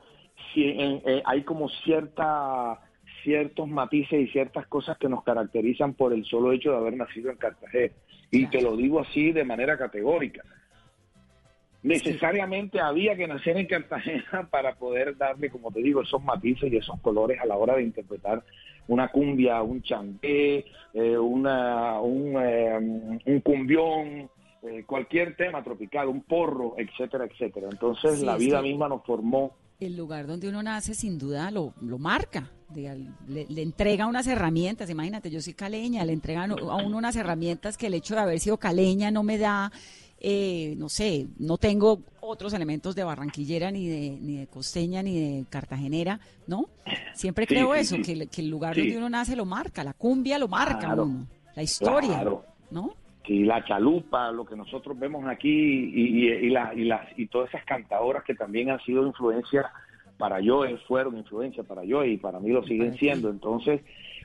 si 0.54 0.64
eh, 0.66 1.22
hay 1.26 1.44
como 1.44 1.68
cierta 1.68 2.80
ciertos 3.24 3.68
matices 3.68 4.20
y 4.20 4.28
ciertas 4.32 4.66
cosas 4.68 4.98
que 4.98 5.10
nos 5.10 5.24
caracterizan 5.24 5.94
por 5.94 6.14
el 6.14 6.26
solo 6.26 6.54
hecho 6.54 6.72
de 6.72 6.78
haber 6.78 6.96
nacido 6.96 7.30
en 7.30 7.38
Cartagena. 7.38 7.94
Y 8.32 8.48
te 8.48 8.62
lo 8.62 8.76
digo 8.76 9.02
así 9.02 9.32
de 9.32 9.44
manera 9.44 9.78
categórica 9.78 10.42
necesariamente 11.84 12.80
había 12.80 13.16
que 13.16 13.28
nacer 13.28 13.58
en 13.58 13.68
Cartagena 13.68 14.48
para 14.52 14.76
poder 14.76 15.18
darle, 15.18 15.50
como 15.50 15.72
te 15.72 15.82
digo, 15.82 16.02
esos 16.02 16.24
matices 16.24 16.72
y 16.72 16.78
esos 16.78 17.00
colores 17.02 17.40
a 17.42 17.46
la 17.46 17.58
hora 17.58 17.76
de 17.76 17.84
interpretar 17.84 18.44
una 18.88 19.10
cumbia, 19.10 19.62
un 19.62 19.82
chanté, 19.82 20.66
eh, 20.94 21.18
una, 21.18 22.00
un, 22.02 22.36
eh, 22.38 23.20
un 23.26 23.40
cumbión, 23.42 24.30
eh, 24.64 24.84
cualquier 24.86 25.36
tema 25.36 25.64
tropical, 25.64 26.08
un 26.08 26.22
porro, 26.22 26.76
etcétera, 26.78 27.26
etcétera. 27.26 27.68
Entonces 27.72 28.22
la 28.22 28.38
vida 28.38 28.62
misma 28.62 28.88
nos 28.88 29.04
formó. 29.04 29.56
El 29.80 29.98
lugar 29.98 30.28
donde 30.28 30.50
uno 30.50 30.62
nace 30.62 30.94
sin 30.94 31.18
duda 31.18 31.50
lo, 31.50 31.74
lo 31.82 31.98
marca, 31.98 32.52
le, 32.76 33.46
le, 33.50 33.62
entrega 33.62 34.06
unas 34.06 34.28
herramientas, 34.28 34.90
imagínate, 34.90 35.32
yo 35.32 35.42
soy 35.42 35.54
caleña, 35.54 36.06
le 36.06 36.14
entregan 36.14 36.52
a 36.52 36.76
uno 36.76 36.98
unas 36.98 37.16
herramientas 37.16 37.78
que 37.78 37.88
el 37.88 37.96
hecho 37.96 38.14
de 38.14 38.22
haber 38.22 38.40
sido 38.40 38.58
caleña 38.58 39.10
no 39.10 39.24
me 39.24 39.40
da 39.40 39.72
eh, 40.24 40.76
no 40.78 40.88
sé, 40.88 41.26
no 41.40 41.58
tengo 41.58 42.00
otros 42.20 42.54
elementos 42.54 42.96
de 42.96 43.04
barranquillera, 43.04 43.72
ni 43.72 43.88
de, 43.88 44.18
ni 44.22 44.38
de 44.38 44.48
costeña, 44.48 45.02
ni 45.02 45.20
de 45.20 45.46
cartagenera, 45.50 46.20
¿no? 46.46 46.68
Siempre 47.16 47.48
creo 47.48 47.74
eso, 47.74 47.98
Que, 48.04 48.30
el 48.38 48.50
lugar 48.50 48.76
donde 48.76 48.98
uno 48.98 49.10
nace 49.10 49.36
lo 49.36 49.46
marca, 49.46 49.84
la 49.84 49.94
cumbia 49.94 50.38
lo 50.38 50.48
marca 50.48 50.94
uno, 50.94 51.26
la 51.56 51.64
historia, 51.64 52.24
¿no? 52.70 52.94
Sí, 53.26 53.44
la 53.44 53.66
chalupa, 53.66 54.32
lo 54.32 54.46
que 54.46 54.56
nosotros 54.56 54.98
vemos 54.98 55.26
aquí 55.28 55.50
y, 55.50 56.28
y, 56.28 56.50
la, 56.50 56.74
y, 56.74 56.84
las, 56.84 57.08
y 57.18 57.28
todas 57.28 57.50
esas 57.50 57.66
cantadoras 57.66 58.24
que 58.24 58.36
también 58.36 58.70
han 58.70 58.80
sido 58.82 59.06
influencia 59.06 59.72
para 60.18 60.40
yo, 60.40 60.64
fueron 60.88 61.18
influencia 61.18 61.64
para 61.64 61.84
yo 61.84 62.06
y 62.06 62.18
para 62.18 62.40
mí 62.40 62.50
lo 62.50 62.64
siguen 62.64 62.96
siendo. 62.96 63.30
Entonces, 63.32 63.82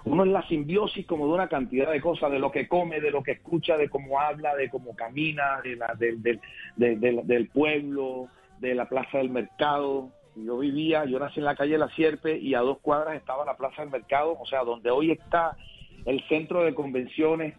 uno 0.06 0.24
es 0.24 0.30
la 0.30 0.46
simbiosis 0.46 1.04
como 1.04 1.26
de 1.26 1.34
una 1.34 1.48
cantidad 1.48 1.90
de 1.90 2.00
cosas, 2.00 2.30
de 2.30 2.38
lo 2.38 2.52
que 2.52 2.68
come, 2.68 3.00
de 3.00 3.10
lo 3.10 3.24
que 3.24 3.32
escucha, 3.32 3.76
de 3.76 3.90
cómo 3.90 4.20
habla, 4.20 4.54
de 4.54 4.70
cómo 4.70 4.94
camina, 4.94 5.60
de 5.62 5.74
la, 5.74 5.94
del 6.76 7.48
pueblo, 7.48 8.28
de 8.60 8.76
la 8.76 8.88
plaza 8.88 9.18
del 9.18 9.30
mercado. 9.30 10.10
Yo 10.36 10.58
vivía, 10.58 11.04
yo 11.06 11.18
nací 11.18 11.40
en 11.40 11.46
la 11.46 11.56
calle 11.56 11.76
La 11.76 11.88
Sierpe 11.88 12.38
y 12.38 12.54
a 12.54 12.60
dos 12.60 12.78
cuadras 12.78 13.16
estaba 13.16 13.44
la 13.44 13.56
plaza 13.56 13.82
del 13.82 13.90
mercado, 13.90 14.36
o 14.38 14.46
sea, 14.46 14.62
donde 14.62 14.90
hoy 14.90 15.10
está 15.10 15.56
el 16.04 16.22
centro 16.28 16.62
de 16.62 16.72
convenciones 16.72 17.54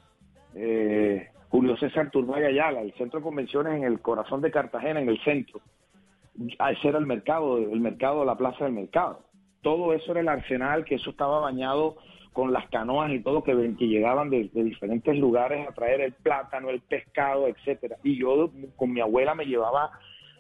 eh, 0.56 1.28
Julio 1.50 1.76
César 1.76 2.10
Turbay 2.12 2.46
Ayala, 2.46 2.82
el 2.82 2.94
centro 2.94 3.20
de 3.20 3.26
convenciones 3.26 3.74
en 3.74 3.84
el 3.84 4.00
corazón 4.00 4.42
de 4.42 4.52
Cartagena, 4.52 5.02
en 5.02 5.10
el 5.10 5.22
centro. 5.22 5.60
Ese 6.40 6.88
era 6.88 6.98
el 6.98 7.06
mercado, 7.06 7.58
el 7.58 7.82
mercado, 7.82 8.24
la 8.24 8.38
plaza 8.38 8.64
del 8.64 8.74
mercado. 8.74 9.24
Todo 9.62 9.94
eso 9.94 10.12
era 10.12 10.22
el 10.22 10.30
arsenal, 10.30 10.86
que 10.86 10.96
eso 10.96 11.10
estaba 11.10 11.40
bañado 11.40 11.98
con 12.38 12.54
las 12.54 12.70
canoas 12.70 13.12
y 13.12 13.20
todo 13.22 13.44
que, 13.44 13.52
que 13.80 13.88
llegaban 13.88 14.30
de, 14.30 14.52
diferentes 14.54 15.18
lugares 15.18 15.68
a 15.68 15.72
traer 15.72 16.02
el 16.02 16.14
plátano, 16.14 16.70
el 16.70 16.82
pescado, 16.82 17.48
etcétera. 17.48 17.98
Y 18.04 18.16
yo 18.16 18.52
con 18.76 18.94
mi 18.94 19.02
abuela 19.02 19.34
me 19.34 19.48
llevaba 19.48 19.90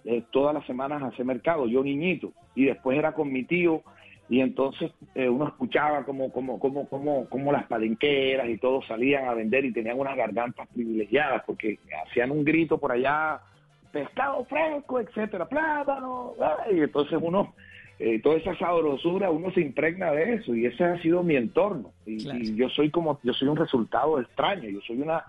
eh, 0.05 0.21
todas 0.29 0.53
las 0.53 0.63
semanas 0.67 1.01
a 1.01 1.07
hacer 1.07 1.25
mercado, 1.25 1.65
yo 1.65 1.83
niñito, 1.83 2.33
y 2.53 2.65
después 2.65 2.99
era 2.99 3.13
con 3.13 3.33
mi 3.33 3.45
tío, 3.45 3.81
y 4.29 4.41
entonces 4.41 4.91
eh, 5.15 5.27
uno 5.27 5.47
escuchaba 5.47 6.05
como, 6.05 6.31
como, 6.31 6.59
como, 6.59 6.87
como, 6.87 7.27
como 7.29 7.51
las 7.51 7.65
palenqueras 7.65 8.47
y 8.47 8.59
todo 8.59 8.83
salían 8.83 9.27
a 9.27 9.33
vender 9.33 9.65
y 9.65 9.73
tenían 9.73 9.99
unas 9.99 10.15
gargantas 10.15 10.67
privilegiadas 10.67 11.41
porque 11.47 11.79
hacían 12.05 12.29
un 12.29 12.45
grito 12.45 12.77
por 12.77 12.91
allá, 12.91 13.41
pescado 13.91 14.45
fresco, 14.45 14.99
etcétera, 14.99 15.47
plátano, 15.47 16.33
y 16.71 16.79
entonces 16.79 17.17
uno 17.19 17.55
eh, 17.99 18.19
toda 18.21 18.37
esa 18.37 18.55
sabrosura, 18.57 19.31
uno 19.31 19.51
se 19.51 19.61
impregna 19.61 20.11
de 20.11 20.35
eso 20.35 20.53
y 20.53 20.65
ese 20.65 20.83
ha 20.83 21.01
sido 21.01 21.23
mi 21.23 21.35
entorno. 21.35 21.93
Y, 22.05 22.55
yo 22.55 22.69
soy 22.69 22.91
como, 22.91 23.19
yo 23.23 23.33
soy 23.33 23.47
un 23.47 23.57
resultado 23.57 24.19
extraño, 24.19 24.69
yo 24.69 24.81
soy 24.81 25.01
una, 25.01 25.23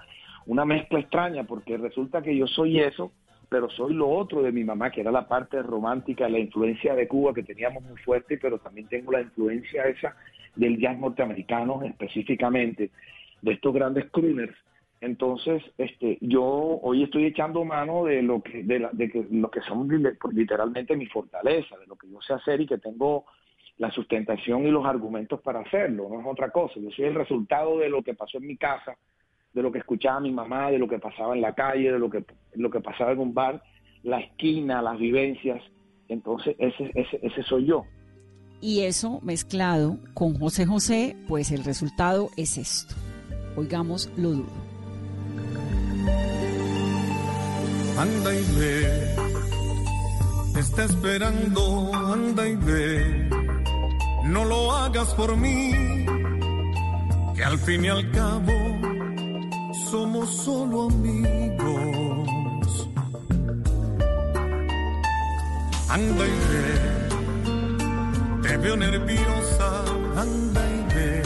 una 0.46 0.64
mezcla 0.64 1.00
extraña 1.00 1.44
porque 1.44 1.78
resulta 1.78 2.22
que 2.22 2.36
yo 2.36 2.46
soy 2.46 2.80
eso, 2.80 3.10
pero 3.48 3.70
soy 3.70 3.94
lo 3.94 4.10
otro 4.10 4.42
de 4.42 4.52
mi 4.52 4.64
mamá, 4.64 4.90
que 4.90 5.00
era 5.00 5.10
la 5.10 5.26
parte 5.26 5.62
romántica, 5.62 6.28
la 6.28 6.38
influencia 6.38 6.94
de 6.94 7.08
Cuba 7.08 7.32
que 7.32 7.42
teníamos 7.42 7.82
muy 7.84 7.96
fuerte, 7.98 8.36
pero 8.36 8.58
también 8.58 8.86
tengo 8.88 9.12
la 9.12 9.22
influencia 9.22 9.86
esa 9.86 10.14
del 10.54 10.78
jazz 10.78 10.98
norteamericano 10.98 11.82
específicamente, 11.84 12.90
de 13.40 13.52
estos 13.52 13.72
grandes 13.72 14.10
crooners 14.10 14.54
entonces, 15.00 15.62
este, 15.78 16.18
yo 16.20 16.44
hoy 16.44 17.04
estoy 17.04 17.26
echando 17.26 17.64
mano 17.64 18.04
de 18.04 18.22
lo 18.22 18.42
que, 18.42 18.64
de, 18.64 19.10
que, 19.10 19.26
lo 19.30 19.50
que 19.50 19.60
son 19.62 19.88
literalmente 20.32 20.96
mi 20.96 21.06
fortaleza, 21.06 21.76
de 21.78 21.86
lo 21.86 21.96
que 21.96 22.10
yo 22.10 22.20
sé 22.20 22.34
hacer 22.34 22.60
y 22.60 22.66
que 22.66 22.78
tengo 22.78 23.26
la 23.76 23.92
sustentación 23.92 24.66
y 24.66 24.70
los 24.72 24.84
argumentos 24.84 25.40
para 25.40 25.60
hacerlo, 25.60 26.08
no 26.10 26.20
es 26.20 26.26
otra 26.26 26.50
cosa. 26.50 26.80
Yo 26.80 26.90
soy 26.90 27.04
el 27.04 27.14
resultado 27.14 27.78
de 27.78 27.88
lo 27.88 28.02
que 28.02 28.14
pasó 28.14 28.38
en 28.38 28.46
mi 28.48 28.56
casa, 28.56 28.96
de 29.52 29.62
lo 29.62 29.70
que 29.70 29.78
escuchaba 29.78 30.18
mi 30.18 30.32
mamá, 30.32 30.70
de 30.70 30.78
lo 30.78 30.88
que 30.88 30.98
pasaba 30.98 31.34
en 31.34 31.42
la 31.42 31.54
calle, 31.54 31.92
de 31.92 31.98
lo 31.98 32.10
que, 32.10 32.24
lo 32.54 32.70
que 32.70 32.80
pasaba 32.80 33.12
en 33.12 33.20
un 33.20 33.32
bar, 33.32 33.62
la 34.02 34.18
esquina, 34.18 34.82
las 34.82 34.98
vivencias. 34.98 35.62
Entonces, 36.08 36.56
ese, 36.58 36.90
ese, 36.94 37.20
ese 37.22 37.42
soy 37.44 37.66
yo. 37.66 37.84
Y 38.60 38.80
eso 38.80 39.20
mezclado 39.22 39.98
con 40.14 40.34
José 40.36 40.66
José, 40.66 41.16
pues 41.28 41.52
el 41.52 41.62
resultado 41.62 42.30
es 42.36 42.58
esto. 42.58 42.96
Oigamos 43.56 44.10
lo 44.16 44.30
duro. 44.30 44.67
Anda 47.98 48.32
y 48.32 48.44
ve. 48.58 49.14
Está 50.56 50.84
esperando, 50.84 51.90
anda 51.94 52.46
y 52.46 52.56
ve. 52.56 53.28
No 54.24 54.44
lo 54.44 54.72
hagas 54.72 55.14
por 55.14 55.36
mí, 55.36 55.72
que 57.34 57.44
al 57.44 57.58
fin 57.58 57.84
y 57.84 57.88
al 57.88 58.10
cabo 58.10 58.52
somos 59.90 60.28
solo 60.44 60.88
amigos. 60.88 62.28
Anda 65.88 66.24
y 66.26 66.38
ve, 66.50 66.68
te 68.42 68.56
veo 68.58 68.76
nerviosa, 68.76 69.84
anda 70.16 70.62
y 70.76 70.94
ve, 70.94 71.22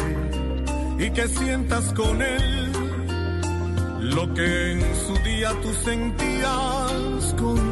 y 1.07 1.11
que 1.11 1.29
sientas 1.29 1.93
con 1.95 2.23
él 2.23 2.72
lo 4.03 4.34
que 4.34 4.72
en 4.72 4.80
su 5.07 5.14
día 5.22 5.50
tú 5.62 5.72
sentías 5.84 7.34
conmigo. 7.38 7.72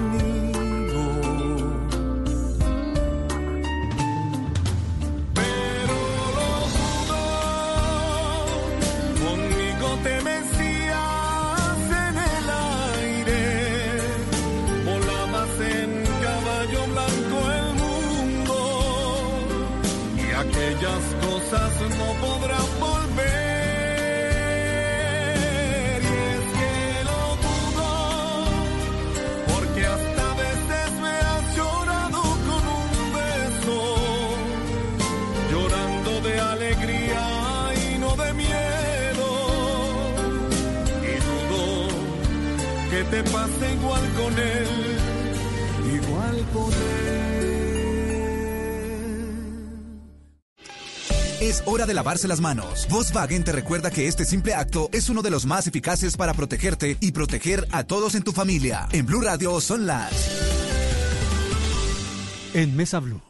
Te 43.10 43.22
pasa 43.24 43.72
igual 43.72 44.12
con 44.14 44.38
él, 44.38 44.68
igual 45.94 46.46
con 46.52 46.72
él. 46.72 47.00
Es 51.40 51.62
hora 51.64 51.86
de 51.86 51.94
lavarse 51.94 52.28
las 52.28 52.40
manos. 52.40 52.86
Volkswagen 52.90 53.44
te 53.44 53.52
recuerda 53.52 53.90
que 53.90 54.06
este 54.06 54.26
simple 54.26 54.54
acto 54.54 54.90
es 54.92 55.08
uno 55.08 55.22
de 55.22 55.30
los 55.30 55.46
más 55.46 55.66
eficaces 55.66 56.16
para 56.16 56.34
protegerte 56.34 56.98
y 57.00 57.12
proteger 57.12 57.66
a 57.72 57.84
todos 57.84 58.14
en 58.14 58.22
tu 58.22 58.32
familia. 58.32 58.86
En 58.92 59.06
Blue 59.06 59.22
Radio 59.22 59.60
son 59.60 59.86
las... 59.86 60.12
En 62.52 62.76
Mesa 62.76 62.98
Blue. 63.00 63.29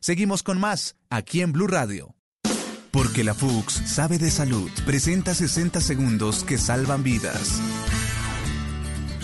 Seguimos 0.00 0.42
con 0.42 0.60
más 0.60 0.96
aquí 1.10 1.40
en 1.40 1.52
Blue 1.52 1.66
Radio. 1.66 2.14
Porque 2.90 3.22
la 3.22 3.34
FUX 3.34 3.74
sabe 3.86 4.18
de 4.18 4.30
salud. 4.30 4.70
Presenta 4.86 5.34
60 5.34 5.80
segundos 5.80 6.44
que 6.44 6.58
salvan 6.58 7.02
vidas. 7.02 7.60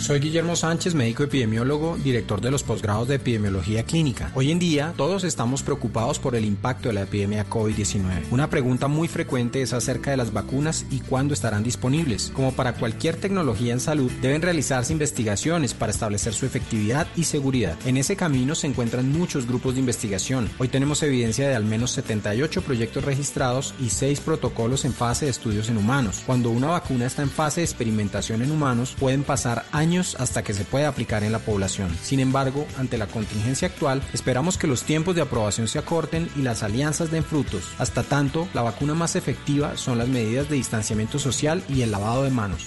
Soy 0.04 0.20
Guillermo 0.20 0.54
Sánchez, 0.54 0.94
médico 0.94 1.22
epidemiólogo, 1.22 1.96
director 1.96 2.42
de 2.42 2.50
los 2.50 2.62
posgrados 2.62 3.08
de 3.08 3.14
epidemiología 3.14 3.84
clínica. 3.84 4.30
Hoy 4.34 4.50
en 4.50 4.58
día 4.58 4.92
todos 4.98 5.24
estamos 5.24 5.62
preocupados 5.62 6.18
por 6.18 6.36
el 6.36 6.44
impacto 6.44 6.88
de 6.88 6.94
la 6.94 7.04
epidemia 7.04 7.48
COVID-19. 7.48 8.24
Una 8.30 8.50
pregunta 8.50 8.86
muy 8.86 9.08
frecuente 9.08 9.62
es 9.62 9.72
acerca 9.72 10.10
de 10.10 10.18
las 10.18 10.30
vacunas 10.30 10.84
y 10.90 11.00
cuándo 11.00 11.32
estarán 11.32 11.64
disponibles. 11.64 12.30
Como 12.34 12.52
para 12.52 12.74
cualquier 12.74 13.16
tecnología 13.16 13.72
en 13.72 13.80
salud, 13.80 14.12
deben 14.20 14.42
realizarse 14.42 14.92
investigaciones 14.92 15.72
para 15.72 15.92
establecer 15.92 16.34
su 16.34 16.44
efectividad 16.44 17.06
y 17.16 17.24
seguridad. 17.24 17.78
En 17.86 17.96
ese 17.96 18.14
camino 18.14 18.54
se 18.54 18.66
encuentran 18.66 19.10
muchos 19.10 19.46
grupos 19.46 19.72
de 19.72 19.80
investigación. 19.80 20.50
Hoy 20.58 20.68
tenemos 20.68 21.02
evidencia 21.02 21.48
de 21.48 21.54
al 21.54 21.64
menos 21.64 21.92
78 21.92 22.60
proyectos 22.60 23.06
registrados 23.06 23.72
y 23.80 23.88
6 23.88 24.20
protocolos 24.20 24.84
en 24.84 24.92
fase 24.92 25.24
de 25.24 25.30
estudios 25.30 25.70
en 25.70 25.78
humanos. 25.78 26.22
Cuando 26.26 26.50
una 26.50 26.66
vacuna 26.66 27.06
está 27.06 27.22
en 27.22 27.30
fase 27.30 27.62
de 27.62 27.64
experimentación 27.64 28.42
en 28.42 28.50
humanos, 28.50 28.94
pueden 29.00 29.22
pasar 29.22 29.64
años 29.72 29.93
hasta 30.18 30.42
que 30.42 30.54
se 30.54 30.64
pueda 30.64 30.88
aplicar 30.88 31.22
en 31.22 31.32
la 31.32 31.38
población. 31.38 31.96
Sin 32.02 32.20
embargo, 32.20 32.66
ante 32.78 32.98
la 32.98 33.06
contingencia 33.06 33.68
actual, 33.68 34.02
esperamos 34.12 34.58
que 34.58 34.66
los 34.66 34.82
tiempos 34.82 35.14
de 35.14 35.22
aprobación 35.22 35.68
se 35.68 35.78
acorten 35.78 36.28
y 36.36 36.42
las 36.42 36.62
alianzas 36.62 37.10
den 37.10 37.24
frutos. 37.24 37.64
Hasta 37.78 38.02
tanto, 38.02 38.48
la 38.54 38.62
vacuna 38.62 38.94
más 38.94 39.16
efectiva 39.16 39.76
son 39.76 39.98
las 39.98 40.08
medidas 40.08 40.48
de 40.48 40.56
distanciamiento 40.56 41.18
social 41.18 41.62
y 41.68 41.82
el 41.82 41.90
lavado 41.90 42.24
de 42.24 42.30
manos. 42.30 42.66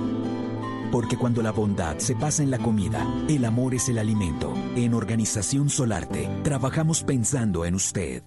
Porque 0.91 1.17
cuando 1.17 1.41
la 1.41 1.51
bondad 1.51 1.97
se 1.99 2.15
pasa 2.15 2.43
en 2.43 2.51
la 2.51 2.57
comida, 2.57 3.07
el 3.29 3.45
amor 3.45 3.73
es 3.73 3.87
el 3.87 3.97
alimento. 3.97 4.53
En 4.75 4.93
Organización 4.93 5.69
Solarte, 5.69 6.29
trabajamos 6.43 7.03
pensando 7.03 7.63
en 7.63 7.75
usted. 7.75 8.23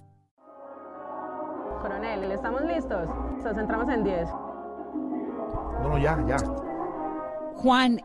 Coronel, 1.81 2.31
¿estamos 2.31 2.61
listos? 2.63 3.07
Nos 3.43 3.55
centramos 3.55 3.87
en 3.89 4.03
10. 4.03 4.29
No, 5.83 5.89
no, 5.89 5.97
ya, 5.99 6.17
ya. 6.27 6.37
Juan, 7.57 8.01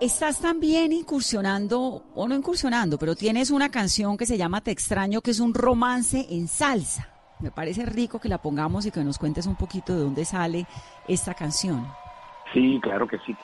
estás 0.00 0.38
también 0.38 0.90
incursionando, 0.92 2.06
o 2.14 2.26
no 2.26 2.34
incursionando, 2.34 2.98
pero 2.98 3.14
tienes 3.14 3.50
una 3.50 3.68
canción 3.68 4.16
que 4.16 4.24
se 4.24 4.38
llama 4.38 4.62
Te 4.62 4.70
extraño, 4.70 5.20
que 5.20 5.32
es 5.32 5.40
un 5.40 5.52
romance 5.52 6.26
en 6.30 6.48
salsa. 6.48 7.08
Me 7.40 7.50
parece 7.50 7.84
rico 7.84 8.18
que 8.18 8.30
la 8.30 8.40
pongamos 8.40 8.86
y 8.86 8.90
que 8.90 9.04
nos 9.04 9.18
cuentes 9.18 9.46
un 9.46 9.56
poquito 9.56 9.94
de 9.94 10.00
dónde 10.00 10.24
sale 10.24 10.66
esta 11.06 11.34
canción. 11.34 11.86
Sí, 12.52 12.80
claro 12.82 13.06
que 13.06 13.18
sí. 13.20 13.36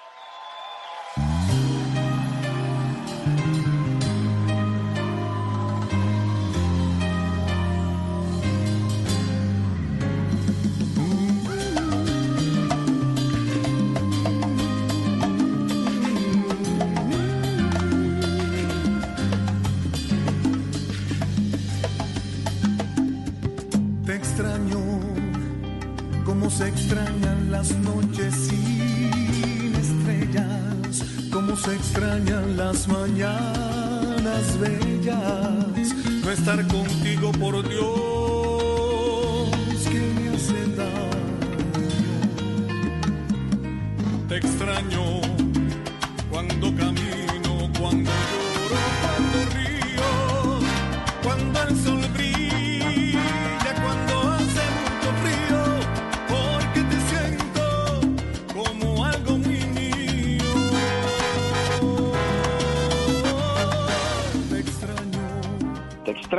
Estar 36.49 36.67
contigo 36.67 36.88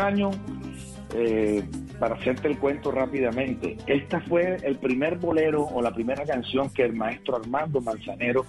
Extraño. 0.10 0.32
eh, 1.14 1.64
para 1.99 2.16
hacerte 2.16 2.47
el 2.47 2.57
cuento 2.57 2.89
rápidamente, 2.91 3.78
esta 3.86 4.22
fue 4.22 4.57
el 4.64 4.78
primer 4.78 5.18
bolero 5.18 5.64
o 5.64 5.82
la 5.82 5.93
primera 5.93 6.24
canción 6.24 6.72
que 6.72 6.84
el 6.84 6.93
maestro 6.93 7.36
Armando 7.36 7.82
Manzanero 7.82 8.45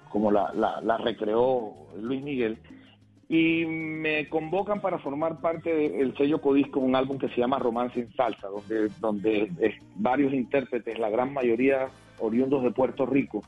como 0.09 0.31
la, 0.31 0.53
la, 0.55 0.99
recreó 0.99 1.73
Luis 2.01 2.23
Miguel 2.23 2.59
y 3.29 3.65
me 3.67 4.29
convocan 4.29 4.81
para 4.81 4.99
formar 4.99 5.41
parte 5.41 5.75
del 5.75 6.17
sello 6.17 6.41
Codisco, 6.41 6.81
un 6.81 6.95
álbum 6.95 7.19
que 7.19 7.29
se 7.31 7.41
llama 7.41 7.59
Romance 7.59 7.99
en 7.99 8.13
Salsa, 8.15 8.49
donde, 8.49 8.91
donde 9.01 9.51
varios 9.97 10.33
intérpretes, 10.33 10.99
la 10.99 11.11
gran 11.11 11.33
mayoría 11.33 11.89
oriundos 12.21 12.63
de 12.63 12.71
Puerto 12.71 13.07
Rico, 13.07 13.43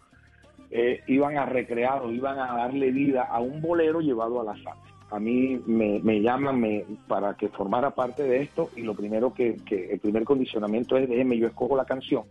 eh, 0.70 1.03
iban 1.07 1.37
a 1.39 1.47
recrear 1.47 2.03
o 2.03 2.11
iban 2.11 2.39
a 2.39 2.57
darle 2.57 2.91
vida 2.91 3.22
a 3.22 3.41
un 3.41 3.61
bolero 3.61 4.01
llevado 4.01 4.41
a 4.41 4.45
la 4.45 4.55
salsa. 4.55 4.95
A 5.11 5.20
mí 5.20 5.61
me, 5.66 6.00
me 6.00 6.20
llaman 6.20 6.61
me, 6.61 6.84
para 7.07 7.34
que 7.36 7.48
formara 7.48 7.94
parte 7.94 8.24
de 8.24 8.42
esto 8.42 8.70
y 8.76 8.82
lo 8.82 8.94
primero 8.94 9.32
que, 9.32 9.57
que 9.64 9.92
el 9.92 10.00
primer 10.00 10.24
condicionamiento 10.24 10.96
es 10.96 11.09
déjeme, 11.09 11.38
yo 11.38 11.46
escojo 11.46 11.76
la 11.76 11.84
canción, 11.84 12.24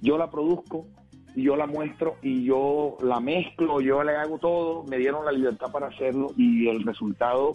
yo 0.00 0.16
la 0.16 0.30
produzco, 0.30 0.86
yo 1.34 1.54
la 1.54 1.66
muestro 1.66 2.16
y 2.22 2.44
yo 2.44 2.96
la 3.02 3.20
mezclo, 3.20 3.80
yo 3.80 4.02
le 4.02 4.16
hago 4.16 4.38
todo, 4.38 4.84
me 4.84 4.96
dieron 4.96 5.24
la 5.24 5.32
libertad 5.32 5.70
para 5.70 5.88
hacerlo 5.88 6.32
y 6.36 6.68
el 6.68 6.82
resultado 6.82 7.52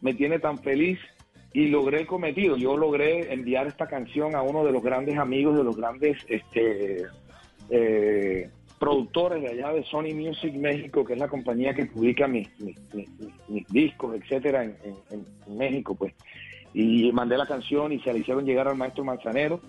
me 0.00 0.14
tiene 0.14 0.38
tan 0.38 0.58
feliz 0.58 0.98
y 1.52 1.68
logré 1.68 2.00
el 2.00 2.06
cometido. 2.06 2.56
Yo 2.56 2.76
logré 2.76 3.32
enviar 3.32 3.66
esta 3.66 3.86
canción 3.86 4.34
a 4.34 4.42
uno 4.42 4.64
de 4.64 4.72
los 4.72 4.82
grandes 4.82 5.18
amigos, 5.18 5.56
de 5.56 5.64
los 5.64 5.76
grandes 5.76 6.18
este, 6.28 7.04
eh, 7.70 8.50
productores 8.80 9.42
de 9.42 9.48
allá 9.50 9.72
de 9.72 9.84
Sony 9.84 10.14
Music 10.14 10.54
México, 10.54 11.04
que 11.04 11.12
es 11.12 11.18
la 11.20 11.28
compañía 11.28 11.74
que 11.74 11.86
publica 11.86 12.26
mis, 12.26 12.48
mis, 12.58 12.76
mis, 13.48 13.68
discos, 13.68 14.16
etcétera, 14.16 14.64
en, 14.64 14.76
en, 15.10 15.24
en 15.46 15.56
México, 15.56 15.94
pues. 15.94 16.14
Y 16.74 17.12
mandé 17.12 17.36
la 17.36 17.46
canción 17.46 17.92
y 17.92 18.00
se 18.00 18.12
la 18.12 18.18
hicieron 18.18 18.44
llegar 18.44 18.66
al 18.66 18.76
maestro 18.76 19.04
Manzanero 19.04 19.60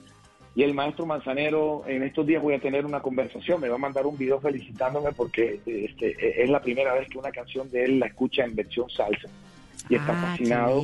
y 0.56 0.64
el 0.64 0.74
maestro 0.74 1.06
Manzanero, 1.06 1.84
en 1.88 2.04
estos 2.04 2.26
días 2.26 2.42
voy 2.42 2.54
a 2.54 2.60
tener 2.60 2.86
una 2.86 3.02
conversación, 3.02 3.62
me 3.62 3.70
va 3.70 3.76
a 3.76 3.80
mandar 3.80 4.06
un 4.06 4.18
video 4.18 4.40
felicitándome 4.40 5.12
porque 5.14 5.62
este, 5.66 6.44
es 6.44 6.50
la 6.50 6.62
primera 6.62 6.94
vez 6.94 7.08
que 7.10 7.18
una 7.18 7.32
canción 7.32 7.70
de 7.70 7.86
él 7.86 8.00
la 8.00 8.08
escucha 8.08 8.44
en 8.44 8.56
versión 8.56 8.90
salsa 8.90 9.30
y 9.90 9.96
está 9.96 10.12
Ah, 10.14 10.28
fascinado. 10.28 10.82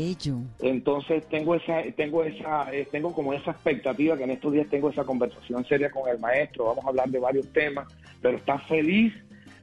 Entonces 0.59 1.27
tengo 1.29 1.55
esa, 1.55 1.83
tengo 1.95 2.23
esa, 2.23 2.73
eh, 2.73 2.87
tengo 2.91 3.13
como 3.13 3.33
esa 3.33 3.51
expectativa 3.51 4.17
que 4.17 4.23
en 4.23 4.31
estos 4.31 4.53
días 4.53 4.67
tengo 4.69 4.89
esa 4.89 5.03
conversación 5.03 5.65
seria 5.65 5.89
con 5.91 6.09
el 6.09 6.19
maestro. 6.19 6.65
Vamos 6.65 6.85
a 6.85 6.89
hablar 6.89 7.09
de 7.09 7.19
varios 7.19 7.47
temas, 7.53 7.87
pero 8.21 8.37
está 8.37 8.59
feliz. 8.59 9.13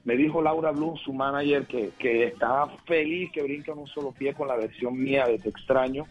Me 0.05 0.17
dijo 0.17 0.43
Laura 0.43 0.71
Bloom, 0.71 0.97
su 0.99 1.13
manager, 1.15 1.65
que, 1.67 1.91
que 1.99 2.25
estaba 2.25 2.69
feliz 2.87 3.31
que 3.33 3.43
brinca 3.43 3.73
en 3.73 3.79
un 3.79 3.87
solo 3.87 4.13
pie 4.13 4.35
con 4.35 4.49
la 4.49 4.57
versión 4.57 4.99
mía 5.03 5.27
de 5.27 5.39
Te 5.39 5.49
extraño 5.49 6.05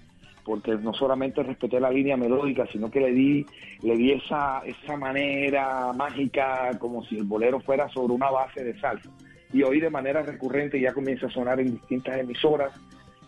porque 0.43 0.75
no 0.75 0.93
solamente 0.93 1.41
respeté 1.41 1.79
la 1.79 1.89
línea 1.89 2.17
melódica, 2.17 2.67
sino 2.71 2.91
que 2.91 2.99
le 2.99 3.11
di, 3.11 3.45
le 3.81 3.95
di 3.95 4.11
esa, 4.11 4.61
esa 4.65 4.97
manera 4.97 5.93
mágica, 5.93 6.71
como 6.79 7.03
si 7.05 7.17
el 7.17 7.23
bolero 7.23 7.61
fuera 7.61 7.87
sobre 7.89 8.13
una 8.13 8.29
base 8.29 8.61
de 8.61 8.77
salsa. 8.79 9.09
Y 9.53 9.63
hoy 9.63 9.79
de 9.79 9.89
manera 9.89 10.21
recurrente 10.21 10.81
ya 10.81 10.91
comienza 10.93 11.27
a 11.27 11.29
sonar 11.29 11.59
en 11.61 11.71
distintas 11.71 12.17
emisoras. 12.19 12.73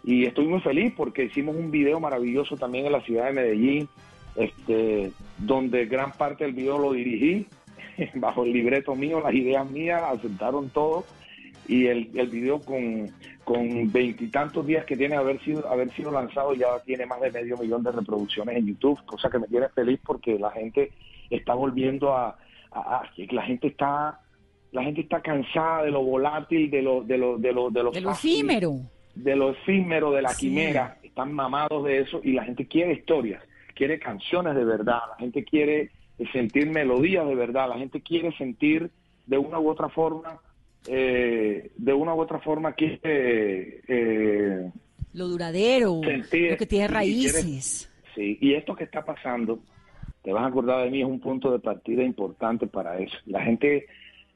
Y 0.05 0.25
estoy 0.25 0.45
muy 0.45 0.61
feliz 0.61 0.93
porque 0.95 1.23
hicimos 1.25 1.55
un 1.55 1.71
video 1.71 1.99
maravilloso 1.99 2.55
también 2.55 2.85
en 2.85 2.91
la 2.91 3.01
ciudad 3.01 3.25
de 3.25 3.33
Medellín, 3.33 3.89
este, 4.35 5.11
donde 5.39 5.85
gran 5.87 6.11
parte 6.11 6.43
del 6.43 6.53
video 6.53 6.77
lo 6.77 6.93
dirigí, 6.93 7.47
bajo 8.15 8.43
el 8.43 8.53
libreto 8.53 8.93
mío, 8.95 9.19
las 9.19 9.33
ideas 9.33 9.69
mías, 9.69 10.03
aceptaron 10.03 10.69
todo. 10.69 11.05
Y 11.67 11.87
el, 11.87 12.11
el 12.13 12.27
video 12.27 12.59
con 12.61 13.09
con 13.45 13.91
veintitantos 13.91 14.65
días 14.65 14.85
que 14.85 14.97
tiene 14.97 15.15
haber 15.15 15.39
sido 15.43 15.69
haber 15.69 15.93
sido 15.93 16.11
lanzado 16.11 16.55
ya 16.55 16.79
tiene 16.83 17.05
más 17.05 17.21
de 17.21 17.31
medio 17.31 17.55
millón 17.57 17.83
de 17.83 17.91
reproducciones 17.91 18.57
en 18.57 18.65
YouTube, 18.65 18.99
cosa 19.05 19.29
que 19.29 19.37
me 19.37 19.47
tiene 19.47 19.69
feliz 19.69 19.99
porque 20.03 20.37
la 20.39 20.49
gente 20.51 20.91
está 21.29 21.53
volviendo 21.53 22.11
a, 22.11 22.37
a, 22.71 22.97
a 22.97 23.03
la 23.31 23.43
gente 23.43 23.67
está 23.67 24.19
la 24.71 24.83
gente 24.83 25.01
está 25.01 25.21
cansada 25.21 25.83
de 25.83 25.91
lo 25.91 26.03
volátil, 26.03 26.69
de 26.71 26.81
lo 26.81 27.03
de 27.03 27.17
lo 27.19 27.37
de 27.37 27.53
lo 27.53 27.69
de, 27.69 27.83
lo, 27.83 27.91
de 27.91 28.01
lo 28.01 28.11
efímero, 28.11 28.79
de 29.15 29.35
lo 29.35 29.51
efímero, 29.51 30.11
de 30.11 30.21
la 30.21 30.29
Sí. 30.29 30.47
quimera, 30.49 30.97
están 31.03 31.33
mamados 31.33 31.83
de 31.85 31.99
eso 31.99 32.21
y 32.23 32.33
la 32.33 32.43
gente 32.43 32.67
quiere 32.67 32.93
historias, 32.93 33.41
quiere 33.73 33.99
canciones 33.99 34.55
de 34.55 34.65
verdad, 34.65 34.99
la 35.09 35.15
gente 35.17 35.43
quiere 35.43 35.91
sentir 36.31 36.69
melodías 36.69 37.27
de 37.27 37.35
verdad, 37.35 37.67
la 37.69 37.77
gente 37.77 38.01
quiere 38.01 38.31
sentir 38.37 38.89
de 39.25 39.37
una 39.37 39.59
u 39.59 39.69
otra 39.69 39.89
forma 39.89 40.39
eh, 40.87 41.71
de 41.77 41.93
una 41.93 42.13
u 42.13 42.19
otra 42.21 42.39
forma 42.39 42.73
quiere 42.73 43.81
eh, 43.87 44.69
lo 45.13 45.27
duradero, 45.27 46.01
sentir 46.03 46.51
lo 46.51 46.57
que 46.57 46.65
tiene 46.67 46.85
y 46.85 46.87
quiere- 46.87 46.93
raíces. 46.93 47.91
Sí, 48.13 48.37
y 48.39 48.53
esto 48.53 48.75
que 48.75 48.83
está 48.83 49.03
pasando, 49.03 49.59
te 50.21 50.31
vas 50.31 50.43
a 50.43 50.47
acordar 50.47 50.83
de 50.85 50.91
mí, 50.91 51.01
es 51.01 51.07
un 51.07 51.19
punto 51.19 51.51
de 51.51 51.59
partida 51.59 52.03
importante 52.03 52.67
para 52.67 52.99
eso. 52.99 53.17
La 53.25 53.41
gente 53.41 53.87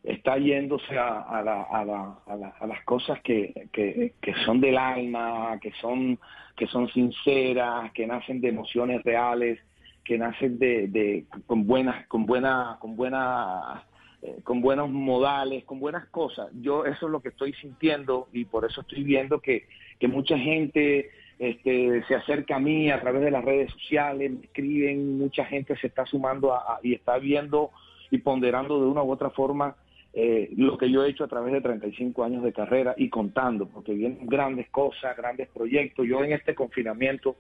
está 0.03 0.37
yéndose 0.37 0.97
a, 0.97 1.19
a 1.21 1.43
la- 1.43 1.63
a 1.63 1.85
la- 1.85 2.19
a 2.25 2.35
la- 2.35 2.55
las 2.67 2.83
cosas 2.85 3.19
que, 3.21 3.67
que- 3.73 4.13
son 4.45 4.61
del 4.61 4.77
alma, 4.77 5.59
que 5.61 5.71
son, 5.81 6.17
que 6.55 6.67
son 6.67 6.87
sinceras, 6.89 7.91
que 7.93 8.07
nacen 8.07 8.39
de 8.41 8.49
emociones 8.49 9.03
reales, 9.03 9.59
que 10.05 10.17
nacen 10.17 10.57
de, 10.57 10.87
de- 10.87 11.25
con 11.45 11.67
buenas, 11.67 12.07
con 12.07 12.25
buena, 12.25 12.77
con 12.79 12.95
buena 12.95 13.83
eh, 14.21 14.39
con 14.43 14.59
buenos 14.59 14.89
modales, 14.89 15.63
con 15.63 15.79
buenas 15.79 16.05
cosas. 16.09 16.49
Yo 16.61 16.85
eso 16.85 17.05
es 17.05 17.11
lo 17.11 17.21
que 17.21 17.29
estoy 17.29 17.53
sintiendo 17.53 18.27
y 18.33 18.43
por 18.43 18.65
eso 18.65 18.81
estoy 18.81 19.01
viendo 19.03 19.39
que, 19.39 19.65
que 19.97 20.09
mucha 20.09 20.37
gente 20.37 21.09
este, 21.39 22.03
se 22.03 22.15
acerca 22.15 22.57
a 22.57 22.59
mí 22.59 22.91
a 22.91 22.99
través 22.99 23.21
de 23.21 23.31
las 23.31 23.45
redes 23.45 23.71
sociales, 23.71 24.29
me 24.31 24.43
escriben, 24.45 25.17
mucha 25.17 25.45
gente 25.45 25.77
se 25.77 25.87
está 25.87 26.05
sumando 26.05 26.53
a- 26.53 26.79
y 26.83 26.93
está 26.95 27.17
viendo 27.17 27.71
y 28.11 28.17
ponderando 28.17 28.81
de 28.81 28.87
una 28.87 29.03
u 29.03 29.09
otra 29.11 29.29
forma 29.29 29.75
eh, 30.13 30.49
lo 30.55 30.77
que 30.77 30.91
yo 30.91 31.03
he 31.03 31.09
hecho 31.09 31.23
a 31.23 31.27
través 31.27 31.53
de 31.53 31.61
35 31.61 32.23
años 32.23 32.43
de 32.43 32.51
carrera 32.51 32.95
y 32.97 33.09
contando, 33.09 33.67
porque 33.67 33.93
vienen 33.93 34.25
grandes 34.27 34.69
cosas, 34.69 35.15
grandes 35.15 35.47
proyectos. 35.49 36.05
Yo 36.07 36.23
en 36.23 36.33
este 36.33 36.55
confinamiento... 36.55 37.35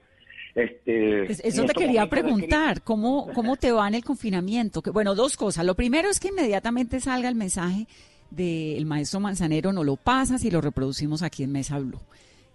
Este, 0.55 1.31
Eso 1.31 1.63
te 1.65 1.73
quería 1.73 2.01
de 2.01 2.07
preguntar, 2.07 2.81
¿cómo, 2.81 3.29
¿cómo 3.33 3.55
te 3.55 3.71
va 3.71 3.87
en 3.87 3.95
el 3.95 4.03
confinamiento? 4.03 4.81
Que, 4.81 4.89
bueno, 4.89 5.13
dos 5.13 5.37
cosas. 5.37 5.63
Lo 5.63 5.75
primero 5.75 6.09
es 6.09 6.19
que 6.19 6.29
inmediatamente 6.29 6.99
salga 6.99 7.29
el 7.29 7.35
mensaje 7.35 7.85
del 8.31 8.85
maestro 8.85 9.19
Manzanero, 9.19 9.73
no 9.73 9.83
lo 9.83 9.95
pasas 9.95 10.43
y 10.43 10.51
lo 10.51 10.61
reproducimos 10.61 11.21
aquí 11.21 11.43
en 11.43 11.51
Mesa 11.51 11.79
Blue. 11.79 11.99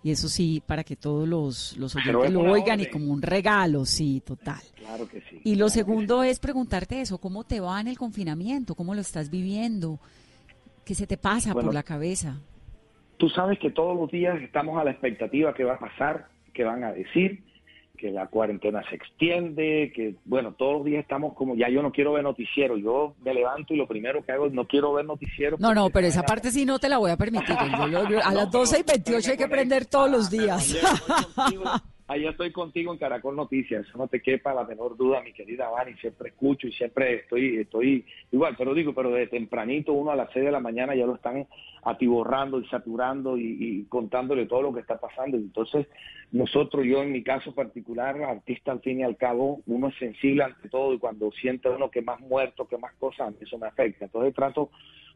Y 0.04 0.10
eso 0.10 0.28
sí, 0.28 0.62
para 0.64 0.84
que 0.84 0.96
todos 0.96 1.26
los, 1.26 1.78
los 1.78 1.94
Pero 1.94 2.20
oyentes 2.20 2.38
es 2.38 2.44
lo 2.46 2.52
oigan 2.52 2.78
y 2.78 2.86
como 2.90 3.10
un 3.10 3.22
regalo, 3.22 3.86
sí, 3.86 4.22
total. 4.24 4.60
Claro 4.76 5.08
que 5.08 5.22
sí. 5.22 5.40
Y 5.44 5.54
lo 5.54 5.70
segundo 5.70 6.22
es 6.22 6.38
preguntarte 6.40 7.00
eso, 7.00 7.16
¿cómo 7.16 7.42
te 7.44 7.58
va 7.58 7.80
en 7.80 7.88
el 7.88 7.96
confinamiento? 7.96 8.74
¿Cómo 8.74 8.94
lo 8.94 9.00
estás 9.00 9.30
viviendo? 9.30 9.98
¿Qué 10.84 10.94
se 10.94 11.06
te 11.06 11.16
pasa 11.16 11.54
Bueno, 11.54 11.68
por 11.68 11.74
la 11.74 11.82
cabeza? 11.82 12.38
Tú 13.16 13.30
sabes 13.30 13.58
que 13.58 13.70
todos 13.70 13.96
los 13.96 14.10
días 14.10 14.38
estamos 14.42 14.78
a 14.78 14.84
la 14.84 14.90
expectativa 14.90 15.54
que 15.54 15.64
va 15.64 15.76
a 15.76 15.78
pasar, 15.78 16.28
que 16.52 16.64
van 16.64 16.84
a 16.84 16.92
decir, 16.92 17.42
que 17.96 18.10
la 18.10 18.26
cuarentena 18.26 18.82
se 18.90 18.96
extiende, 18.96 19.92
que 19.94 20.16
bueno, 20.24 20.52
todos 20.54 20.74
los 20.78 20.84
días 20.84 21.02
estamos 21.02 21.32
como, 21.34 21.54
ya 21.54 21.68
yo 21.68 21.80
no 21.80 21.92
quiero 21.92 22.12
ver 22.12 22.24
noticiero, 22.24 22.76
yo 22.76 23.14
me 23.24 23.32
levanto 23.32 23.72
y 23.72 23.76
lo 23.76 23.86
primero 23.86 24.22
que 24.24 24.32
hago 24.32 24.46
es 24.46 24.52
no 24.52 24.66
quiero 24.66 24.92
ver 24.92 25.04
noticiero. 25.04 25.56
No, 25.60 25.74
no, 25.74 25.88
pero 25.90 26.06
esa 26.08 26.22
parte 26.24 26.50
sí 26.50 26.64
no 26.66 26.78
te 26.78 26.88
la 26.88 26.98
voy 26.98 27.12
a 27.12 27.16
permitir. 27.16 27.54
Yo 27.78 27.86
lo- 27.86 28.08
yo- 28.10 28.18
a 28.24 28.32
las 28.34 28.50
12 28.50 28.80
y 28.80 28.82
28 28.82 29.30
hay 29.30 29.36
que 29.36 29.48
prender 29.48 29.86
todos 29.86 30.10
los 30.10 30.28
días. 30.30 30.76
Allá 32.06 32.30
estoy 32.30 32.52
contigo 32.52 32.92
en 32.92 32.98
Caracol 32.98 33.34
Noticias, 33.34 33.86
eso 33.86 33.96
no 33.96 34.08
te 34.08 34.20
quepa 34.20 34.52
la 34.52 34.64
menor 34.64 34.94
duda, 34.94 35.22
mi 35.22 35.32
querida 35.32 35.70
Vani, 35.70 35.94
siempre 35.94 36.28
escucho 36.28 36.66
y 36.66 36.72
siempre 36.72 37.14
estoy, 37.20 37.56
estoy 37.56 38.04
igual, 38.30 38.54
pero 38.58 38.74
digo, 38.74 38.92
pero 38.92 39.10
de 39.10 39.26
tempranito, 39.26 39.94
uno 39.94 40.10
a 40.10 40.16
las 40.16 40.30
6 40.34 40.44
de 40.44 40.52
la 40.52 40.60
mañana 40.60 40.94
ya 40.94 41.06
lo 41.06 41.14
están 41.14 41.46
atiborrando 41.82 42.60
y 42.60 42.66
saturando 42.66 43.38
y, 43.38 43.86
contándole 43.88 44.44
todo 44.44 44.60
lo 44.60 44.74
que 44.74 44.80
está 44.80 45.00
pasando. 45.00 45.38
Entonces, 45.38 45.86
nosotros, 46.30 46.84
yo 46.84 47.02
en 47.02 47.10
mi 47.10 47.22
caso 47.22 47.54
particular, 47.54 48.22
artista 48.22 48.72
al 48.72 48.80
fin 48.80 49.00
y 49.00 49.02
al 49.02 49.16
cabo, 49.16 49.62
uno 49.66 49.88
es 49.88 49.96
sensible 49.96 50.44
ante 50.44 50.68
todo 50.68 50.92
y 50.92 50.98
cuando 50.98 51.32
siente 51.32 51.70
uno 51.70 51.90
que 51.90 52.02
más 52.02 52.20
muerto, 52.20 52.68
que 52.68 52.76
más 52.76 52.92
cosas, 52.96 53.34
eso 53.40 53.56
me 53.56 53.66
afecta. 53.66 54.04
Entonces 54.04 54.34
trato 54.34 54.68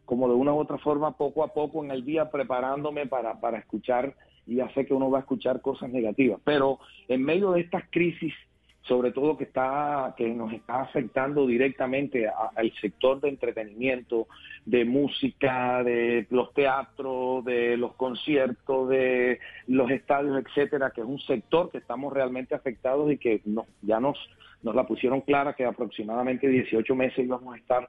como 0.07 0.26
de 0.26 0.34
una 0.34 0.55
u 0.55 0.59
otra 0.59 0.78
forma, 0.78 1.18
poco 1.18 1.45
a 1.45 1.53
poco 1.53 1.84
en 1.84 1.91
el 1.91 2.03
día, 2.03 2.30
preparándome 2.30 3.07
para, 3.07 3.39
para 3.41 3.59
escuchar, 3.59 4.14
y 4.49 4.57
ya 4.57 4.69
sé 4.71 4.87
que 4.87 4.95
uno 4.95 5.11
va 5.11 5.19
a 5.19 5.21
escuchar 5.21 5.61
cosas 5.61 5.91
negativas, 5.91 6.41
pero 6.43 6.79
en 7.07 7.23
medio 7.23 7.53
de 7.53 7.61
estas 7.61 7.85
crisis 7.91 8.35
sobre 8.83 9.13
todo 9.13 9.37
que 9.37 9.45
está 9.45 10.15
que 10.17 10.27
nos 10.29 10.53
está 10.53 10.81
afectando 10.81 11.47
directamente 11.47 12.27
al 12.27 12.73
sector 12.81 13.21
de 13.21 13.29
entretenimiento, 13.29 14.27
de 14.65 14.87
música, 14.87 15.85
de 15.85 16.27
los 16.31 16.55
teatros, 16.55 17.45
de 17.45 17.77
los 17.77 17.95
conciertos, 17.95 18.89
de 18.89 19.41
los 19.67 19.91
estadios, 19.91 20.43
etcétera, 20.43 20.91
que 20.91 21.03
es 21.03 21.07
un 21.07 21.21
sector 21.21 21.71
que 21.71 21.79
estamos 21.79 22.13
realmente 22.13 22.55
afectados 22.55 23.13
y 23.13 23.19
que 23.19 23.43
no, 23.45 23.67
ya 23.83 24.01
nos 24.01 24.19
nos 24.63 24.75
la 24.75 24.87
pusieron 24.87 25.21
clara 25.21 25.53
que 25.53 25.65
aproximadamente 25.65 26.49
18 26.49 26.95
meses 26.97 27.19
íbamos 27.19 27.55
a 27.55 27.59
estar 27.59 27.89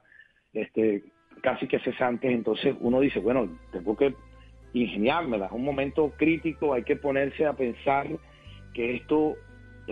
este 0.52 1.02
casi 1.40 1.66
que 1.66 1.78
cesantes, 1.80 2.30
entonces 2.30 2.76
uno 2.80 3.00
dice, 3.00 3.18
bueno, 3.18 3.48
tengo 3.72 3.96
que 3.96 4.14
ingeniármela, 4.72 5.46
es 5.46 5.52
un 5.52 5.64
momento 5.64 6.12
crítico, 6.16 6.74
hay 6.74 6.84
que 6.84 6.96
ponerse 6.96 7.46
a 7.46 7.54
pensar 7.54 8.08
que 8.74 8.96
esto 8.96 9.36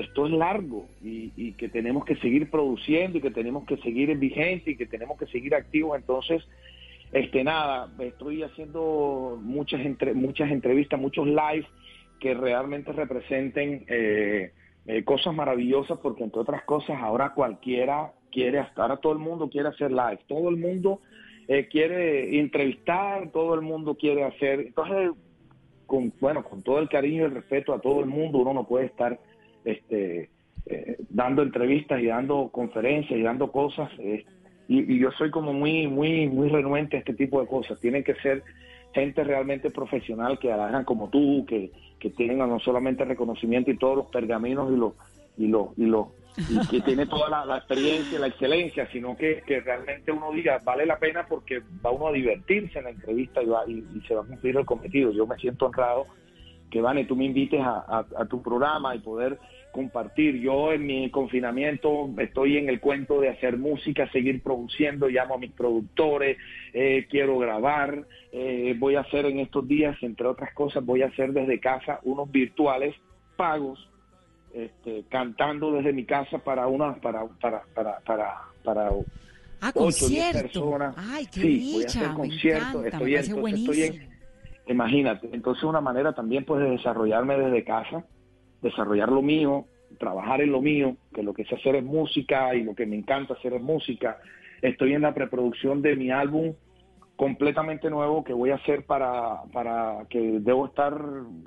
esto 0.00 0.26
es 0.26 0.32
largo 0.32 0.86
y, 1.02 1.52
que 1.52 1.68
tenemos 1.68 2.04
que 2.04 2.16
seguir 2.16 2.50
produciendo 2.50 3.18
y 3.18 3.20
que 3.20 3.30
tenemos 3.30 3.66
que 3.66 3.76
seguir 3.78 4.10
en 4.10 4.20
vigente 4.20 4.72
y 4.72 4.76
que 4.76 4.86
tenemos 4.86 5.18
que 5.18 5.26
seguir 5.26 5.54
activos. 5.54 5.98
Entonces, 5.98 6.46
este 7.12 7.42
nada, 7.42 7.90
estoy 7.98 8.42
haciendo 8.42 9.38
muchas 9.42 9.80
entre, 9.80 10.14
muchas 10.14 10.50
entrevistas, 10.50 11.00
muchos 11.00 11.26
live 11.26 11.66
que 12.20 12.34
realmente 12.34 12.92
representen 12.92 13.84
eh, 13.88 14.52
eh, 14.86 15.04
cosas 15.04 15.34
maravillosas 15.34 15.98
porque 15.98 16.24
entre 16.24 16.40
otras 16.40 16.62
cosas 16.62 16.98
ahora 17.00 17.32
cualquiera 17.34 18.12
quiere, 18.30 18.64
ahora 18.76 18.98
todo 18.98 19.12
el 19.12 19.18
mundo 19.18 19.48
quiere 19.48 19.68
hacer 19.68 19.90
live, 19.90 20.20
todo 20.26 20.48
el 20.48 20.56
mundo 20.56 21.00
eh, 21.48 21.66
quiere 21.68 22.38
entrevistar, 22.38 23.30
todo 23.32 23.54
el 23.54 23.62
mundo 23.62 23.96
quiere 23.96 24.22
hacer, 24.24 24.60
entonces 24.60 25.10
con, 25.86 26.12
bueno, 26.20 26.44
con 26.44 26.62
todo 26.62 26.78
el 26.78 26.88
cariño 26.90 27.22
y 27.22 27.24
el 27.24 27.34
respeto 27.34 27.72
a 27.72 27.80
todo 27.80 28.00
el 28.00 28.06
mundo, 28.06 28.38
uno 28.38 28.52
no 28.52 28.68
puede 28.68 28.86
estar 28.86 29.18
este, 29.64 30.28
eh, 30.66 30.96
dando 31.08 31.42
entrevistas 31.42 32.00
y 32.02 32.06
dando 32.06 32.50
conferencias 32.52 33.18
y 33.18 33.22
dando 33.22 33.50
cosas. 33.50 33.90
Eh, 33.98 34.26
y, 34.68 34.98
yo 34.98 35.10
soy 35.12 35.30
como 35.30 35.54
muy, 35.54 35.86
muy, 35.86 36.28
muy 36.28 36.50
renuente 36.50 36.96
a 36.96 37.00
este 37.00 37.14
tipo 37.14 37.40
de 37.40 37.46
cosas. 37.46 37.80
Tienen 37.80 38.04
que 38.04 38.14
ser 38.16 38.42
gente 38.92 39.24
realmente 39.24 39.70
profesional 39.70 40.38
que 40.38 40.52
hagan 40.52 40.84
como 40.84 41.08
tú, 41.08 41.46
que, 41.46 41.70
que 41.98 42.10
tengan 42.10 42.50
no 42.50 42.58
solamente 42.58 43.06
reconocimiento 43.06 43.70
y 43.70 43.78
todos 43.78 43.96
los 43.96 44.06
pergaminos 44.08 44.70
y 44.70 44.76
los 44.76 44.92
y 45.38 45.46
los 45.46 45.68
y 45.78 45.86
los 45.86 46.08
y 46.36 46.66
que 46.68 46.80
tiene 46.80 47.06
toda 47.06 47.44
la, 47.44 47.56
experiencia, 47.56 48.18
la 48.18 48.28
excelencia, 48.28 48.88
sino 48.92 49.16
que, 49.16 49.42
realmente 49.64 50.12
uno 50.12 50.30
diga, 50.32 50.60
vale 50.64 50.86
la 50.86 50.98
pena 50.98 51.26
porque 51.28 51.62
va 51.84 51.90
uno 51.90 52.08
a 52.08 52.12
divertirse 52.12 52.78
en 52.78 52.84
la 52.84 52.90
entrevista 52.90 53.42
y, 53.42 53.46
va, 53.46 53.64
y, 53.66 53.84
se 54.06 54.14
va 54.14 54.22
a 54.22 54.26
cumplir 54.26 54.56
el 54.56 54.66
cometido. 54.66 55.12
Yo 55.12 55.26
me 55.26 55.36
siento 55.36 55.66
honrado 55.66 56.06
que, 56.70 56.80
Vane, 56.80 57.04
tú 57.04 57.16
me 57.16 57.24
invites 57.24 57.60
a, 57.62 58.04
tu 58.28 58.42
programa 58.42 58.94
y 58.94 59.00
poder 59.00 59.38
compartir. 59.72 60.40
Yo 60.40 60.72
en 60.72 60.86
mi 60.86 61.10
confinamiento 61.10 62.10
estoy 62.18 62.56
en 62.56 62.68
el 62.68 62.80
cuento 62.80 63.20
de 63.20 63.30
hacer 63.30 63.56
música, 63.56 64.10
seguir 64.10 64.42
produciendo, 64.42 65.08
llamo 65.08 65.34
a 65.34 65.38
mis 65.38 65.52
productores, 65.52 66.36
eh, 66.72 67.06
quiero 67.10 67.38
grabar, 67.38 68.04
eh, 68.32 68.74
voy 68.78 68.96
a 68.96 69.00
hacer 69.00 69.26
en 69.26 69.40
estos 69.40 69.66
días, 69.66 69.96
entre 70.02 70.26
otras 70.26 70.52
cosas, 70.54 70.84
voy 70.84 71.02
a 71.02 71.06
hacer 71.06 71.32
desde 71.32 71.60
casa 71.60 72.00
unos 72.04 72.30
virtuales 72.30 72.94
pagos, 73.36 73.88
este, 74.52 75.04
cantando 75.08 75.72
desde 75.72 75.92
mi 75.92 76.04
casa 76.04 76.38
para 76.38 76.66
una, 76.66 76.94
para, 76.96 77.26
para, 77.40 77.62
para, 77.74 77.98
para, 78.00 78.42
para 78.64 78.90
Ah, 79.60 79.72
concierto. 79.72 80.78
Ay, 80.96 81.26
qué 81.26 81.40
sí, 81.40 81.72
voy 81.74 81.82
a 81.82 81.86
hacer 81.86 82.08
conciertos. 82.14 82.86
Estoy, 82.86 83.14
estoy 83.16 83.82
en, 83.82 84.08
Imagínate, 84.68 85.30
entonces 85.32 85.64
una 85.64 85.80
manera 85.80 86.12
también 86.12 86.44
pues 86.44 86.60
de 86.60 86.70
desarrollarme 86.70 87.38
desde 87.38 87.64
casa, 87.64 88.04
desarrollar 88.60 89.10
lo 89.10 89.22
mío, 89.22 89.64
trabajar 89.98 90.42
en 90.42 90.52
lo 90.52 90.60
mío, 90.60 90.96
que 91.14 91.22
lo 91.22 91.32
que 91.32 91.46
sé 91.46 91.54
hacer 91.54 91.76
es 91.76 91.84
música 91.84 92.54
y 92.54 92.64
lo 92.64 92.74
que 92.74 92.84
me 92.84 92.96
encanta 92.96 93.32
hacer 93.34 93.54
es 93.54 93.62
música. 93.62 94.18
Estoy 94.60 94.92
en 94.92 95.02
la 95.02 95.14
preproducción 95.14 95.80
de 95.80 95.96
mi 95.96 96.10
álbum 96.10 96.54
completamente 97.18 97.90
nuevo 97.90 98.22
que 98.22 98.32
voy 98.32 98.50
a 98.50 98.54
hacer 98.54 98.86
para, 98.86 99.42
para 99.52 100.06
que 100.08 100.38
debo 100.38 100.66
estar 100.66 100.96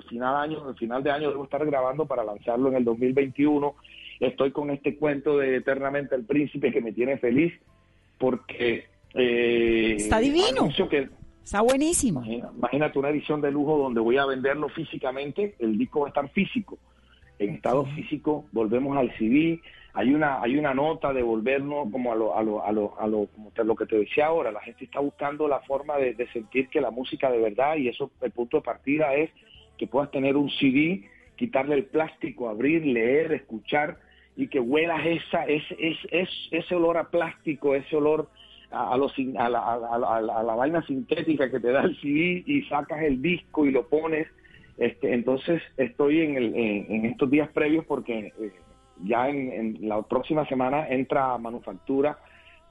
final 0.06 0.36
año, 0.36 0.74
final 0.74 1.02
de 1.02 1.10
año 1.10 1.30
debo 1.30 1.44
estar 1.44 1.64
grabando 1.64 2.04
para 2.04 2.22
lanzarlo 2.22 2.68
en 2.68 2.76
el 2.76 2.84
2021. 2.84 3.74
Estoy 4.20 4.50
con 4.50 4.68
este 4.68 4.98
cuento 4.98 5.38
de 5.38 5.56
Eternamente 5.56 6.14
el 6.14 6.26
Príncipe 6.26 6.70
que 6.70 6.82
me 6.82 6.92
tiene 6.92 7.16
feliz 7.16 7.54
porque 8.18 8.84
eh, 9.14 9.94
está 9.96 10.18
divino. 10.18 10.68
Que, 10.90 11.08
Está 11.42 11.62
buenísimo. 11.62 12.22
Imagínate 12.22 12.98
una 12.98 13.08
edición 13.08 13.40
de 13.40 13.50
lujo 13.50 13.78
donde 13.78 14.00
voy 14.00 14.18
a 14.18 14.26
venderlo 14.26 14.68
físicamente, 14.68 15.54
el 15.58 15.78
disco 15.78 16.00
va 16.00 16.08
a 16.08 16.10
estar 16.10 16.28
físico. 16.32 16.78
En 17.38 17.54
estado 17.54 17.86
físico, 17.86 18.44
volvemos 18.52 18.94
al 18.98 19.10
CD. 19.16 19.58
Hay 19.94 20.14
una, 20.14 20.40
hay 20.40 20.56
una 20.56 20.72
nota 20.72 21.12
de 21.12 21.22
volvernos 21.22 21.90
como 21.92 22.12
a 22.12 22.14
lo, 22.14 22.36
a 22.36 22.42
lo, 22.42 22.64
a 22.64 22.72
lo, 22.72 22.98
a 22.98 23.06
lo, 23.06 23.26
como 23.26 23.50
te, 23.50 23.62
lo 23.62 23.76
que 23.76 23.86
te 23.86 23.98
decía 23.98 24.26
ahora. 24.26 24.50
La 24.50 24.60
gente 24.60 24.84
está 24.84 25.00
buscando 25.00 25.48
la 25.48 25.60
forma 25.60 25.98
de, 25.98 26.14
sentir 26.32 26.68
que 26.68 26.80
la 26.80 26.90
música 26.90 27.30
de 27.30 27.38
verdad, 27.38 27.76
y 27.76 27.88
eso, 27.88 28.10
el 28.22 28.30
punto 28.30 28.58
de 28.58 28.62
partida 28.62 29.14
es 29.14 29.30
que 29.76 29.86
puedas 29.86 30.10
tener 30.10 30.36
un 30.36 30.50
CD, 30.50 31.02
quitarle 31.36 31.74
el 31.74 31.84
plástico, 31.84 32.48
abrir, 32.48 32.86
leer, 32.86 33.32
escuchar, 33.32 33.98
y 34.34 34.46
que 34.48 34.60
huelas 34.60 35.04
esa, 35.04 35.44
ese, 35.44 35.76
ese, 35.78 36.28
ese 36.50 36.74
olor 36.74 36.96
a 36.96 37.10
plástico, 37.10 37.74
ese 37.74 37.96
olor 37.96 38.28
a, 38.70 38.96
los, 38.96 39.12
a, 39.38 39.48
la, 39.50 39.74
a, 39.74 40.42
la, 40.42 40.54
vaina 40.54 40.82
sintética 40.86 41.50
que 41.50 41.60
te 41.60 41.70
da 41.70 41.82
el 41.82 42.00
CD 42.00 42.42
y 42.46 42.62
sacas 42.62 43.02
el 43.02 43.20
disco 43.20 43.66
y 43.66 43.70
lo 43.70 43.86
pones. 43.86 44.26
Este, 44.78 45.12
entonces 45.12 45.60
estoy 45.76 46.22
en, 46.22 46.36
el, 46.36 46.54
en, 46.56 47.04
estos 47.04 47.30
días 47.30 47.50
previos 47.50 47.84
porque 47.84 48.32
eh, 48.40 48.52
ya 49.04 49.28
en, 49.28 49.76
la 49.88 50.02
próxima 50.02 50.46
semana 50.48 50.88
entra 50.88 51.36
manufactura 51.38 52.18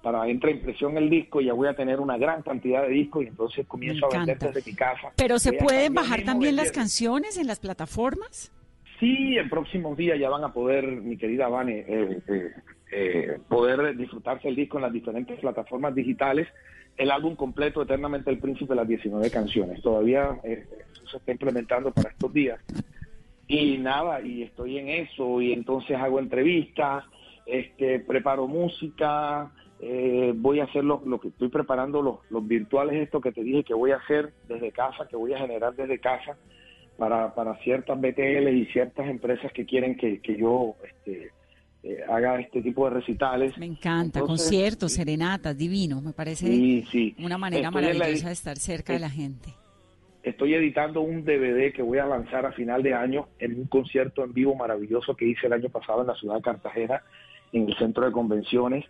para 0.01 0.27
entra 0.27 0.49
impresión 0.49 0.97
el 0.97 1.09
disco 1.09 1.41
y 1.41 1.45
ya 1.45 1.53
voy 1.53 1.67
a 1.67 1.75
tener 1.75 1.99
una 1.99 2.17
gran 2.17 2.41
cantidad 2.41 2.82
de 2.84 2.89
discos 2.89 3.23
y 3.23 3.27
entonces 3.27 3.67
comienzo 3.67 4.07
a 4.07 4.17
vender 4.17 4.39
desde 4.39 4.63
mi 4.69 4.75
casa. 4.75 5.11
Pero 5.15 5.38
se 5.38 5.53
pueden 5.53 5.93
bajar 5.93 6.23
también 6.23 6.55
las 6.55 6.71
canciones 6.71 7.38
en 7.38 7.47
las 7.47 7.59
plataformas. 7.59 8.51
Sí, 8.99 9.38
en 9.38 9.49
próximos 9.49 9.97
días 9.97 10.19
ya 10.19 10.29
van 10.29 10.43
a 10.43 10.53
poder, 10.53 10.86
mi 10.86 11.17
querida 11.17 11.47
Vane, 11.47 11.86
eh, 11.88 12.21
eh, 12.27 12.51
eh, 12.91 13.39
poder 13.47 13.95
disfrutarse 13.95 14.49
el 14.49 14.55
disco 14.55 14.77
en 14.77 14.84
las 14.84 14.91
diferentes 14.91 15.39
plataformas 15.39 15.95
digitales. 15.95 16.47
El 16.97 17.09
álbum 17.09 17.36
completo, 17.36 17.82
Eternamente 17.82 18.29
el 18.29 18.38
Príncipe, 18.38 18.75
las 18.75 18.88
19 18.88 19.32
canciones. 19.32 19.82
Todavía 19.82 20.38
eh, 20.43 20.67
se 21.09 21.17
está 21.17 21.32
implementando 21.32 21.91
para 21.91 22.09
estos 22.09 22.34
días. 22.34 22.59
Y 23.52 23.78
nada, 23.78 24.22
y 24.22 24.43
estoy 24.43 24.78
en 24.78 24.88
eso, 24.88 25.41
y 25.41 25.52
entonces 25.52 25.97
hago 25.97 26.20
entrevistas, 26.20 27.04
este, 27.45 27.99
preparo 27.99 28.47
música, 28.47 29.52
eh, 29.82 30.32
voy 30.36 30.60
a 30.60 30.66
hacer 30.66 30.84
lo, 30.84 31.02
que 31.20 31.30
estoy 31.30 31.49
preparando, 31.49 32.02
los, 32.02 32.20
los 32.30 32.47
virtuales, 32.47 33.02
esto 33.02 33.20
que 33.20 33.32
te 33.32 33.43
dije 33.43 33.64
que 33.64 33.74
voy 33.74 33.91
a 33.91 33.97
hacer 33.97 34.32
desde 34.47 34.72
casa, 34.72 35.08
que 35.10 35.16
voy 35.16 35.34
a 35.34 35.39
generar 35.39 35.76
desde 35.76 35.99
casa 35.99 36.38
para, 36.97 37.34
para 37.34 37.58
ciertas 37.64 37.99
BTL 37.99 38.47
y 38.49 38.66
ciertas 38.68 39.10
empresas 39.10 39.52
que 39.52 39.66
quieren 39.66 39.97
que, 39.97 40.22
que 40.22 40.38
yo 40.38 40.76
este, 40.88 41.32
eh, 41.84 41.97
haga 42.08 42.39
este 42.39 42.62
tipo 42.62 42.86
de 42.86 42.91
recitales. 42.99 43.58
Me 43.58 43.66
encanta, 43.66 44.22
conciertos, 44.22 44.93
serenatas, 44.93 45.58
divino, 45.58 45.99
me 45.99 46.14
parece 46.14 46.86
una 47.18 47.39
manera 47.39 47.72
maravillosa 47.72 48.28
de 48.28 48.34
estar 48.34 48.58
cerca 48.58 48.93
de 48.93 48.99
la 48.99 49.10
gente. 49.10 49.49
Estoy 50.24 50.53
editando 50.53 51.01
un 51.01 51.26
DVD 51.26 51.74
que 51.74 51.82
voy 51.82 51.97
a 51.97 52.05
lanzar 52.05 52.45
a 52.45 52.51
final 52.51 52.84
de 52.84 52.93
año 52.93 53.28
en 53.39 53.55
un 53.55 53.65
concierto 53.65 54.24
en 54.24 54.34
vivo 54.34 54.53
maravilloso 54.55 55.15
que 55.15 55.26
hice 55.26 55.47
el 55.47 55.53
año 55.53 55.69
pasado 55.69 56.01
en 56.01 56.07
la 56.07 56.15
ciudad 56.15 56.36
de 56.36 56.41
Cartagena, 56.43 57.01
en 57.51 57.67
el 57.67 57.76
centro 57.78 58.05
de 58.05 58.11
convenciones, 58.11 58.86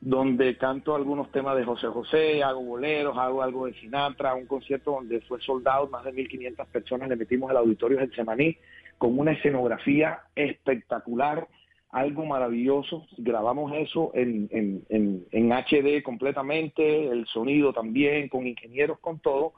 donde 0.00 0.56
canto 0.56 0.94
algunos 0.94 1.30
temas 1.30 1.56
de 1.56 1.64
José 1.64 1.88
José, 1.88 2.42
hago 2.42 2.62
boleros, 2.62 3.18
hago 3.18 3.42
algo 3.42 3.66
de 3.66 3.74
Sinatra, 3.74 4.34
un 4.34 4.46
concierto 4.46 4.92
donde 4.92 5.20
fue 5.22 5.40
soldado, 5.40 5.88
más 5.88 6.04
de 6.04 6.14
1.500 6.14 6.66
personas, 6.68 7.08
le 7.08 7.16
metimos 7.16 7.50
el 7.50 7.58
auditorio 7.58 7.98
del 7.98 8.14
Semaní, 8.14 8.56
con 8.96 9.18
una 9.18 9.32
escenografía 9.32 10.20
espectacular, 10.34 11.48
algo 11.90 12.24
maravilloso. 12.24 13.06
Grabamos 13.18 13.72
eso 13.74 14.10
en, 14.14 14.48
en, 14.50 15.26
en, 15.30 15.52
HD 15.52 16.02
completamente, 16.02 17.08
el 17.08 17.26
sonido 17.26 17.72
también, 17.72 18.28
con 18.28 18.46
ingenieros, 18.46 18.98
con 19.00 19.18
todo, 19.18 19.52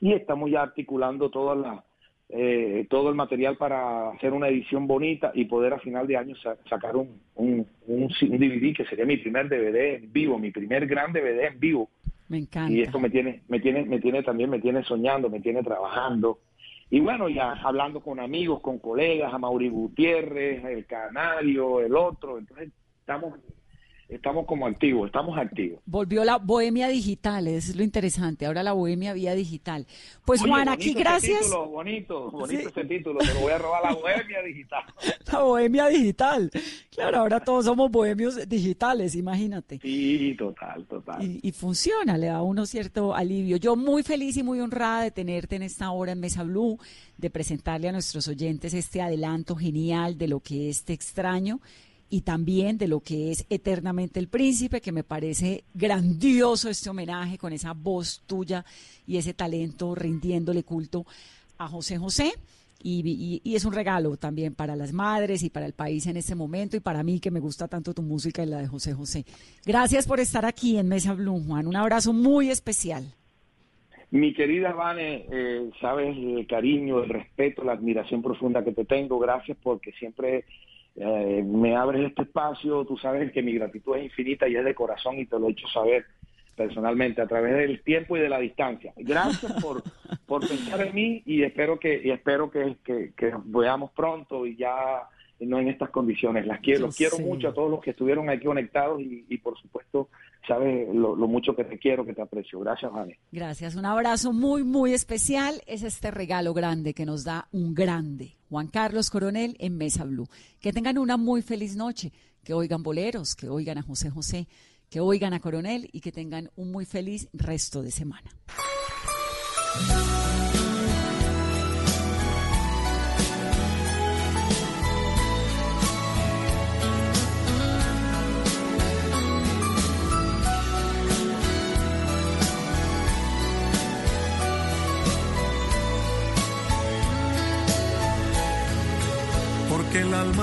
y 0.00 0.12
estamos 0.12 0.50
ya 0.50 0.62
articulando 0.62 1.30
toda 1.30 1.54
la, 1.54 1.84
eh, 2.30 2.86
todo 2.88 3.08
el 3.08 3.16
material 3.16 3.56
para 3.56 4.10
hacer 4.10 4.32
una 4.32 4.48
edición 4.48 4.86
bonita 4.86 5.32
y 5.34 5.46
poder 5.46 5.74
a 5.74 5.80
final 5.80 6.06
de 6.06 6.16
año 6.16 6.36
sacar 6.68 6.96
un, 6.96 7.20
un, 7.34 7.66
un, 7.86 8.08
DVD 8.08 8.74
que 8.74 8.84
sería 8.86 9.04
mi 9.04 9.16
primer 9.16 9.48
DVD 9.48 9.96
en 9.96 10.12
vivo, 10.12 10.38
mi 10.38 10.50
primer 10.50 10.86
gran 10.86 11.12
DVD 11.12 11.46
en 11.46 11.58
vivo. 11.58 11.90
Me 12.28 12.38
encanta. 12.38 12.72
Y 12.72 12.82
esto 12.82 13.00
me 13.00 13.10
tiene, 13.10 13.42
me 13.48 13.58
tiene, 13.58 13.84
me 13.84 13.98
tiene 13.98 14.22
también, 14.22 14.48
me 14.48 14.60
tiene 14.60 14.84
soñando, 14.84 15.28
me 15.28 15.40
tiene 15.40 15.62
trabajando. 15.64 16.38
Y 16.88 17.00
bueno, 17.00 17.28
ya 17.28 17.52
hablando 17.52 18.00
con 18.00 18.20
amigos, 18.20 18.60
con 18.60 18.78
colegas, 18.78 19.34
a 19.34 19.38
Mauri 19.38 19.68
Gutiérrez, 19.68 20.64
el 20.64 20.86
Canario, 20.86 21.80
el 21.80 21.94
otro, 21.94 22.38
entonces 22.38 22.70
estamos 23.00 23.34
estamos 24.10 24.46
como 24.46 24.66
activos, 24.66 25.06
estamos 25.06 25.38
activos. 25.38 25.80
Volvió 25.86 26.24
la 26.24 26.36
bohemia 26.36 26.88
digital, 26.88 27.46
es 27.46 27.74
lo 27.76 27.82
interesante. 27.82 28.46
Ahora 28.46 28.62
la 28.62 28.72
bohemia 28.72 29.12
vía 29.12 29.34
digital. 29.34 29.86
Pues 30.24 30.42
Juan, 30.42 30.68
aquí 30.68 30.94
gracias. 30.94 31.42
Título, 31.42 31.68
bonito, 31.68 32.30
bonito 32.30 32.68
ese 32.68 32.84
título, 32.84 33.20
te 33.20 33.32
lo 33.34 33.40
voy 33.40 33.52
a 33.52 33.58
robar 33.58 33.82
la 33.84 33.94
bohemia 33.94 34.42
digital. 34.42 34.82
La 35.32 35.42
bohemia 35.42 35.86
digital. 35.86 36.50
Claro, 36.90 37.18
ahora 37.18 37.40
todos 37.40 37.64
somos 37.64 37.90
bohemios 37.90 38.48
digitales, 38.48 39.14
imagínate. 39.14 39.78
Sí, 39.80 40.34
total, 40.36 40.84
total. 40.86 41.22
Y, 41.22 41.38
y, 41.42 41.52
funciona, 41.52 42.18
le 42.18 42.26
da 42.26 42.42
uno 42.42 42.66
cierto 42.66 43.14
alivio. 43.14 43.56
Yo 43.56 43.76
muy 43.76 44.02
feliz 44.02 44.36
y 44.36 44.42
muy 44.42 44.60
honrada 44.60 45.02
de 45.02 45.12
tenerte 45.12 45.56
en 45.56 45.62
esta 45.62 45.90
hora 45.92 46.12
en 46.12 46.20
Mesa 46.20 46.42
Blue, 46.42 46.78
de 47.16 47.30
presentarle 47.30 47.88
a 47.88 47.92
nuestros 47.92 48.26
oyentes 48.26 48.74
este 48.74 49.00
adelanto 49.00 49.54
genial 49.54 50.18
de 50.18 50.28
lo 50.28 50.40
que 50.40 50.68
es 50.68 50.84
Te 50.84 50.94
extraño 50.94 51.60
y 52.10 52.22
también 52.22 52.76
de 52.76 52.88
lo 52.88 53.00
que 53.00 53.30
es 53.30 53.46
Eternamente 53.48 54.18
el 54.18 54.28
Príncipe, 54.28 54.80
que 54.80 54.90
me 54.92 55.04
parece 55.04 55.62
grandioso 55.72 56.68
este 56.68 56.90
homenaje 56.90 57.38
con 57.38 57.52
esa 57.52 57.72
voz 57.72 58.22
tuya 58.26 58.64
y 59.06 59.16
ese 59.16 59.32
talento 59.32 59.94
rindiéndole 59.94 60.64
culto 60.64 61.06
a 61.56 61.68
José 61.68 61.98
José. 61.98 62.32
Y, 62.82 63.42
es 63.44 63.66
un 63.66 63.74
regalo 63.74 64.16
también 64.16 64.54
para 64.54 64.74
las 64.74 64.92
madres 64.92 65.42
y 65.42 65.50
para 65.50 65.66
el 65.66 65.74
país 65.74 66.06
en 66.06 66.16
este 66.16 66.34
momento 66.34 66.78
y 66.78 66.80
para 66.80 67.02
mí 67.02 67.20
que 67.20 67.30
me 67.30 67.38
gusta 67.38 67.68
tanto 67.68 67.92
tu 67.92 68.00
música 68.00 68.42
y 68.42 68.46
la 68.46 68.58
de 68.58 68.66
José 68.66 68.94
José. 68.94 69.24
Gracias 69.66 70.06
por 70.06 70.18
estar 70.18 70.46
aquí 70.46 70.78
en 70.78 70.88
Mesa 70.88 71.12
Blue, 71.12 71.44
Juan. 71.46 71.66
Un 71.66 71.76
abrazo 71.76 72.14
muy 72.14 72.48
especial. 72.48 73.04
Mi 74.10 74.32
querida 74.34 74.72
Vane, 74.72 75.26
eh, 75.30 75.70
sabes 75.80 76.16
el 76.16 76.46
cariño, 76.48 77.04
el 77.04 77.10
respeto, 77.10 77.62
la 77.62 77.72
admiración 77.72 78.22
profunda 78.22 78.64
que 78.64 78.72
te 78.72 78.84
tengo. 78.84 79.18
Gracias 79.18 79.58
porque 79.62 79.92
siempre 79.92 80.46
eh, 81.02 81.42
me 81.42 81.76
abres 81.76 82.06
este 82.08 82.22
espacio, 82.22 82.84
tú 82.84 82.96
sabes 82.98 83.32
que 83.32 83.42
mi 83.42 83.54
gratitud 83.54 83.96
es 83.96 84.04
infinita 84.04 84.46
y 84.46 84.56
es 84.56 84.64
de 84.64 84.74
corazón 84.74 85.18
y 85.18 85.24
te 85.24 85.38
lo 85.38 85.48
he 85.48 85.52
hecho 85.52 85.66
saber 85.68 86.04
personalmente 86.54 87.22
a 87.22 87.26
través 87.26 87.54
del 87.54 87.82
tiempo 87.82 88.18
y 88.18 88.20
de 88.20 88.28
la 88.28 88.38
distancia. 88.38 88.92
Gracias 88.96 89.50
por, 89.62 89.82
por 90.26 90.46
pensar 90.46 90.86
en 90.86 90.94
mí 90.94 91.22
y 91.24 91.42
espero 91.42 91.78
que 91.78 92.02
y 92.04 92.10
espero 92.10 92.50
que, 92.50 92.76
que, 92.84 93.12
que 93.16 93.32
veamos 93.44 93.92
pronto 93.92 94.46
y 94.46 94.56
ya 94.56 95.08
no 95.40 95.58
en 95.58 95.68
estas 95.68 95.90
condiciones. 95.90 96.46
Las 96.46 96.60
quiero, 96.60 96.86
los 96.86 96.96
quiero 96.96 97.18
mucho 97.18 97.48
a 97.48 97.54
todos 97.54 97.70
los 97.70 97.80
que 97.80 97.90
estuvieron 97.90 98.28
aquí 98.28 98.44
conectados 98.44 99.00
y, 99.00 99.38
por 99.38 99.58
supuesto, 99.58 100.08
sabes 100.46 100.88
lo, 100.94 101.16
mucho 101.26 101.54
que 101.56 101.64
te 101.64 101.78
quiero, 101.78 102.04
que 102.04 102.14
te 102.14 102.22
aprecio. 102.22 102.60
Gracias, 102.60 102.92
Vane. 102.92 103.18
Gracias, 103.32 103.74
un 103.74 103.84
abrazo 103.84 104.32
muy, 104.32 104.62
muy 104.62 104.92
especial. 104.92 105.62
Es 105.66 105.82
este 105.82 106.10
regalo 106.10 106.54
grande 106.54 106.94
que 106.94 107.06
nos 107.06 107.24
da 107.24 107.48
un 107.52 107.74
grande, 107.74 108.36
Juan 108.48 108.68
Carlos 108.68 109.10
Coronel 109.10 109.56
en 109.58 109.76
Mesa 109.76 110.04
Blue. 110.04 110.28
Que 110.60 110.72
tengan 110.72 110.98
una 110.98 111.16
muy 111.16 111.42
feliz 111.42 111.76
noche, 111.76 112.12
que 112.44 112.54
oigan 112.54 112.82
boleros, 112.82 113.34
que 113.34 113.48
oigan 113.48 113.78
a 113.78 113.82
José 113.82 114.10
José, 114.10 114.46
que 114.88 115.00
oigan 115.00 115.32
a 115.32 115.40
Coronel 115.40 115.88
y 115.92 116.00
que 116.00 116.12
tengan 116.12 116.50
un 116.56 116.72
muy 116.72 116.84
feliz 116.84 117.28
resto 117.32 117.82
de 117.82 117.90
semana. 117.90 118.30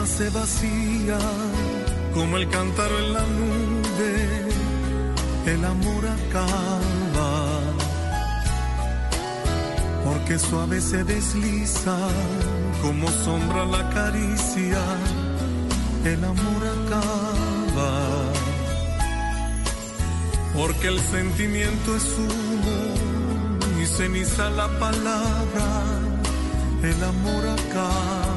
Se 0.07 0.29
vacía 0.29 1.19
como 2.13 2.37
el 2.37 2.49
cántaro 2.49 2.97
en 2.99 3.13
la 3.13 3.25
nube, 3.39 4.13
el 5.45 5.65
amor 5.65 6.03
acaba. 6.07 7.31
Porque 10.05 10.39
suave 10.39 10.79
se 10.81 11.03
desliza 11.03 11.97
como 12.81 13.09
sombra 13.09 13.65
la 13.65 13.89
caricia, 13.89 14.81
el 16.05 16.23
amor 16.23 16.61
acaba. 16.77 17.91
Porque 20.55 20.87
el 20.87 20.99
sentimiento 20.99 21.95
es 21.95 22.05
humo 22.17 23.81
y 23.81 23.85
ceniza 23.85 24.49
la 24.49 24.67
palabra, 24.79 25.67
el 26.81 27.03
amor 27.03 27.43
acaba 27.59 28.36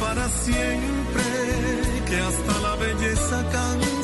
para 0.00 0.28
siempre, 0.28 1.24
que 2.06 2.16
hasta 2.16 2.60
la 2.60 2.76
belleza 2.76 3.44
cansa. 3.50 3.97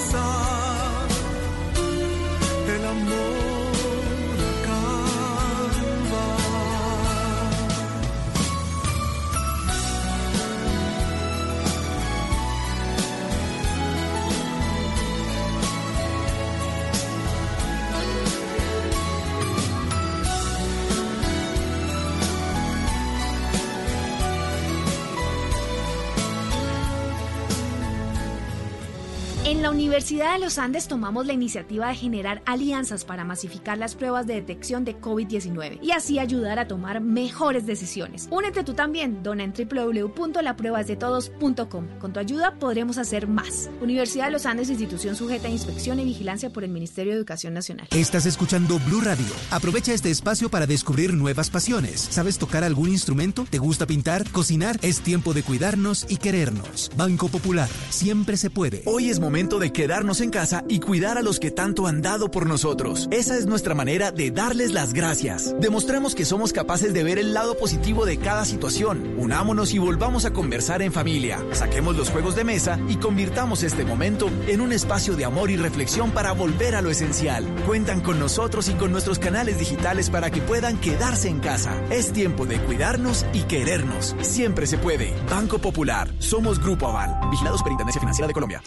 Universidad 29.94 30.32
de 30.32 30.40
los 30.40 30.58
Andes 30.58 30.88
tomamos 30.88 31.24
la 31.24 31.34
iniciativa 31.34 31.86
de 31.86 31.94
generar 31.94 32.42
alianzas 32.46 33.04
para 33.04 33.22
masificar 33.22 33.78
las 33.78 33.94
pruebas 33.94 34.26
de 34.26 34.34
detección 34.34 34.84
de 34.84 35.00
COVID-19 35.00 35.78
y 35.80 35.92
así 35.92 36.18
ayudar 36.18 36.58
a 36.58 36.66
tomar 36.66 37.00
mejores 37.00 37.64
decisiones. 37.64 38.26
Únete 38.32 38.64
tú 38.64 38.74
también, 38.74 39.22
dona 39.22 39.44
en 39.44 39.52
www.lapruebasdetodos.com. 39.52 41.86
Con 42.00 42.12
tu 42.12 42.18
ayuda 42.18 42.56
podremos 42.58 42.98
hacer 42.98 43.28
más. 43.28 43.70
Universidad 43.80 44.24
de 44.24 44.32
los 44.32 44.46
Andes, 44.46 44.68
institución 44.68 45.14
sujeta 45.14 45.46
a 45.46 45.50
inspección 45.52 46.00
y 46.00 46.04
vigilancia 46.04 46.50
por 46.50 46.64
el 46.64 46.70
Ministerio 46.70 47.12
de 47.12 47.18
Educación 47.18 47.54
Nacional. 47.54 47.86
Estás 47.92 48.26
escuchando 48.26 48.80
Blue 48.88 49.00
Radio. 49.00 49.32
Aprovecha 49.52 49.92
este 49.92 50.10
espacio 50.10 50.48
para 50.48 50.66
descubrir 50.66 51.14
nuevas 51.14 51.50
pasiones. 51.50 52.00
¿Sabes 52.00 52.38
tocar 52.38 52.64
algún 52.64 52.88
instrumento? 52.88 53.46
¿Te 53.48 53.58
gusta 53.58 53.86
pintar? 53.86 54.28
¿Cocinar? 54.32 54.76
Es 54.82 55.02
tiempo 55.02 55.34
de 55.34 55.44
cuidarnos 55.44 56.04
y 56.08 56.16
querernos. 56.16 56.90
Banco 56.96 57.28
Popular. 57.28 57.68
Siempre 57.90 58.36
se 58.36 58.50
puede. 58.50 58.82
Hoy 58.86 59.08
es 59.08 59.20
momento 59.20 59.60
de 59.60 59.70
quedarnos 59.84 60.22
en 60.22 60.30
casa 60.30 60.64
y 60.66 60.80
cuidar 60.80 61.18
a 61.18 61.22
los 61.22 61.38
que 61.38 61.50
tanto 61.50 61.86
han 61.86 62.00
dado 62.00 62.30
por 62.30 62.46
nosotros. 62.46 63.06
Esa 63.10 63.36
es 63.36 63.44
nuestra 63.44 63.74
manera 63.74 64.12
de 64.12 64.30
darles 64.30 64.72
las 64.72 64.94
gracias. 64.94 65.54
Demostremos 65.60 66.14
que 66.14 66.24
somos 66.24 66.54
capaces 66.54 66.94
de 66.94 67.04
ver 67.04 67.18
el 67.18 67.34
lado 67.34 67.58
positivo 67.58 68.06
de 68.06 68.16
cada 68.16 68.46
situación. 68.46 69.14
Unámonos 69.18 69.74
y 69.74 69.78
volvamos 69.78 70.24
a 70.24 70.32
conversar 70.32 70.80
en 70.80 70.90
familia. 70.90 71.38
Saquemos 71.52 71.98
los 71.98 72.08
juegos 72.08 72.34
de 72.34 72.44
mesa 72.44 72.80
y 72.88 72.96
convirtamos 72.96 73.62
este 73.62 73.84
momento 73.84 74.30
en 74.46 74.62
un 74.62 74.72
espacio 74.72 75.16
de 75.16 75.26
amor 75.26 75.50
y 75.50 75.58
reflexión 75.58 76.12
para 76.12 76.32
volver 76.32 76.76
a 76.76 76.80
lo 76.80 76.88
esencial. 76.88 77.44
Cuentan 77.66 78.00
con 78.00 78.18
nosotros 78.18 78.70
y 78.70 78.72
con 78.72 78.90
nuestros 78.90 79.18
canales 79.18 79.58
digitales 79.58 80.08
para 80.08 80.30
que 80.30 80.40
puedan 80.40 80.78
quedarse 80.78 81.28
en 81.28 81.40
casa. 81.40 81.78
Es 81.90 82.10
tiempo 82.10 82.46
de 82.46 82.58
cuidarnos 82.58 83.26
y 83.34 83.42
querernos. 83.42 84.16
Siempre 84.22 84.66
se 84.66 84.78
puede. 84.78 85.12
Banco 85.28 85.58
Popular. 85.58 86.08
Somos 86.20 86.58
Grupo 86.58 86.88
Aval. 86.88 87.28
Vigilado 87.30 87.58
Superintendencia 87.58 88.00
Financiera 88.00 88.28
de 88.28 88.32
Colombia. 88.32 88.62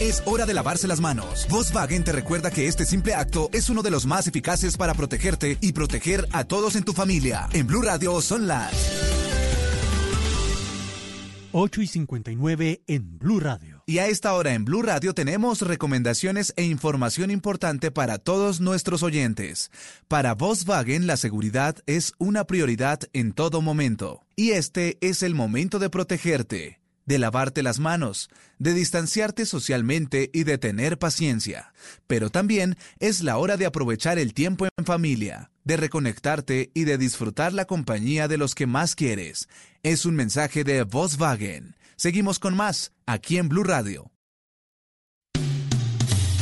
Es 0.00 0.22
hora 0.26 0.44
de 0.44 0.54
lavarse 0.54 0.88
las 0.88 1.00
manos. 1.00 1.46
Volkswagen 1.48 2.02
te 2.02 2.10
recuerda 2.10 2.50
que 2.50 2.66
este 2.66 2.84
simple 2.84 3.14
acto 3.14 3.48
es 3.52 3.70
uno 3.70 3.80
de 3.80 3.92
los 3.92 4.06
más 4.06 4.26
eficaces 4.26 4.76
para 4.76 4.92
protegerte 4.92 5.56
y 5.60 5.72
proteger 5.72 6.26
a 6.32 6.44
todos 6.44 6.74
en 6.74 6.82
tu 6.82 6.92
familia. 6.92 7.48
En 7.52 7.68
Blue 7.68 7.82
Radio 7.82 8.20
son 8.20 8.48
las 8.48 8.72
8 11.52 11.82
y 11.82 11.86
59 11.86 12.82
en 12.88 13.18
Blue 13.18 13.38
Radio. 13.38 13.84
Y 13.86 13.98
a 13.98 14.08
esta 14.08 14.34
hora 14.34 14.54
en 14.54 14.64
Blue 14.64 14.82
Radio 14.82 15.14
tenemos 15.14 15.60
recomendaciones 15.60 16.52
e 16.56 16.64
información 16.64 17.30
importante 17.30 17.92
para 17.92 18.18
todos 18.18 18.60
nuestros 18.60 19.04
oyentes. 19.04 19.70
Para 20.08 20.34
Volkswagen 20.34 21.06
la 21.06 21.16
seguridad 21.16 21.76
es 21.86 22.14
una 22.18 22.44
prioridad 22.44 22.98
en 23.12 23.32
todo 23.32 23.62
momento. 23.62 24.22
Y 24.34 24.50
este 24.50 24.98
es 25.00 25.22
el 25.22 25.36
momento 25.36 25.78
de 25.78 25.88
protegerte 25.88 26.83
de 27.06 27.18
lavarte 27.18 27.62
las 27.62 27.78
manos, 27.78 28.30
de 28.58 28.74
distanciarte 28.74 29.46
socialmente 29.46 30.30
y 30.32 30.44
de 30.44 30.58
tener 30.58 30.98
paciencia. 30.98 31.72
Pero 32.06 32.30
también 32.30 32.76
es 32.98 33.22
la 33.22 33.36
hora 33.38 33.56
de 33.56 33.66
aprovechar 33.66 34.18
el 34.18 34.34
tiempo 34.34 34.66
en 34.76 34.84
familia, 34.84 35.50
de 35.64 35.76
reconectarte 35.76 36.70
y 36.74 36.84
de 36.84 36.98
disfrutar 36.98 37.52
la 37.52 37.66
compañía 37.66 38.28
de 38.28 38.38
los 38.38 38.54
que 38.54 38.66
más 38.66 38.94
quieres. 38.94 39.48
Es 39.82 40.06
un 40.06 40.14
mensaje 40.14 40.64
de 40.64 40.82
Volkswagen. 40.84 41.76
Seguimos 41.96 42.38
con 42.38 42.56
más, 42.56 42.92
aquí 43.06 43.38
en 43.38 43.48
Blue 43.48 43.64
Radio. 43.64 44.10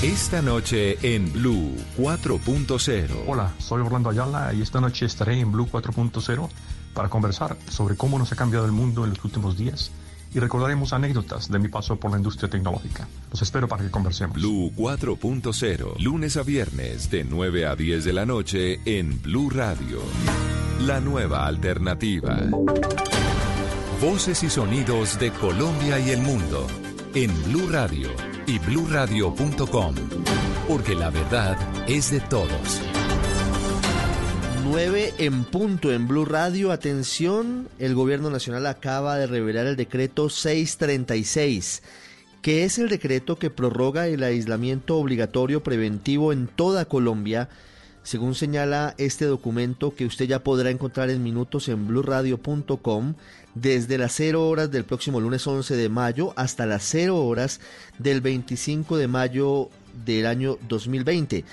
Esta 0.02 0.42
noche 0.42 0.98
en 1.14 1.32
Blue 1.32 1.76
4.0. 1.96 3.24
Hola, 3.28 3.54
soy 3.58 3.82
Orlando 3.82 4.10
Ayala 4.10 4.52
y 4.52 4.60
esta 4.60 4.80
noche 4.80 5.06
estaré 5.06 5.38
en 5.38 5.52
Blue 5.52 5.68
4.0 5.70 6.48
para 6.92 7.08
conversar 7.08 7.56
sobre 7.70 7.96
cómo 7.96 8.18
nos 8.18 8.32
ha 8.32 8.36
cambiado 8.36 8.66
el 8.66 8.72
mundo 8.72 9.04
en 9.04 9.10
los 9.10 9.24
últimos 9.24 9.56
días 9.56 9.92
y 10.34 10.38
recordaremos 10.38 10.92
anécdotas 10.92 11.50
de 11.50 11.58
mi 11.58 11.68
paso 11.68 11.96
por 11.96 12.10
la 12.10 12.16
industria 12.16 12.48
tecnológica. 12.48 13.06
Los 13.30 13.42
espero 13.42 13.68
para 13.68 13.84
que 13.84 13.90
conversemos. 13.90 14.36
Blue 14.36 14.72
4.0, 14.76 15.98
lunes 15.98 16.36
a 16.36 16.42
viernes 16.42 17.10
de 17.10 17.24
9 17.24 17.66
a 17.66 17.76
10 17.76 18.04
de 18.04 18.12
la 18.12 18.26
noche 18.26 18.80
en 18.84 19.20
Blue 19.22 19.50
Radio. 19.50 20.00
La 20.80 21.00
nueva 21.00 21.46
alternativa. 21.46 22.40
Voces 24.00 24.42
y 24.42 24.50
sonidos 24.50 25.18
de 25.20 25.30
Colombia 25.30 25.98
y 26.00 26.10
el 26.10 26.22
mundo 26.22 26.66
en 27.14 27.30
Blue 27.44 27.68
Radio 27.70 28.08
y 28.46 28.58
bluradio.com, 28.58 29.94
porque 30.66 30.94
la 30.94 31.10
verdad 31.10 31.56
es 31.86 32.10
de 32.10 32.20
todos. 32.20 32.80
9 34.64 35.14
en 35.18 35.44
punto 35.44 35.92
en 35.92 36.06
Blue 36.06 36.24
Radio. 36.24 36.70
Atención, 36.70 37.68
el 37.80 37.94
gobierno 37.94 38.30
nacional 38.30 38.66
acaba 38.66 39.16
de 39.16 39.26
revelar 39.26 39.66
el 39.66 39.74
decreto 39.74 40.28
636, 40.28 41.82
que 42.42 42.62
es 42.62 42.78
el 42.78 42.88
decreto 42.88 43.36
que 43.36 43.50
prorroga 43.50 44.06
el 44.06 44.22
aislamiento 44.22 44.98
obligatorio 44.98 45.64
preventivo 45.64 46.32
en 46.32 46.46
toda 46.46 46.84
Colombia, 46.84 47.48
según 48.04 48.36
señala 48.36 48.94
este 48.98 49.24
documento 49.24 49.96
que 49.96 50.06
usted 50.06 50.26
ya 50.26 50.44
podrá 50.44 50.70
encontrar 50.70 51.10
en 51.10 51.24
minutos 51.24 51.68
en 51.68 51.88
bluradio.com 51.88 53.14
desde 53.56 53.98
las 53.98 54.12
0 54.12 54.48
horas 54.48 54.70
del 54.70 54.84
próximo 54.84 55.20
lunes 55.20 55.44
11 55.44 55.74
de 55.74 55.88
mayo 55.88 56.32
hasta 56.36 56.66
las 56.66 56.84
0 56.84 57.16
horas 57.16 57.60
del 57.98 58.20
25 58.20 58.96
de 58.96 59.08
mayo 59.08 59.70
del 60.04 60.26
año 60.26 60.56
2020 60.68 61.44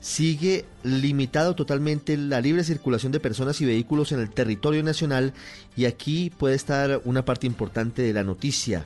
sigue 0.00 0.64
limitado 0.82 1.54
totalmente 1.54 2.16
la 2.16 2.40
libre 2.40 2.64
circulación 2.64 3.12
de 3.12 3.20
personas 3.20 3.60
y 3.60 3.64
vehículos 3.64 4.12
en 4.12 4.20
el 4.20 4.30
territorio 4.30 4.82
nacional 4.82 5.32
y 5.76 5.86
aquí 5.86 6.30
puede 6.30 6.54
estar 6.54 7.00
una 7.04 7.24
parte 7.24 7.46
importante 7.46 8.02
de 8.02 8.12
la 8.12 8.24
noticia 8.24 8.84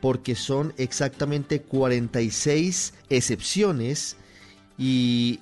porque 0.00 0.34
son 0.34 0.74
exactamente 0.76 1.62
46 1.62 2.94
excepciones 3.08 4.16
y 4.78 5.40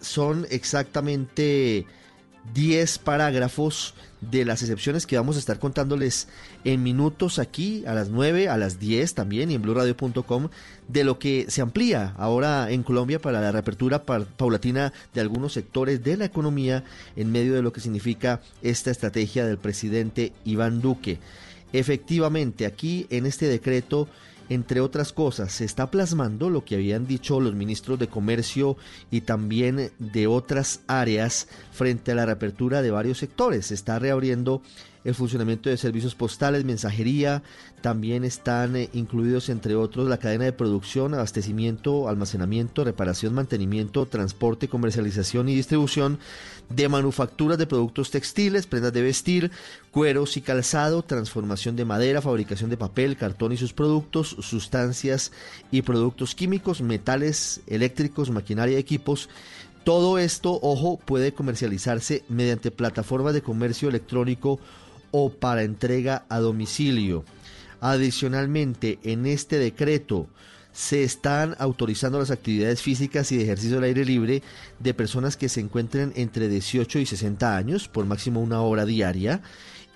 son 0.00 0.46
exactamente 0.50 1.86
10 2.54 2.98
parágrafos 2.98 3.94
de 4.20 4.44
las 4.44 4.62
excepciones 4.62 5.06
que 5.06 5.16
vamos 5.16 5.36
a 5.36 5.38
estar 5.38 5.58
contándoles 5.58 6.28
en 6.64 6.82
minutos 6.82 7.38
aquí 7.38 7.84
a 7.86 7.94
las 7.94 8.08
9, 8.08 8.48
a 8.48 8.56
las 8.56 8.78
10 8.78 9.14
también 9.14 9.50
y 9.50 9.54
en 9.54 9.62
blurradio.com 9.62 10.48
de 10.88 11.04
lo 11.04 11.18
que 11.18 11.46
se 11.48 11.60
amplía 11.60 12.14
ahora 12.16 12.70
en 12.70 12.82
Colombia 12.82 13.20
para 13.20 13.40
la 13.40 13.52
reapertura 13.52 14.04
paulatina 14.04 14.92
de 15.14 15.20
algunos 15.20 15.52
sectores 15.52 16.02
de 16.02 16.16
la 16.16 16.24
economía 16.24 16.84
en 17.16 17.30
medio 17.30 17.54
de 17.54 17.62
lo 17.62 17.72
que 17.72 17.80
significa 17.80 18.40
esta 18.62 18.90
estrategia 18.90 19.46
del 19.46 19.58
presidente 19.58 20.32
Iván 20.44 20.80
Duque. 20.80 21.18
Efectivamente, 21.72 22.66
aquí 22.66 23.06
en 23.10 23.26
este 23.26 23.46
decreto 23.46 24.08
entre 24.48 24.80
otras 24.80 25.12
cosas, 25.12 25.52
se 25.52 25.64
está 25.64 25.90
plasmando 25.90 26.50
lo 26.50 26.64
que 26.64 26.76
habían 26.76 27.06
dicho 27.06 27.40
los 27.40 27.54
ministros 27.54 27.98
de 27.98 28.08
Comercio 28.08 28.76
y 29.10 29.22
también 29.22 29.90
de 29.98 30.26
otras 30.26 30.80
áreas 30.86 31.48
frente 31.70 32.12
a 32.12 32.14
la 32.14 32.26
reapertura 32.26 32.82
de 32.82 32.90
varios 32.90 33.18
sectores. 33.18 33.66
Se 33.66 33.74
está 33.74 33.98
reabriendo 33.98 34.62
el 35.04 35.14
funcionamiento 35.14 35.70
de 35.70 35.76
servicios 35.76 36.14
postales, 36.14 36.64
mensajería, 36.64 37.42
también 37.80 38.24
están 38.24 38.76
eh, 38.76 38.90
incluidos 38.92 39.48
entre 39.48 39.76
otros 39.76 40.08
la 40.08 40.18
cadena 40.18 40.44
de 40.44 40.52
producción, 40.52 41.14
abastecimiento, 41.14 42.08
almacenamiento, 42.08 42.84
reparación, 42.84 43.34
mantenimiento, 43.34 44.06
transporte, 44.06 44.68
comercialización 44.68 45.48
y 45.48 45.54
distribución 45.54 46.18
de 46.68 46.88
manufacturas 46.88 47.58
de 47.58 47.66
productos 47.66 48.10
textiles, 48.10 48.66
prendas 48.66 48.92
de 48.92 49.02
vestir, 49.02 49.50
cueros 49.90 50.36
y 50.36 50.42
calzado, 50.42 51.02
transformación 51.02 51.76
de 51.76 51.84
madera, 51.84 52.20
fabricación 52.20 52.68
de 52.68 52.76
papel, 52.76 53.16
cartón 53.16 53.52
y 53.52 53.56
sus 53.56 53.72
productos, 53.72 54.36
sustancias 54.40 55.32
y 55.70 55.82
productos 55.82 56.34
químicos, 56.34 56.82
metales, 56.82 57.62
eléctricos, 57.66 58.30
maquinaria 58.30 58.76
y 58.76 58.80
equipos, 58.80 59.28
todo 59.84 60.18
esto, 60.18 60.58
ojo, 60.60 60.98
puede 60.98 61.32
comercializarse 61.32 62.22
mediante 62.28 62.70
plataformas 62.70 63.32
de 63.32 63.40
comercio 63.40 63.88
electrónico 63.88 64.60
o 65.10 65.30
para 65.30 65.62
entrega 65.62 66.24
a 66.28 66.38
domicilio. 66.38 67.24
Adicionalmente, 67.80 68.98
en 69.02 69.26
este 69.26 69.58
decreto 69.58 70.28
se 70.72 71.02
están 71.02 71.56
autorizando 71.58 72.18
las 72.18 72.30
actividades 72.30 72.82
físicas 72.82 73.32
y 73.32 73.36
de 73.36 73.44
ejercicio 73.44 73.78
al 73.78 73.84
aire 73.84 74.04
libre 74.04 74.42
de 74.78 74.94
personas 74.94 75.36
que 75.36 75.48
se 75.48 75.60
encuentren 75.60 76.12
entre 76.14 76.48
18 76.48 77.00
y 77.00 77.06
60 77.06 77.56
años 77.56 77.88
por 77.88 78.06
máximo 78.06 78.40
una 78.40 78.60
hora 78.60 78.84
diaria 78.84 79.42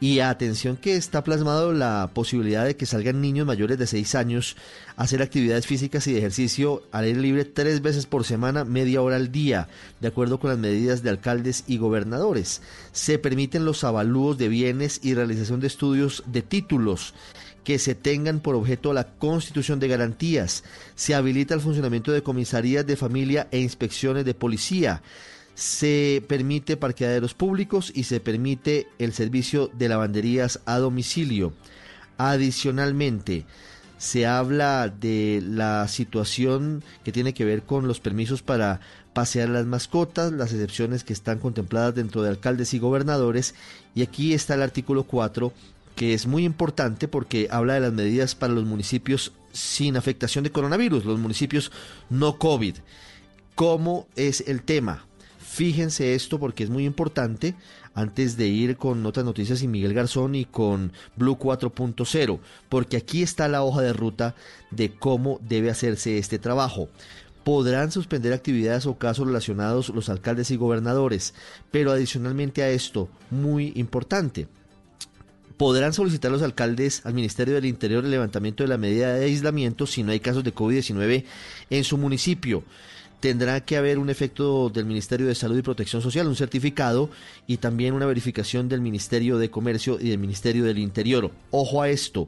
y 0.02 0.18
atención 0.18 0.76
que 0.76 0.96
está 0.96 1.22
plasmado 1.22 1.72
la 1.72 2.10
posibilidad 2.12 2.64
de 2.64 2.74
que 2.74 2.86
salgan 2.86 3.20
niños 3.20 3.46
mayores 3.46 3.78
de 3.78 3.86
6 3.86 4.16
años 4.16 4.56
a 4.96 5.04
hacer 5.04 5.22
actividades 5.22 5.68
físicas 5.68 6.08
y 6.08 6.12
de 6.12 6.18
ejercicio 6.18 6.82
al 6.90 7.04
aire 7.04 7.20
libre 7.20 7.44
tres 7.44 7.82
veces 7.82 8.06
por 8.06 8.24
semana, 8.24 8.64
media 8.64 9.00
hora 9.00 9.14
al 9.14 9.30
día, 9.30 9.68
de 10.00 10.08
acuerdo 10.08 10.40
con 10.40 10.50
las 10.50 10.58
medidas 10.58 11.04
de 11.04 11.10
alcaldes 11.10 11.62
y 11.68 11.78
gobernadores. 11.78 12.62
Se 12.90 13.20
permiten 13.20 13.64
los 13.64 13.84
avalúos 13.84 14.38
de 14.38 14.48
bienes 14.48 14.98
y 15.04 15.14
realización 15.14 15.60
de 15.60 15.68
estudios 15.68 16.24
de 16.26 16.42
títulos 16.42 17.14
que 17.62 17.78
se 17.78 17.94
tengan 17.94 18.40
por 18.40 18.56
objeto 18.56 18.92
la 18.92 19.04
constitución 19.04 19.78
de 19.78 19.86
garantías. 19.86 20.64
Se 20.96 21.14
habilita 21.14 21.54
el 21.54 21.60
funcionamiento 21.60 22.10
de 22.10 22.24
comisarías 22.24 22.84
de 22.84 22.96
familia 22.96 23.46
e 23.52 23.60
inspecciones 23.60 24.24
de 24.24 24.34
policía 24.34 25.00
se 25.54 26.22
permite 26.28 26.76
parqueaderos 26.76 27.34
públicos 27.34 27.92
y 27.94 28.04
se 28.04 28.20
permite 28.20 28.88
el 28.98 29.12
servicio 29.12 29.70
de 29.74 29.88
lavanderías 29.88 30.60
a 30.66 30.78
domicilio. 30.78 31.52
Adicionalmente, 32.18 33.44
se 33.98 34.26
habla 34.26 34.88
de 34.88 35.42
la 35.46 35.86
situación 35.88 36.82
que 37.04 37.12
tiene 37.12 37.34
que 37.34 37.44
ver 37.44 37.62
con 37.62 37.86
los 37.86 38.00
permisos 38.00 38.42
para 38.42 38.80
pasear 39.12 39.48
las 39.48 39.66
mascotas, 39.66 40.32
las 40.32 40.52
excepciones 40.52 41.04
que 41.04 41.12
están 41.12 41.38
contempladas 41.38 41.94
dentro 41.94 42.22
de 42.22 42.30
alcaldes 42.30 42.74
y 42.74 42.78
gobernadores, 42.78 43.54
y 43.94 44.02
aquí 44.02 44.34
está 44.34 44.54
el 44.54 44.62
artículo 44.62 45.04
4 45.04 45.52
que 45.94 46.14
es 46.14 46.26
muy 46.26 46.44
importante 46.44 47.06
porque 47.06 47.48
habla 47.50 47.74
de 47.74 47.80
las 47.80 47.92
medidas 47.92 48.34
para 48.34 48.54
los 48.54 48.64
municipios 48.64 49.32
sin 49.52 49.96
afectación 49.96 50.44
de 50.44 50.50
coronavirus, 50.50 51.04
los 51.04 51.18
municipios 51.18 51.70
no 52.08 52.38
COVID. 52.38 52.76
¿Cómo 53.54 54.08
es 54.16 54.42
el 54.46 54.62
tema? 54.62 55.04
Fíjense 55.52 56.14
esto 56.14 56.40
porque 56.40 56.64
es 56.64 56.70
muy 56.70 56.86
importante 56.86 57.54
antes 57.92 58.38
de 58.38 58.46
ir 58.46 58.78
con 58.78 59.04
otras 59.04 59.26
noticias 59.26 59.62
y 59.62 59.68
Miguel 59.68 59.92
Garzón 59.92 60.34
y 60.34 60.46
con 60.46 60.94
Blue 61.14 61.36
4.0, 61.36 62.38
porque 62.70 62.96
aquí 62.96 63.22
está 63.22 63.48
la 63.48 63.62
hoja 63.62 63.82
de 63.82 63.92
ruta 63.92 64.34
de 64.70 64.94
cómo 64.94 65.38
debe 65.42 65.68
hacerse 65.68 66.16
este 66.16 66.38
trabajo 66.38 66.88
podrán 67.44 67.90
suspender 67.90 68.32
actividades 68.32 68.86
o 68.86 68.96
casos 68.96 69.26
relacionados 69.26 69.90
los 69.90 70.08
alcaldes 70.08 70.50
y 70.52 70.56
gobernadores. 70.56 71.34
Pero 71.70 71.90
adicionalmente 71.90 72.62
a 72.62 72.70
esto, 72.70 73.10
muy 73.30 73.72
importante, 73.74 74.46
podrán 75.58 75.92
solicitar 75.92 76.30
los 76.30 76.40
alcaldes 76.40 77.04
al 77.04 77.14
Ministerio 77.14 77.54
del 77.54 77.66
Interior 77.66 78.04
el 78.04 78.12
levantamiento 78.12 78.62
de 78.62 78.68
la 78.68 78.78
medida 78.78 79.12
de 79.12 79.26
aislamiento 79.26 79.86
si 79.86 80.02
no 80.02 80.12
hay 80.12 80.20
casos 80.20 80.44
de 80.44 80.54
COVID-19 80.54 81.24
en 81.68 81.84
su 81.84 81.98
municipio. 81.98 82.62
Tendrá 83.22 83.64
que 83.64 83.76
haber 83.76 84.00
un 84.00 84.10
efecto 84.10 84.68
del 84.68 84.84
Ministerio 84.84 85.28
de 85.28 85.36
Salud 85.36 85.56
y 85.56 85.62
Protección 85.62 86.02
Social, 86.02 86.26
un 86.26 86.34
certificado 86.34 87.08
y 87.46 87.58
también 87.58 87.94
una 87.94 88.04
verificación 88.04 88.68
del 88.68 88.80
Ministerio 88.80 89.38
de 89.38 89.48
Comercio 89.48 89.96
y 90.00 90.08
del 90.08 90.18
Ministerio 90.18 90.64
del 90.64 90.78
Interior. 90.78 91.30
Ojo 91.52 91.82
a 91.82 91.88
esto, 91.88 92.26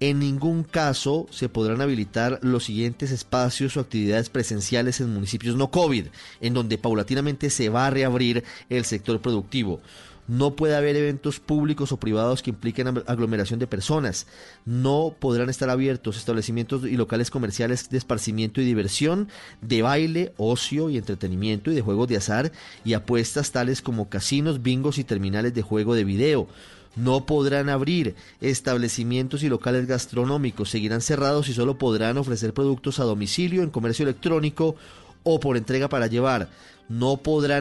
en 0.00 0.18
ningún 0.18 0.64
caso 0.64 1.28
se 1.30 1.48
podrán 1.48 1.80
habilitar 1.80 2.40
los 2.42 2.64
siguientes 2.64 3.12
espacios 3.12 3.76
o 3.76 3.80
actividades 3.80 4.30
presenciales 4.30 5.00
en 5.00 5.14
municipios 5.14 5.54
no 5.54 5.70
COVID, 5.70 6.06
en 6.40 6.54
donde 6.54 6.76
paulatinamente 6.76 7.48
se 7.48 7.68
va 7.68 7.86
a 7.86 7.90
reabrir 7.90 8.42
el 8.68 8.84
sector 8.84 9.20
productivo. 9.20 9.80
No 10.28 10.54
puede 10.54 10.76
haber 10.76 10.96
eventos 10.96 11.40
públicos 11.40 11.92
o 11.92 11.98
privados 11.98 12.42
que 12.42 12.50
impliquen 12.50 13.02
aglomeración 13.06 13.58
de 13.58 13.66
personas. 13.66 14.26
No 14.64 15.14
podrán 15.18 15.50
estar 15.50 15.68
abiertos 15.68 16.16
establecimientos 16.16 16.84
y 16.84 16.96
locales 16.96 17.30
comerciales 17.30 17.90
de 17.90 17.98
esparcimiento 17.98 18.60
y 18.60 18.64
diversión, 18.64 19.28
de 19.60 19.82
baile, 19.82 20.32
ocio 20.36 20.90
y 20.90 20.96
entretenimiento 20.96 21.70
y 21.70 21.74
de 21.74 21.82
juegos 21.82 22.08
de 22.08 22.16
azar 22.16 22.52
y 22.84 22.94
apuestas 22.94 23.52
tales 23.52 23.82
como 23.82 24.08
casinos, 24.08 24.62
bingos 24.62 24.98
y 24.98 25.04
terminales 25.04 25.54
de 25.54 25.62
juego 25.62 25.94
de 25.94 26.04
video 26.04 26.48
no 26.96 27.26
podrán 27.26 27.68
abrir. 27.68 28.14
Establecimientos 28.40 29.42
y 29.42 29.48
locales 29.48 29.86
gastronómicos 29.86 30.70
seguirán 30.70 31.00
cerrados 31.00 31.48
y 31.48 31.54
solo 31.54 31.78
podrán 31.78 32.18
ofrecer 32.18 32.52
productos 32.52 33.00
a 33.00 33.04
domicilio, 33.04 33.62
en 33.62 33.70
comercio 33.70 34.04
electrónico 34.04 34.76
o 35.22 35.40
por 35.40 35.56
entrega 35.56 35.88
para 35.88 36.06
llevar. 36.06 36.48
No 36.88 37.18
podrán 37.18 37.60